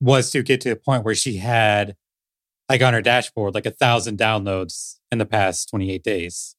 was 0.00 0.30
to 0.30 0.42
get 0.42 0.60
to 0.62 0.70
a 0.70 0.76
point 0.76 1.04
where 1.04 1.14
she 1.14 1.38
had 1.38 1.96
like 2.68 2.82
on 2.82 2.94
her 2.94 3.02
dashboard, 3.02 3.54
like 3.54 3.66
a 3.66 3.70
thousand 3.70 4.18
downloads 4.18 4.98
in 5.10 5.18
the 5.18 5.26
past 5.26 5.70
28 5.70 6.02
days. 6.02 6.54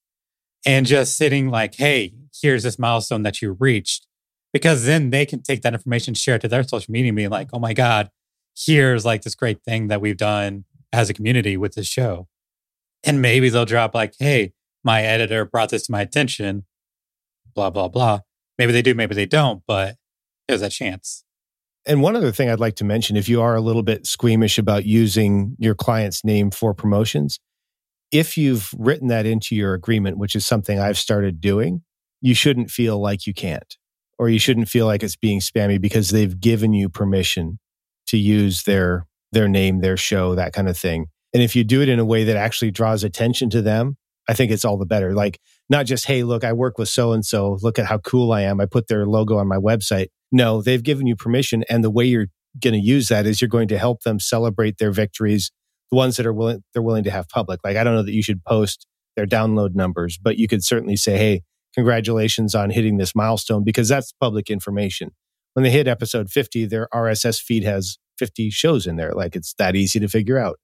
And 0.66 0.86
just 0.86 1.16
sitting 1.16 1.50
like, 1.50 1.76
hey, 1.76 2.14
here's 2.42 2.64
this 2.64 2.80
milestone 2.80 3.24
that 3.24 3.42
you 3.42 3.56
reached. 3.60 4.06
Because 4.52 4.86
then 4.86 5.12
they 5.12 5.26
can 5.26 5.44
take 5.44 5.62
that 5.62 5.74
information, 5.74 6.16
share 6.16 6.36
it 6.36 6.42
to 6.42 6.48
their 6.48 6.64
social 6.64 6.92
media, 6.92 7.10
and 7.10 7.16
be 7.16 7.28
like, 7.28 7.50
oh 7.54 7.60
my 7.60 7.74
God, 7.74 8.10
here's 8.58 9.06
like 9.06 9.22
this 9.22 9.36
great 9.36 9.64
thing 9.64 9.88
that 9.88 10.02
we've 10.02 10.18
done 10.18 10.66
as 10.92 11.10
a 11.10 11.14
community 11.14 11.56
with 11.56 11.76
this 11.76 11.88
show. 11.88 12.28
And 13.04 13.22
maybe 13.22 13.50
they'll 13.50 13.66
drop 13.66 13.94
like, 13.94 14.16
hey, 14.20 14.54
my 14.84 15.04
editor 15.04 15.46
brought 15.46 15.70
this 15.70 15.86
to 15.86 15.92
my 15.92 16.02
attention, 16.02 16.66
blah, 17.54 17.70
blah, 17.70 17.88
blah. 17.88 18.22
Maybe 18.60 18.74
they 18.74 18.84
do, 18.84 18.94
maybe 18.94 19.16
they 19.16 19.26
don't, 19.26 19.64
but 19.66 19.96
there's 20.48 20.62
a 20.62 20.70
chance. 20.70 21.24
And 21.86 22.02
one 22.02 22.16
other 22.16 22.32
thing 22.32 22.50
I'd 22.50 22.60
like 22.60 22.76
to 22.76 22.84
mention 22.84 23.16
if 23.16 23.30
you 23.30 23.42
are 23.42 23.56
a 23.56 23.62
little 23.62 23.84
bit 23.84 24.06
squeamish 24.06 24.60
about 24.60 24.86
using 24.86 25.56
your 25.58 25.74
client's 25.74 26.26
name 26.26 26.52
for 26.52 26.74
promotions, 26.74 27.40
if 28.12 28.38
you've 28.38 28.72
written 28.78 29.08
that 29.08 29.26
into 29.26 29.56
your 29.56 29.74
agreement, 29.74 30.18
which 30.18 30.36
is 30.36 30.46
something 30.46 30.78
I've 30.78 30.98
started 30.98 31.40
doing, 31.40 31.84
you 32.22 32.36
shouldn't 32.36 32.70
feel 32.70 33.00
like 33.00 33.26
you 33.26 33.34
can't, 33.34 33.78
or 34.18 34.30
you 34.30 34.40
shouldn't 34.40 34.68
feel 34.68 34.86
like 34.86 35.04
it's 35.04 35.16
being 35.16 35.40
spammy 35.40 35.80
because 35.80 36.10
they've 36.10 36.40
given 36.40 36.74
you 36.74 36.90
permission 36.90 37.60
to 38.08 38.18
use 38.18 38.64
their 38.64 39.08
their 39.32 39.48
name, 39.48 39.80
their 39.80 39.96
show, 39.96 40.36
that 40.36 40.54
kind 40.54 40.68
of 40.68 40.78
thing. 40.78 41.06
And 41.34 41.44
if 41.44 41.56
you 41.56 41.64
do 41.64 41.82
it 41.82 41.90
in 41.90 42.00
a 42.00 42.06
way 42.06 42.24
that 42.26 42.36
actually 42.36 42.72
draws 42.72 43.04
attention 43.04 43.52
to 43.52 43.62
them, 43.62 43.96
I 44.28 44.34
think 44.34 44.52
it's 44.52 44.66
all 44.66 44.78
the 44.78 44.86
better. 44.86 45.14
Like 45.14 45.40
not 45.70 45.86
just, 45.86 46.06
hey, 46.06 46.24
look, 46.24 46.44
I 46.44 46.54
work 46.54 46.78
with 46.78 46.90
so 46.90 47.12
and 47.12 47.26
so. 47.26 47.58
Look 47.62 47.78
at 47.78 47.86
how 47.86 48.00
cool 48.00 48.32
I 48.32 48.42
am. 48.42 48.60
I 48.60 48.66
put 48.66 48.88
their 48.88 49.06
logo 49.06 49.38
on 49.38 49.48
my 49.48 49.58
website. 49.58 50.08
No, 50.32 50.62
they've 50.62 50.84
given 50.84 51.08
you 51.08 51.16
permission. 51.16 51.64
And 51.70 51.84
the 51.84 51.92
way 51.92 52.06
you're 52.06 52.28
going 52.62 52.74
to 52.74 52.80
use 52.80 53.08
that 53.10 53.26
is 53.26 53.42
you're 53.42 53.50
going 53.50 53.68
to 53.68 53.78
help 53.78 54.02
them 54.02 54.20
celebrate 54.20 54.78
their 54.78 54.92
victories, 54.92 55.52
the 55.92 55.96
ones 55.96 56.18
that 56.18 56.26
are 56.26 56.34
willing, 56.34 56.64
they're 56.74 56.82
willing 56.82 57.04
to 57.04 57.12
have 57.12 57.30
public. 57.30 57.60
Like, 57.64 57.78
I 57.78 57.84
don't 57.84 57.96
know 57.96 58.04
that 58.04 58.14
you 58.14 58.24
should 58.24 58.44
post 58.44 58.88
their 59.16 59.28
download 59.28 59.76
numbers, 59.76 60.18
but 60.18 60.38
you 60.38 60.48
could 60.48 60.64
certainly 60.64 60.96
say, 60.96 61.18
hey, 61.18 61.42
congratulations 61.76 62.56
on 62.56 62.72
hitting 62.72 62.98
this 62.98 63.16
milestone 63.16 63.64
because 63.64 63.88
that's 63.88 64.12
public 64.14 64.50
information. 64.50 65.12
When 65.54 65.64
they 65.64 65.72
hit 65.72 65.88
episode 65.88 66.30
50, 66.30 66.66
their 66.66 66.88
RSS 66.94 67.42
feed 67.42 67.64
has 67.64 67.98
50 68.18 68.50
shows 68.50 68.88
in 68.88 68.96
there. 68.96 69.14
Like, 69.14 69.36
it's 69.36 69.54
that 69.56 69.76
easy 69.76 70.00
to 70.00 70.08
figure 70.08 70.38
out. 70.38 70.60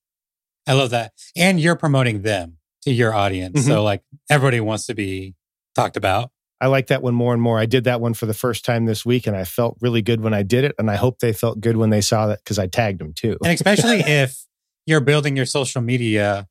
I 0.67 0.73
love 0.73 0.89
that. 0.91 1.11
And 1.35 1.59
you're 1.59 1.75
promoting 1.75 2.23
them 2.23 2.57
to 2.85 2.91
your 2.91 3.13
audience. 3.13 3.59
Mm-hmm. 3.59 3.69
So 3.69 3.83
like 3.83 4.03
everybody 4.29 4.59
wants 4.61 4.85
to 4.87 4.95
be 4.95 5.35
talked 5.75 5.97
about. 5.97 6.31
I 6.61 6.67
like 6.67 6.87
that 6.87 7.01
one 7.01 7.13
more 7.13 7.33
and 7.33 7.41
more. 7.41 7.59
I 7.59 7.65
did 7.65 7.83
that 7.83 7.99
one 7.99 8.13
for 8.13 8.25
the 8.25 8.33
first 8.33 8.63
time 8.63 8.85
this 8.85 9.05
week 9.05 9.27
and 9.27 9.35
I 9.35 9.43
felt 9.43 9.77
really 9.81 10.01
good 10.01 10.21
when 10.21 10.33
I 10.33 10.41
did 10.41 10.63
it. 10.63 10.73
And 10.79 10.89
I 10.89 10.95
hope 10.95 11.19
they 11.19 11.33
felt 11.33 11.59
good 11.59 11.75
when 11.75 11.89
they 11.89 12.01
saw 12.01 12.27
that 12.27 12.39
because 12.39 12.57
I 12.57 12.67
tagged 12.67 12.99
them 12.99 13.13
too. 13.13 13.37
And 13.43 13.53
especially 13.53 13.99
if 14.05 14.45
you're 14.85 15.01
building 15.01 15.35
your 15.35 15.45
social 15.45 15.81
media 15.81 16.47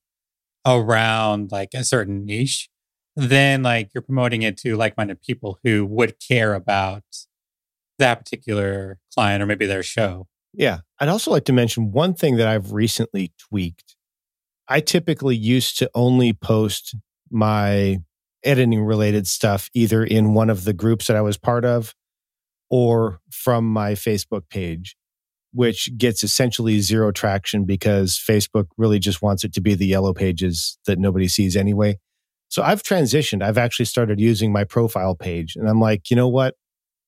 around 0.67 1.53
like 1.53 1.71
a 1.75 1.85
certain 1.85 2.27
niche, 2.27 2.69
then 3.17 3.63
like 3.63 3.91
you're 3.95 4.03
promoting 4.03 4.43
it 4.43 4.59
to 4.59 4.77
like 4.77 4.97
minded 4.97 5.23
people 5.23 5.59
who 5.65 5.87
would 5.87 6.17
care 6.21 6.55
about 6.55 7.05
that 7.99 8.19
particular 8.19 8.99
client 9.15 9.43
or 9.43 9.47
maybe 9.47 9.67
their 9.67 9.83
show. 9.83 10.27
Yeah. 10.53 10.81
I'd 11.01 11.09
also 11.09 11.31
like 11.31 11.45
to 11.47 11.53
mention 11.53 11.93
one 11.93 12.15
thing 12.15 12.37
that 12.37 12.47
I've 12.47 12.73
recently 12.73 13.33
tweaked 13.39 13.97
I 14.69 14.81
typically 14.81 15.37
used 15.37 15.79
to 15.79 15.91
only 15.95 16.33
post 16.33 16.95
my 17.31 17.99
editing 18.45 18.83
related 18.83 19.27
stuff 19.27 19.69
either 19.75 20.05
in 20.05 20.35
one 20.35 20.51
of 20.51 20.65
the 20.65 20.73
groups 20.73 21.07
that 21.07 21.17
I 21.17 21.23
was 21.23 21.37
part 21.37 21.65
of 21.65 21.95
or 22.71 23.21
from 23.31 23.65
my 23.65 23.93
Facebook 23.93 24.49
page, 24.51 24.97
which 25.53 25.91
gets 25.97 26.23
essentially 26.23 26.81
zero 26.81 27.13
traction 27.13 27.65
because 27.65 28.17
Facebook 28.17 28.67
really 28.77 28.99
just 28.99 29.23
wants 29.23 29.45
it 29.45 29.53
to 29.55 29.61
be 29.61 29.75
the 29.75 29.87
yellow 29.87 30.13
pages 30.13 30.79
that 30.87 30.99
nobody 30.99 31.29
sees 31.29 31.57
anyway. 31.57 31.99
So 32.49 32.63
I've 32.63 32.83
transitioned. 32.83 33.43
I've 33.43 33.59
actually 33.59 33.87
started 33.87 34.21
using 34.21 34.53
my 34.53 34.65
profile 34.65 35.15
page 35.15 35.57
and 35.57 35.69
I'm 35.69 35.81
like, 35.81 36.11
you 36.11 36.17
know 36.17 36.29
what? 36.29 36.55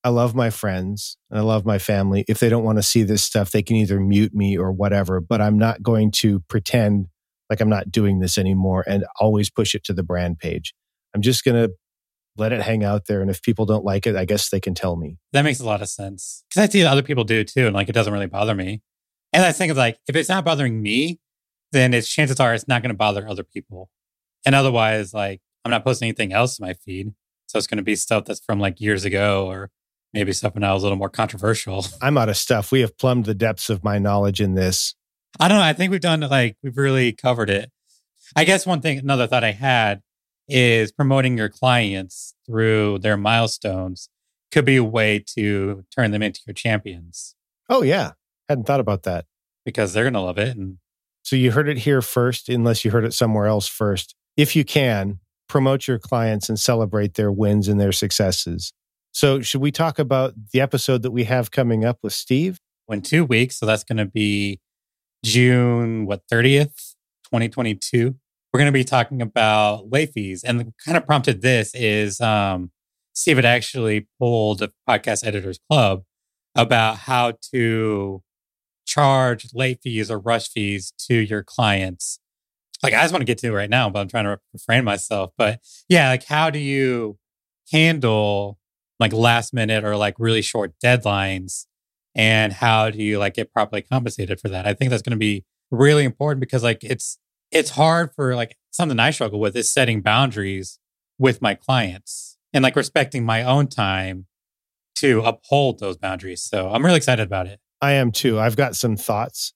I 0.05 0.09
love 0.09 0.35
my 0.35 0.51
friends 0.51 1.17
and 1.31 1.39
I 1.39 1.43
love 1.43 1.67
my 1.67 1.79
family. 1.79 2.25
If 2.29 2.39
they 2.39 2.49
don't 2.49 2.65
want 2.65 2.79
to 2.79 2.83
see 2.83 3.03
this 3.03 3.25
stuff, 3.25 3.51
they 3.51 3.63
can 3.63 3.77
either 3.77 3.99
mute 3.99 4.35
me 4.35 4.57
or 4.57 4.73
whatever, 4.73 5.21
but 5.21 5.41
I'm 5.41 5.59
not 5.59 5.83
going 5.83 6.11
to 6.13 6.41
pretend 6.49 7.09
like 7.51 7.61
I'm 7.61 7.69
not 7.69 7.91
doing 7.91 8.21
this 8.21 8.39
anymore 8.39 8.85
and 8.87 9.05
always 9.21 9.51
push 9.51 9.75
it 9.75 9.85
to 9.85 9.93
the 9.93 10.03
brand 10.03 10.39
page. 10.39 10.75
I'm 11.15 11.23
just 11.23 11.45
going 11.45 11.69
to 11.69 11.75
let 12.37 12.53
it 12.53 12.61
hang 12.63 12.85
out 12.85 13.07
there. 13.07 13.21
And 13.21 13.31
if 13.31 13.43
people 13.43 13.67
don't 13.67 13.85
like 13.85 14.07
it, 14.07 14.17
I 14.17 14.25
guess 14.25 14.51
they 14.51 14.61
can 14.61 14.75
tell 14.75 14.97
me. 14.97 15.19
That 15.33 15.43
makes 15.43 15.61
a 15.61 15.65
lot 15.65 15.83
of 15.83 15.89
sense. 15.89 16.45
Cause 16.53 16.63
I 16.63 16.69
see 16.69 16.85
other 16.85 17.03
people 17.03 17.25
do 17.25 17.45
too. 17.45 17.67
And 17.67 17.75
like, 17.75 17.89
it 17.89 17.93
doesn't 17.93 18.13
really 18.13 18.27
bother 18.27 18.55
me. 18.55 18.83
And 19.33 19.45
I 19.45 19.53
think 19.53 19.71
of 19.71 19.77
like, 19.77 19.99
if 20.09 20.17
it's 20.17 20.29
not 20.29 20.45
bothering 20.45 20.83
me, 20.83 21.21
then 21.73 21.95
it's 21.95 22.09
chances 22.09 22.39
are 22.41 22.55
it's 22.55 22.69
not 22.69 22.83
going 22.83 22.91
to 22.91 22.97
bother 22.97 23.27
other 23.29 23.43
people. 23.43 23.91
And 24.45 24.55
otherwise, 24.55 25.13
like, 25.13 25.41
I'm 25.65 25.71
not 25.71 25.85
posting 25.85 26.07
anything 26.07 26.33
else 26.33 26.59
in 26.59 26.67
my 26.67 26.75
feed. 26.75 27.13
So 27.47 27.59
it's 27.59 27.67
going 27.67 27.79
to 27.79 27.83
be 27.83 27.97
stuff 27.97 28.25
that's 28.25 28.41
from 28.41 28.61
like 28.61 28.81
years 28.81 29.05
ago 29.05 29.47
or 29.47 29.71
maybe 30.13 30.33
something 30.33 30.63
else 30.63 30.83
a 30.83 30.85
little 30.85 30.99
more 30.99 31.11
controversial. 31.11 31.85
I'm 32.01 32.17
out 32.17 32.29
of 32.29 32.37
stuff. 32.37 32.71
We 32.71 32.81
have 32.81 32.97
plumbed 32.99 33.25
the 33.25 33.35
depths 33.35 33.69
of 33.71 33.85
my 33.85 33.99
knowledge 33.99 34.41
in 34.41 34.55
this. 34.55 34.95
I 35.39 35.49
don't 35.49 35.59
know. 35.59 35.65
I 35.65 35.73
think 35.73 35.91
we've 35.91 36.01
done 36.01 36.21
like, 36.21 36.57
we've 36.63 36.77
really 36.77 37.13
covered 37.13 37.51
it. 37.51 37.71
I 38.35 38.45
guess 38.45 38.67
one 38.67 38.81
thing, 38.81 38.99
another 38.99 39.27
thought 39.27 39.45
I 39.45 39.53
had 39.53 40.03
is 40.49 40.93
promoting 40.93 41.37
your 41.37 41.49
clients 41.49 42.35
through 42.47 42.99
their 43.01 43.17
milestones 43.17 44.09
could 44.53 44.65
be 44.65 44.77
a 44.77 44.85
way 44.85 45.23
to 45.35 45.85
turn 45.95 46.11
them 46.11 46.23
into 46.23 46.41
your 46.47 46.55
champions. 46.55 47.35
Oh, 47.69 47.83
yeah. 47.83 48.13
Hadn't 48.49 48.65
thought 48.65 48.81
about 48.81 49.03
that. 49.03 49.27
Because 49.65 49.93
they're 49.93 50.05
going 50.05 50.15
to 50.15 50.21
love 50.21 50.39
it. 50.39 50.57
And 50.57 50.79
so 51.23 51.35
you 51.37 51.51
heard 51.51 51.69
it 51.69 51.79
here 51.79 52.01
first, 52.01 52.49
unless 52.49 52.85
you 52.85 52.91
heard 52.91 53.05
it 53.05 53.13
somewhere 53.13 53.47
else 53.47 53.67
first. 53.67 54.15
If 54.37 54.55
you 54.55 54.65
can, 54.65 55.19
promote 55.49 55.89
your 55.89 55.99
clients 55.99 56.49
and 56.49 56.59
celebrate 56.59 57.15
their 57.15 57.33
wins 57.33 57.69
and 57.69 57.81
their 57.81 57.93
successes. 57.93 58.73
So, 59.13 59.41
should 59.41 59.61
we 59.61 59.73
talk 59.73 59.99
about 59.99 60.35
the 60.53 60.61
episode 60.61 61.03
that 61.03 61.11
we 61.11 61.25
have 61.25 61.51
coming 61.51 61.85
up 61.85 61.99
with 62.03 62.13
Steve? 62.13 62.61
In 62.89 63.03
two 63.03 63.25
weeks. 63.25 63.59
So, 63.59 63.67
that's 63.67 63.83
going 63.83 63.97
to 63.97 64.05
be 64.05 64.61
June, 65.25 66.07
what, 66.07 66.23
30th, 66.31 66.95
2022 67.25 68.17
we're 68.57 68.61
going 68.61 68.73
to 68.73 68.79
be 68.79 68.85
talking 68.85 69.21
about 69.21 69.93
late 69.93 70.15
fees. 70.15 70.43
And 70.43 70.59
the 70.59 70.73
kind 70.83 70.97
of 70.97 71.05
prompted 71.05 71.43
this 71.43 71.75
is 71.75 72.23
um, 72.23 72.71
Steve 73.13 73.37
had 73.37 73.45
actually 73.45 74.09
pulled 74.19 74.63
a 74.63 74.73
podcast 74.89 75.27
editors 75.27 75.59
club 75.71 76.05
about 76.55 77.01
how 77.01 77.35
to 77.53 78.23
charge 78.87 79.49
late 79.53 79.81
fees 79.83 80.11
or 80.11 80.19
rush 80.19 80.49
fees 80.49 80.95
to 81.07 81.17
your 81.17 81.43
clients. 81.43 82.19
Like 82.83 82.95
I 82.95 83.03
just 83.03 83.13
want 83.13 83.21
to 83.21 83.27
get 83.27 83.37
to 83.41 83.49
it 83.49 83.51
right 83.51 83.69
now, 83.69 83.91
but 83.91 84.01
I'm 84.01 84.09
trying 84.09 84.25
to 84.25 84.39
refrain 84.55 84.85
myself. 84.85 85.33
But 85.37 85.61
yeah, 85.91 86.09
like 86.09 86.25
how 86.25 86.49
do 86.49 86.59
you 86.59 87.19
handle 87.71 88.59
like 88.99 89.13
last 89.13 89.53
minute 89.53 89.85
or 89.85 89.99
like 89.99 90.15
really 90.19 90.41
short 90.41 90.73
deadlines? 90.83 91.67
And 92.17 92.51
how 92.51 92.89
do 92.89 93.03
you 93.03 93.19
like 93.19 93.35
get 93.35 93.53
properly 93.53 93.83
compensated 93.83 94.41
for 94.41 94.49
that? 94.49 94.67
I 94.67 94.73
think 94.73 94.91
that's 94.91 95.03
going 95.03 95.13
to 95.13 95.19
be 95.19 95.45
really 95.71 96.05
important 96.05 96.41
because 96.41 96.63
like 96.63 96.83
it's 96.83 97.19
it's 97.53 97.71
hard 97.71 98.11
for 98.17 98.35
like 98.35 98.57
something 98.71 98.99
I 98.99 99.11
struggle 99.11 99.39
with 99.39 99.55
is 99.55 99.69
setting 99.69 100.01
boundaries 100.01 100.79
with 101.19 101.43
my 101.43 101.55
clients 101.55 102.39
and 102.55 102.63
like 102.63 102.75
respecting 102.75 103.25
my 103.25 103.43
own 103.43 103.69
time 103.69 104.27
to 104.97 105.21
uphold 105.21 105.79
those 105.79 105.99
boundaries. 105.99 106.41
So 106.43 106.71
I'm 106.71 106.85
really 106.85 106.97
excited 106.97 107.23
about 107.23 107.47
it. 107.47 107.61
I 107.83 107.93
am 107.93 108.11
too. 108.11 108.41
I've 108.41 108.57
got 108.57 108.75
some 108.75 108.97
thoughts. 108.97 109.53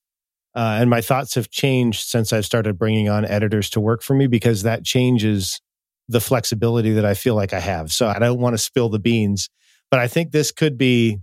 Uh, 0.54 0.78
and 0.80 0.90
my 0.90 1.00
thoughts 1.00 1.36
have 1.36 1.48
changed 1.48 2.08
since 2.08 2.32
I've 2.32 2.44
started 2.44 2.78
bringing 2.78 3.08
on 3.08 3.24
editors 3.24 3.70
to 3.70 3.80
work 3.80 4.02
for 4.02 4.14
me 4.14 4.26
because 4.26 4.64
that 4.64 4.84
changes 4.84 5.60
the 6.08 6.20
flexibility 6.20 6.92
that 6.92 7.04
I 7.06 7.14
feel 7.14 7.36
like 7.36 7.52
I 7.52 7.60
have. 7.60 7.90
So 7.90 8.08
I 8.08 8.18
don't 8.18 8.40
want 8.40 8.54
to 8.54 8.58
spill 8.58 8.88
the 8.88 8.98
beans, 8.98 9.48
but 9.90 10.00
I 10.00 10.08
think 10.08 10.32
this 10.32 10.50
could 10.50 10.76
be 10.76 11.20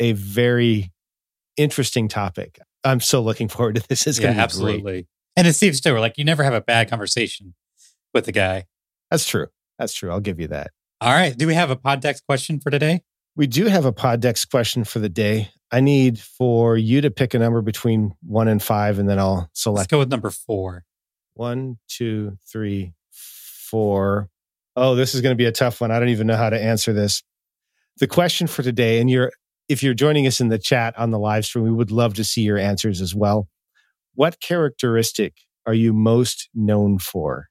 a 0.00 0.12
very 0.12 0.92
interesting 1.56 2.08
topic. 2.08 2.58
I'm 2.84 3.00
so 3.00 3.20
looking 3.20 3.48
forward 3.48 3.76
to 3.76 3.88
this. 3.88 4.06
It's 4.06 4.18
yeah, 4.18 4.24
going 4.24 4.34
to 4.34 4.38
be 4.38 4.42
absolutely. 4.42 4.82
Great. 4.82 5.06
And 5.36 5.46
it 5.46 5.54
seems 5.54 5.80
too, 5.80 5.96
like 5.98 6.18
you 6.18 6.24
never 6.24 6.42
have 6.42 6.54
a 6.54 6.60
bad 6.60 6.90
conversation 6.90 7.54
with 8.14 8.24
the 8.24 8.32
guy. 8.32 8.66
That's 9.10 9.26
true. 9.26 9.46
That's 9.78 9.94
true. 9.94 10.10
I'll 10.10 10.20
give 10.20 10.40
you 10.40 10.48
that. 10.48 10.70
All 11.00 11.12
right. 11.12 11.36
Do 11.36 11.46
we 11.46 11.54
have 11.54 11.70
a 11.70 11.76
Poddex 11.76 12.24
question 12.24 12.58
for 12.60 12.70
today? 12.70 13.02
We 13.36 13.46
do 13.46 13.66
have 13.66 13.84
a 13.84 13.92
Poddex 13.92 14.48
question 14.48 14.82
for 14.82 14.98
the 14.98 15.08
day. 15.08 15.50
I 15.70 15.80
need 15.80 16.18
for 16.18 16.76
you 16.76 17.00
to 17.02 17.10
pick 17.10 17.34
a 17.34 17.38
number 17.38 17.62
between 17.62 18.14
one 18.26 18.48
and 18.48 18.60
five, 18.60 18.98
and 18.98 19.08
then 19.08 19.18
I'll 19.18 19.48
select. 19.52 19.78
Let's 19.78 19.90
go 19.92 19.98
with 19.98 20.10
number 20.10 20.30
four. 20.30 20.84
One, 21.34 21.78
two, 21.88 22.38
three, 22.50 22.94
four. 23.12 24.28
Oh, 24.74 24.94
this 24.96 25.14
is 25.14 25.20
going 25.20 25.32
to 25.32 25.36
be 25.36 25.44
a 25.44 25.52
tough 25.52 25.80
one. 25.80 25.90
I 25.90 26.00
don't 26.00 26.08
even 26.08 26.26
know 26.26 26.36
how 26.36 26.50
to 26.50 26.60
answer 26.60 26.92
this. 26.92 27.22
The 27.98 28.06
question 28.06 28.46
for 28.46 28.62
today, 28.62 29.00
and 29.00 29.08
you're 29.10 29.30
if 29.68 29.82
you're 29.82 29.94
joining 29.94 30.26
us 30.26 30.40
in 30.40 30.48
the 30.48 30.58
chat 30.58 30.98
on 30.98 31.10
the 31.10 31.18
live 31.18 31.44
stream, 31.44 31.64
we 31.64 31.70
would 31.70 31.90
love 31.90 32.14
to 32.14 32.24
see 32.24 32.42
your 32.42 32.58
answers 32.58 33.00
as 33.00 33.14
well. 33.14 33.48
What 34.14 34.40
characteristic 34.40 35.34
are 35.66 35.74
you 35.74 35.92
most 35.92 36.48
known 36.54 36.98
for? 36.98 37.48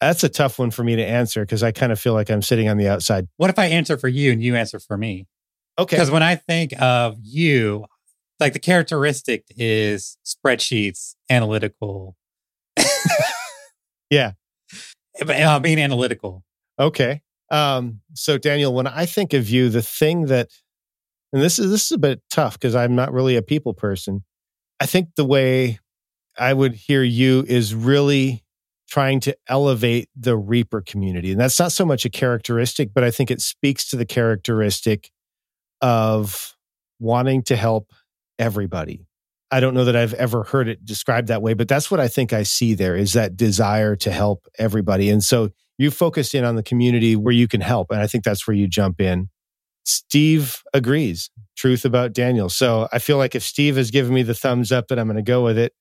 That's 0.00 0.22
a 0.22 0.28
tough 0.28 0.58
one 0.58 0.70
for 0.70 0.84
me 0.84 0.96
to 0.96 1.04
answer 1.04 1.42
because 1.42 1.62
I 1.62 1.72
kind 1.72 1.90
of 1.90 2.00
feel 2.00 2.12
like 2.12 2.30
I'm 2.30 2.42
sitting 2.42 2.68
on 2.68 2.76
the 2.76 2.88
outside. 2.88 3.26
What 3.36 3.50
if 3.50 3.58
I 3.58 3.66
answer 3.66 3.96
for 3.96 4.08
you 4.08 4.32
and 4.32 4.42
you 4.42 4.54
answer 4.54 4.78
for 4.78 4.96
me? 4.96 5.26
Okay. 5.78 5.96
Because 5.96 6.10
when 6.10 6.22
I 6.22 6.36
think 6.36 6.72
of 6.80 7.16
you, 7.22 7.86
like 8.40 8.52
the 8.52 8.58
characteristic 8.58 9.44
is 9.56 10.18
spreadsheets, 10.24 11.14
analytical. 11.30 12.16
yeah. 14.10 14.32
Uh, 15.20 15.58
being 15.58 15.78
analytical. 15.78 16.44
Okay. 16.78 17.22
Um, 17.50 18.00
so 18.14 18.38
Daniel, 18.38 18.74
when 18.74 18.86
I 18.86 19.06
think 19.06 19.32
of 19.32 19.48
you, 19.48 19.68
the 19.68 19.82
thing 19.82 20.26
that, 20.26 20.50
and 21.32 21.42
this 21.42 21.58
is 21.58 21.70
this 21.70 21.86
is 21.86 21.92
a 21.92 21.98
bit 21.98 22.22
tough 22.30 22.54
because 22.54 22.74
I'm 22.74 22.94
not 22.94 23.12
really 23.12 23.36
a 23.36 23.42
people 23.42 23.74
person. 23.74 24.24
I 24.80 24.86
think 24.86 25.10
the 25.16 25.24
way 25.24 25.78
I 26.38 26.52
would 26.52 26.74
hear 26.74 27.02
you 27.02 27.44
is 27.46 27.74
really 27.74 28.44
trying 28.88 29.20
to 29.20 29.36
elevate 29.48 30.08
the 30.16 30.36
Reaper 30.36 30.80
community. 30.80 31.30
And 31.30 31.40
that's 31.40 31.58
not 31.58 31.72
so 31.72 31.84
much 31.84 32.04
a 32.04 32.10
characteristic, 32.10 32.94
but 32.94 33.04
I 33.04 33.10
think 33.10 33.30
it 33.30 33.42
speaks 33.42 33.90
to 33.90 33.96
the 33.96 34.06
characteristic 34.06 35.10
of 35.82 36.56
wanting 36.98 37.42
to 37.44 37.56
help 37.56 37.92
everybody. 38.38 39.06
I 39.50 39.60
don't 39.60 39.74
know 39.74 39.84
that 39.84 39.96
I've 39.96 40.14
ever 40.14 40.42
heard 40.42 40.68
it 40.68 40.84
described 40.84 41.28
that 41.28 41.42
way, 41.42 41.54
but 41.54 41.68
that's 41.68 41.90
what 41.90 42.00
I 42.00 42.08
think 42.08 42.32
I 42.32 42.42
see 42.42 42.74
there 42.74 42.96
is 42.96 43.12
that 43.14 43.36
desire 43.36 43.96
to 43.96 44.10
help 44.10 44.46
everybody. 44.58 45.10
And 45.10 45.22
so 45.22 45.50
you 45.78 45.90
focus 45.90 46.34
in 46.34 46.44
on 46.44 46.56
the 46.56 46.62
community 46.62 47.16
where 47.16 47.32
you 47.32 47.48
can 47.48 47.60
help. 47.60 47.90
And 47.90 48.00
I 48.00 48.06
think 48.06 48.24
that's 48.24 48.46
where 48.46 48.56
you 48.56 48.68
jump 48.68 49.00
in. 49.00 49.28
Steve 49.88 50.62
agrees. 50.74 51.30
Truth 51.56 51.84
about 51.84 52.12
Daniel. 52.12 52.48
So 52.48 52.88
I 52.92 52.98
feel 52.98 53.16
like 53.16 53.34
if 53.34 53.42
Steve 53.42 53.76
has 53.76 53.90
given 53.90 54.12
me 54.12 54.22
the 54.22 54.34
thumbs 54.34 54.70
up, 54.70 54.88
that 54.88 54.98
I'm 54.98 55.06
going 55.06 55.16
to 55.16 55.22
go 55.22 55.42
with 55.42 55.56
it. 55.58 55.72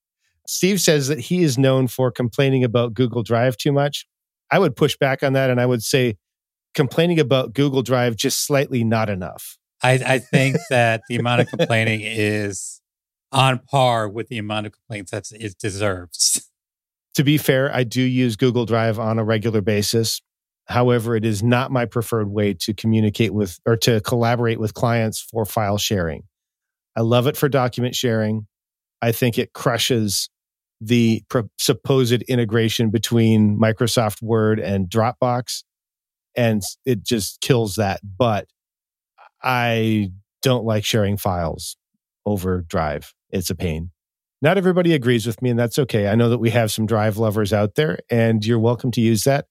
Steve 0.47 0.80
says 0.80 1.10
that 1.10 1.20
he 1.20 1.43
is 1.43 1.58
known 1.58 1.88
for 1.88 2.10
complaining 2.10 2.64
about 2.64 2.93
Google 2.93 3.22
Drive 3.22 3.58
too 3.58 3.74
much. 3.74 4.08
I 4.49 4.60
would 4.60 4.78
push 4.78 4.95
back 4.97 5.24
on 5.24 5.34
that 5.34 5.49
and 5.49 5.60
I 5.60 5.66
would 5.66 5.84
say 5.84 6.16
complaining 6.74 7.20
about 7.20 7.53
Google 7.53 7.82
Drive 7.82 8.16
just 8.16 8.45
slightly 8.45 8.84
not 8.84 9.10
enough. 9.10 9.58
I, 9.84 9.93
I 9.93 10.20
think 10.20 10.55
that 10.70 11.01
the 11.10 11.18
amount 11.18 11.41
of 11.41 11.49
complaining 11.49 11.99
is 12.01 12.82
on 13.34 13.60
par 13.60 14.08
with 14.08 14.30
the 14.30 14.38
amount 14.38 14.68
of 14.68 14.72
complaints 14.72 15.12
that 15.12 15.30
it 15.34 15.58
deserves. 15.60 16.49
To 17.16 17.24
be 17.24 17.38
fair, 17.38 17.74
I 17.76 17.84
do 17.84 18.01
use 18.01 18.38
Google 18.38 18.66
Drive 18.66 18.99
on 18.99 19.20
a 19.20 19.24
regular 19.24 19.60
basis. 19.62 20.22
However, 20.68 21.15
it 21.15 21.26
is 21.26 21.41
not 21.41 21.72
my 21.72 21.86
preferred 21.86 22.30
way 22.30 22.53
to 22.55 22.74
communicate 22.74 23.34
with 23.34 23.59
or 23.65 23.78
to 23.78 24.01
collaborate 24.01 24.59
with 24.59 24.74
clients 24.74 25.22
for 25.22 25.45
file 25.45 25.78
sharing. 25.78 26.24
I 26.95 27.01
love 27.01 27.28
it 27.28 27.38
for 27.38 27.47
document 27.47 27.95
sharing. 27.95 28.47
I 29.01 29.11
think 29.11 29.38
it 29.38 29.53
crushes 29.53 30.30
the 30.82 31.24
supposed 31.57 32.22
integration 32.24 32.89
between 32.89 33.57
Microsoft 33.57 34.22
Word 34.22 34.59
and 34.59 34.89
Dropbox, 34.89 35.63
and 36.36 36.61
it 36.86 37.03
just 37.03 37.39
kills 37.41 37.76
that. 37.76 38.01
But 38.03 38.47
I 39.41 40.11
don't 40.41 40.65
like 40.65 40.84
sharing 40.84 41.18
files 41.18 41.78
over 42.26 42.61
Drive. 42.68 43.13
It's 43.30 43.49
a 43.49 43.55
pain. 43.55 43.91
Not 44.41 44.57
everybody 44.57 44.93
agrees 44.93 45.26
with 45.26 45.41
me, 45.41 45.49
and 45.49 45.57
that's 45.57 45.80
okay. 45.80 46.07
I 46.07 46.15
know 46.15 46.30
that 46.30 46.38
we 46.38 46.51
have 46.51 46.72
some 46.72 46.86
Drive 46.86 47.18
lovers 47.18 47.53
out 47.53 47.76
there, 47.76 47.99
and 48.09 48.45
you're 48.45 48.59
welcome 48.59 48.91
to 48.91 49.01
use 49.01 49.24
that. 49.24 49.45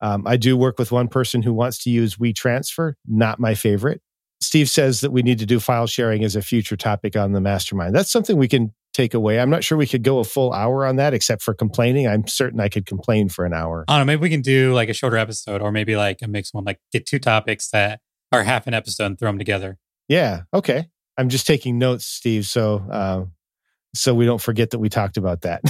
Um, 0.00 0.24
I 0.26 0.36
do 0.36 0.56
work 0.56 0.78
with 0.78 0.92
one 0.92 1.08
person 1.08 1.42
who 1.42 1.52
wants 1.52 1.78
to 1.84 1.90
use 1.90 2.16
WeTransfer, 2.16 2.94
not 3.06 3.38
my 3.38 3.54
favorite. 3.54 4.00
Steve 4.40 4.70
says 4.70 5.00
that 5.00 5.12
we 5.12 5.22
need 5.22 5.38
to 5.38 5.46
do 5.46 5.60
file 5.60 5.86
sharing 5.86 6.24
as 6.24 6.34
a 6.34 6.42
future 6.42 6.76
topic 6.76 7.14
on 7.16 7.32
the 7.32 7.40
mastermind. 7.40 7.94
That's 7.94 8.10
something 8.10 8.38
we 8.38 8.48
can 8.48 8.72
take 8.94 9.12
away. 9.12 9.38
I'm 9.38 9.50
not 9.50 9.62
sure 9.62 9.76
we 9.76 9.86
could 9.86 10.02
go 10.02 10.18
a 10.18 10.24
full 10.24 10.52
hour 10.52 10.86
on 10.86 10.96
that, 10.96 11.12
except 11.12 11.42
for 11.42 11.52
complaining. 11.52 12.08
I'm 12.08 12.26
certain 12.26 12.58
I 12.58 12.68
could 12.68 12.86
complain 12.86 13.28
for 13.28 13.44
an 13.44 13.52
hour. 13.52 13.84
I 13.86 13.98
don't 13.98 14.06
know. 14.06 14.12
Maybe 14.12 14.22
we 14.22 14.30
can 14.30 14.40
do 14.40 14.72
like 14.72 14.88
a 14.88 14.94
shorter 14.94 15.18
episode, 15.18 15.60
or 15.60 15.70
maybe 15.70 15.96
like 15.96 16.22
a 16.22 16.28
mixed 16.28 16.54
one. 16.54 16.64
Like 16.64 16.80
get 16.90 17.06
two 17.06 17.18
topics 17.18 17.68
that 17.70 18.00
are 18.32 18.42
half 18.42 18.66
an 18.66 18.74
episode 18.74 19.06
and 19.06 19.18
throw 19.18 19.28
them 19.28 19.38
together. 19.38 19.78
Yeah. 20.08 20.42
Okay. 20.54 20.88
I'm 21.18 21.28
just 21.28 21.46
taking 21.46 21.78
notes, 21.78 22.06
Steve. 22.06 22.46
So, 22.46 22.84
uh, 22.90 23.24
so 23.94 24.14
we 24.14 24.24
don't 24.24 24.40
forget 24.40 24.70
that 24.70 24.78
we 24.78 24.88
talked 24.88 25.18
about 25.18 25.42
that. 25.42 25.62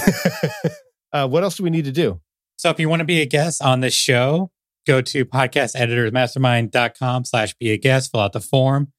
uh, 1.12 1.26
what 1.26 1.42
else 1.42 1.56
do 1.56 1.64
we 1.64 1.70
need 1.70 1.86
to 1.86 1.92
do? 1.92 2.20
So 2.60 2.68
if 2.68 2.78
you 2.78 2.90
want 2.90 3.00
to 3.00 3.06
be 3.06 3.22
a 3.22 3.26
guest 3.26 3.62
on 3.62 3.80
this 3.80 3.94
show, 3.94 4.50
go 4.86 5.00
to 5.00 5.24
podcasteditorsmastermind.com 5.24 7.24
slash 7.24 7.54
be 7.54 7.70
a 7.70 7.78
guest, 7.78 8.10
fill 8.10 8.20
out 8.20 8.34
the 8.34 8.40
form. 8.42 8.92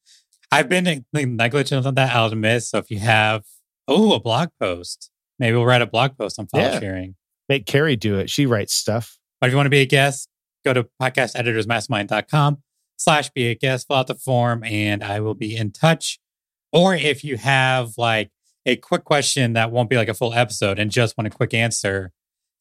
I've 0.51 0.67
been 0.67 1.05
negligent 1.13 1.85
on 1.85 1.93
that, 1.93 2.15
I'll 2.15 2.25
admit. 2.25 2.63
So 2.63 2.79
if 2.79 2.89
you 2.89 2.97
have, 2.97 3.43
oh, 3.87 4.13
a 4.13 4.19
blog 4.19 4.49
post, 4.59 5.11
maybe 5.37 5.55
we'll 5.55 5.67
write 5.67 5.83
a 5.83 5.85
blog 5.85 6.17
post 6.17 6.39
on 6.39 6.47
file 6.47 6.73
Yeah. 6.73 6.79
sharing. 6.79 7.13
Make 7.49 7.67
Carrie 7.67 7.95
do 7.95 8.17
it. 8.17 8.31
She 8.31 8.47
writes 8.47 8.73
stuff. 8.73 9.19
But 9.39 9.45
if 9.45 9.51
you 9.53 9.57
want 9.57 9.67
to 9.67 9.71
be 9.71 9.81
a 9.81 9.85
guest, 9.85 10.27
go 10.65 10.73
to 10.73 10.87
podcasteditorsmastermind.com 10.99 12.63
slash 12.97 13.29
be 13.29 13.49
a 13.49 13.55
guest, 13.55 13.85
fill 13.87 13.97
out 13.97 14.07
the 14.07 14.15
form, 14.15 14.63
and 14.63 15.03
I 15.03 15.19
will 15.19 15.35
be 15.35 15.55
in 15.55 15.71
touch. 15.71 16.17
Or 16.73 16.95
if 16.95 17.23
you 17.23 17.37
have 17.37 17.91
like 17.99 18.31
a 18.65 18.75
quick 18.75 19.03
question 19.03 19.53
that 19.53 19.71
won't 19.71 19.91
be 19.91 19.97
like 19.97 20.09
a 20.09 20.15
full 20.15 20.33
episode 20.33 20.79
and 20.79 20.89
just 20.89 21.15
want 21.15 21.27
a 21.27 21.37
quick 21.37 21.53
answer, 21.53 22.11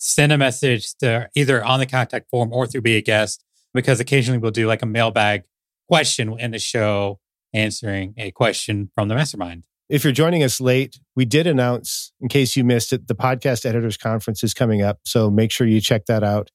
send 0.00 0.32
a 0.32 0.38
message 0.38 0.94
to 0.96 1.28
either 1.36 1.62
on 1.62 1.78
the 1.78 1.86
contact 1.86 2.28
form 2.30 2.52
or 2.52 2.66
through 2.66 2.80
be 2.80 2.96
a 2.96 3.02
guest, 3.02 3.44
because 3.74 4.00
occasionally 4.00 4.38
we'll 4.38 4.50
do 4.50 4.66
like 4.66 4.82
a 4.82 4.86
mailbag 4.86 5.42
question 5.88 6.34
in 6.40 6.50
the 6.50 6.58
show 6.58 7.20
answering 7.52 8.14
a 8.16 8.30
question 8.30 8.90
from 8.94 9.08
the 9.08 9.14
mastermind. 9.14 9.64
If 9.88 10.02
you're 10.04 10.12
joining 10.12 10.42
us 10.42 10.60
late, 10.60 10.98
we 11.16 11.24
did 11.24 11.46
announce, 11.46 12.12
in 12.20 12.28
case 12.28 12.56
you 12.56 12.64
missed 12.64 12.92
it, 12.92 13.08
the 13.08 13.14
Podcast 13.14 13.66
Editors 13.66 13.96
Conference 13.96 14.42
is 14.42 14.54
coming 14.54 14.82
up. 14.82 15.00
So 15.04 15.30
make 15.30 15.50
sure 15.50 15.66
you 15.66 15.80
check 15.80 16.06
that 16.06 16.22
out. 16.22 16.50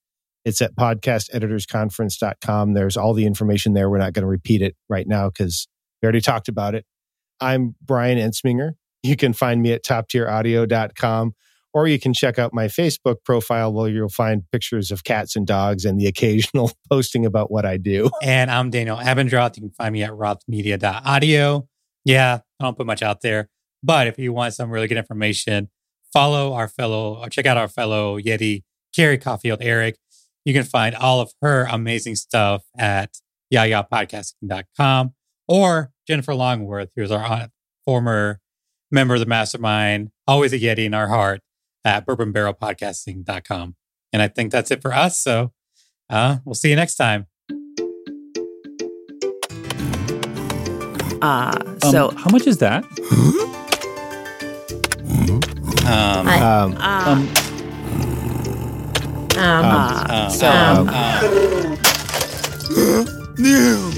It's 0.46 0.62
at 0.62 0.76
podcasteditorsconference.com. 0.76 2.74
There's 2.74 2.98
all 2.98 3.14
the 3.14 3.26
information 3.26 3.74
there. 3.74 3.90
We're 3.90 3.98
not 3.98 4.14
going 4.14 4.24
to 4.24 4.28
repeat 4.28 4.62
it 4.62 4.76
right 4.90 5.08
now 5.08 5.30
because 5.30 5.68
we 6.02 6.06
already 6.06 6.22
talked 6.22 6.48
about 6.48 6.76
it. 6.76 6.86
I'm 7.42 7.76
Brian 7.82 8.18
Ensminger. 8.18 8.72
You 9.04 9.16
can 9.18 9.34
find 9.34 9.62
me 9.62 9.74
at 9.74 9.84
toptieraudio.com 9.84 11.36
or 11.76 11.88
you 11.88 12.00
can 12.00 12.14
check 12.14 12.40
out 12.40 12.54
my 12.54 12.68
Facebook 12.68 13.18
profile 13.26 13.72
where 13.72 13.90
you'll 13.90 14.08
find 14.08 14.50
pictures 14.50 14.92
of 14.92 15.04
cats 15.04 15.36
and 15.36 15.46
dogs 15.46 15.84
and 15.84 16.00
the 16.00 16.08
occasional 16.08 16.72
posting 16.90 17.26
about 17.26 17.52
what 17.52 17.66
I 17.66 17.76
do. 17.76 18.10
And 18.24 18.50
I'm 18.50 18.70
Daniel 18.70 18.98
Abendroth. 18.98 19.58
You 19.58 19.64
can 19.64 19.72
find 19.72 19.92
me 19.92 20.02
at 20.02 20.12
rothmedia.audio. 20.12 21.68
Yeah, 22.06 22.40
I 22.60 22.64
don't 22.64 22.78
put 22.78 22.88
much 22.88 23.04
out 23.04 23.22
there. 23.22 23.50
But 23.84 24.08
if 24.08 24.18
you 24.18 24.32
want 24.32 24.54
some 24.54 24.72
really 24.72 24.88
good 24.88 24.98
information, 24.98 25.70
follow 26.14 26.54
our 26.54 26.70
fellow 26.70 27.22
or 27.22 27.30
check 27.30 27.46
out 27.46 27.58
our 27.58 27.68
fellow 27.68 28.18
Yeti, 28.18 28.64
Carrie 28.96 29.18
Caulfield 29.18 29.60
Arick. 29.60 29.96
You 30.46 30.54
can 30.54 30.64
find 30.64 30.96
all 30.96 31.20
of 31.20 31.34
her 31.42 31.68
amazing 31.70 32.16
stuff 32.16 32.64
at 32.78 33.18
yayapodcasting.com 33.54 35.14
or 35.50 35.92
Jennifer 36.08 36.36
Longworth, 36.36 36.90
who's 36.96 37.12
our 37.12 37.24
uh, 37.24 37.48
former 37.84 38.40
member 38.92 39.16
of 39.16 39.20
the 39.20 39.26
mastermind, 39.26 40.12
always 40.26 40.54
a 40.54 40.60
Yeti 40.60 40.86
in 40.86 40.94
our 40.94 41.10
heart 41.10 41.42
at 41.86 42.06
bourbonbarrelpodcasting.com. 42.06 43.76
And 44.12 44.22
I 44.22 44.28
think 44.28 44.52
that's 44.52 44.72
it 44.72 44.82
for 44.82 44.94
us. 44.94 45.18
So 45.18 45.54
uh, 46.10 46.38
we'll 46.44 46.56
see 46.56 46.70
you 46.70 46.76
next 46.76 46.96
time. 46.96 47.28
Uh, 51.22 51.54
Um, 51.84 51.92
so, 51.92 52.10
how 52.18 52.30
much 52.32 52.46
is 52.48 52.58
that? 52.58 52.84
Um, 55.86 56.28
I- 56.28 56.40
Um, 56.42 56.76
uh, 56.78 57.06
Um, 57.08 57.30
um, 59.38 59.66
um, 59.66 60.12
um, 60.12 60.30
so, 60.30 60.48
um, 60.50 60.90
um, 60.90 60.96
um, 63.38 63.92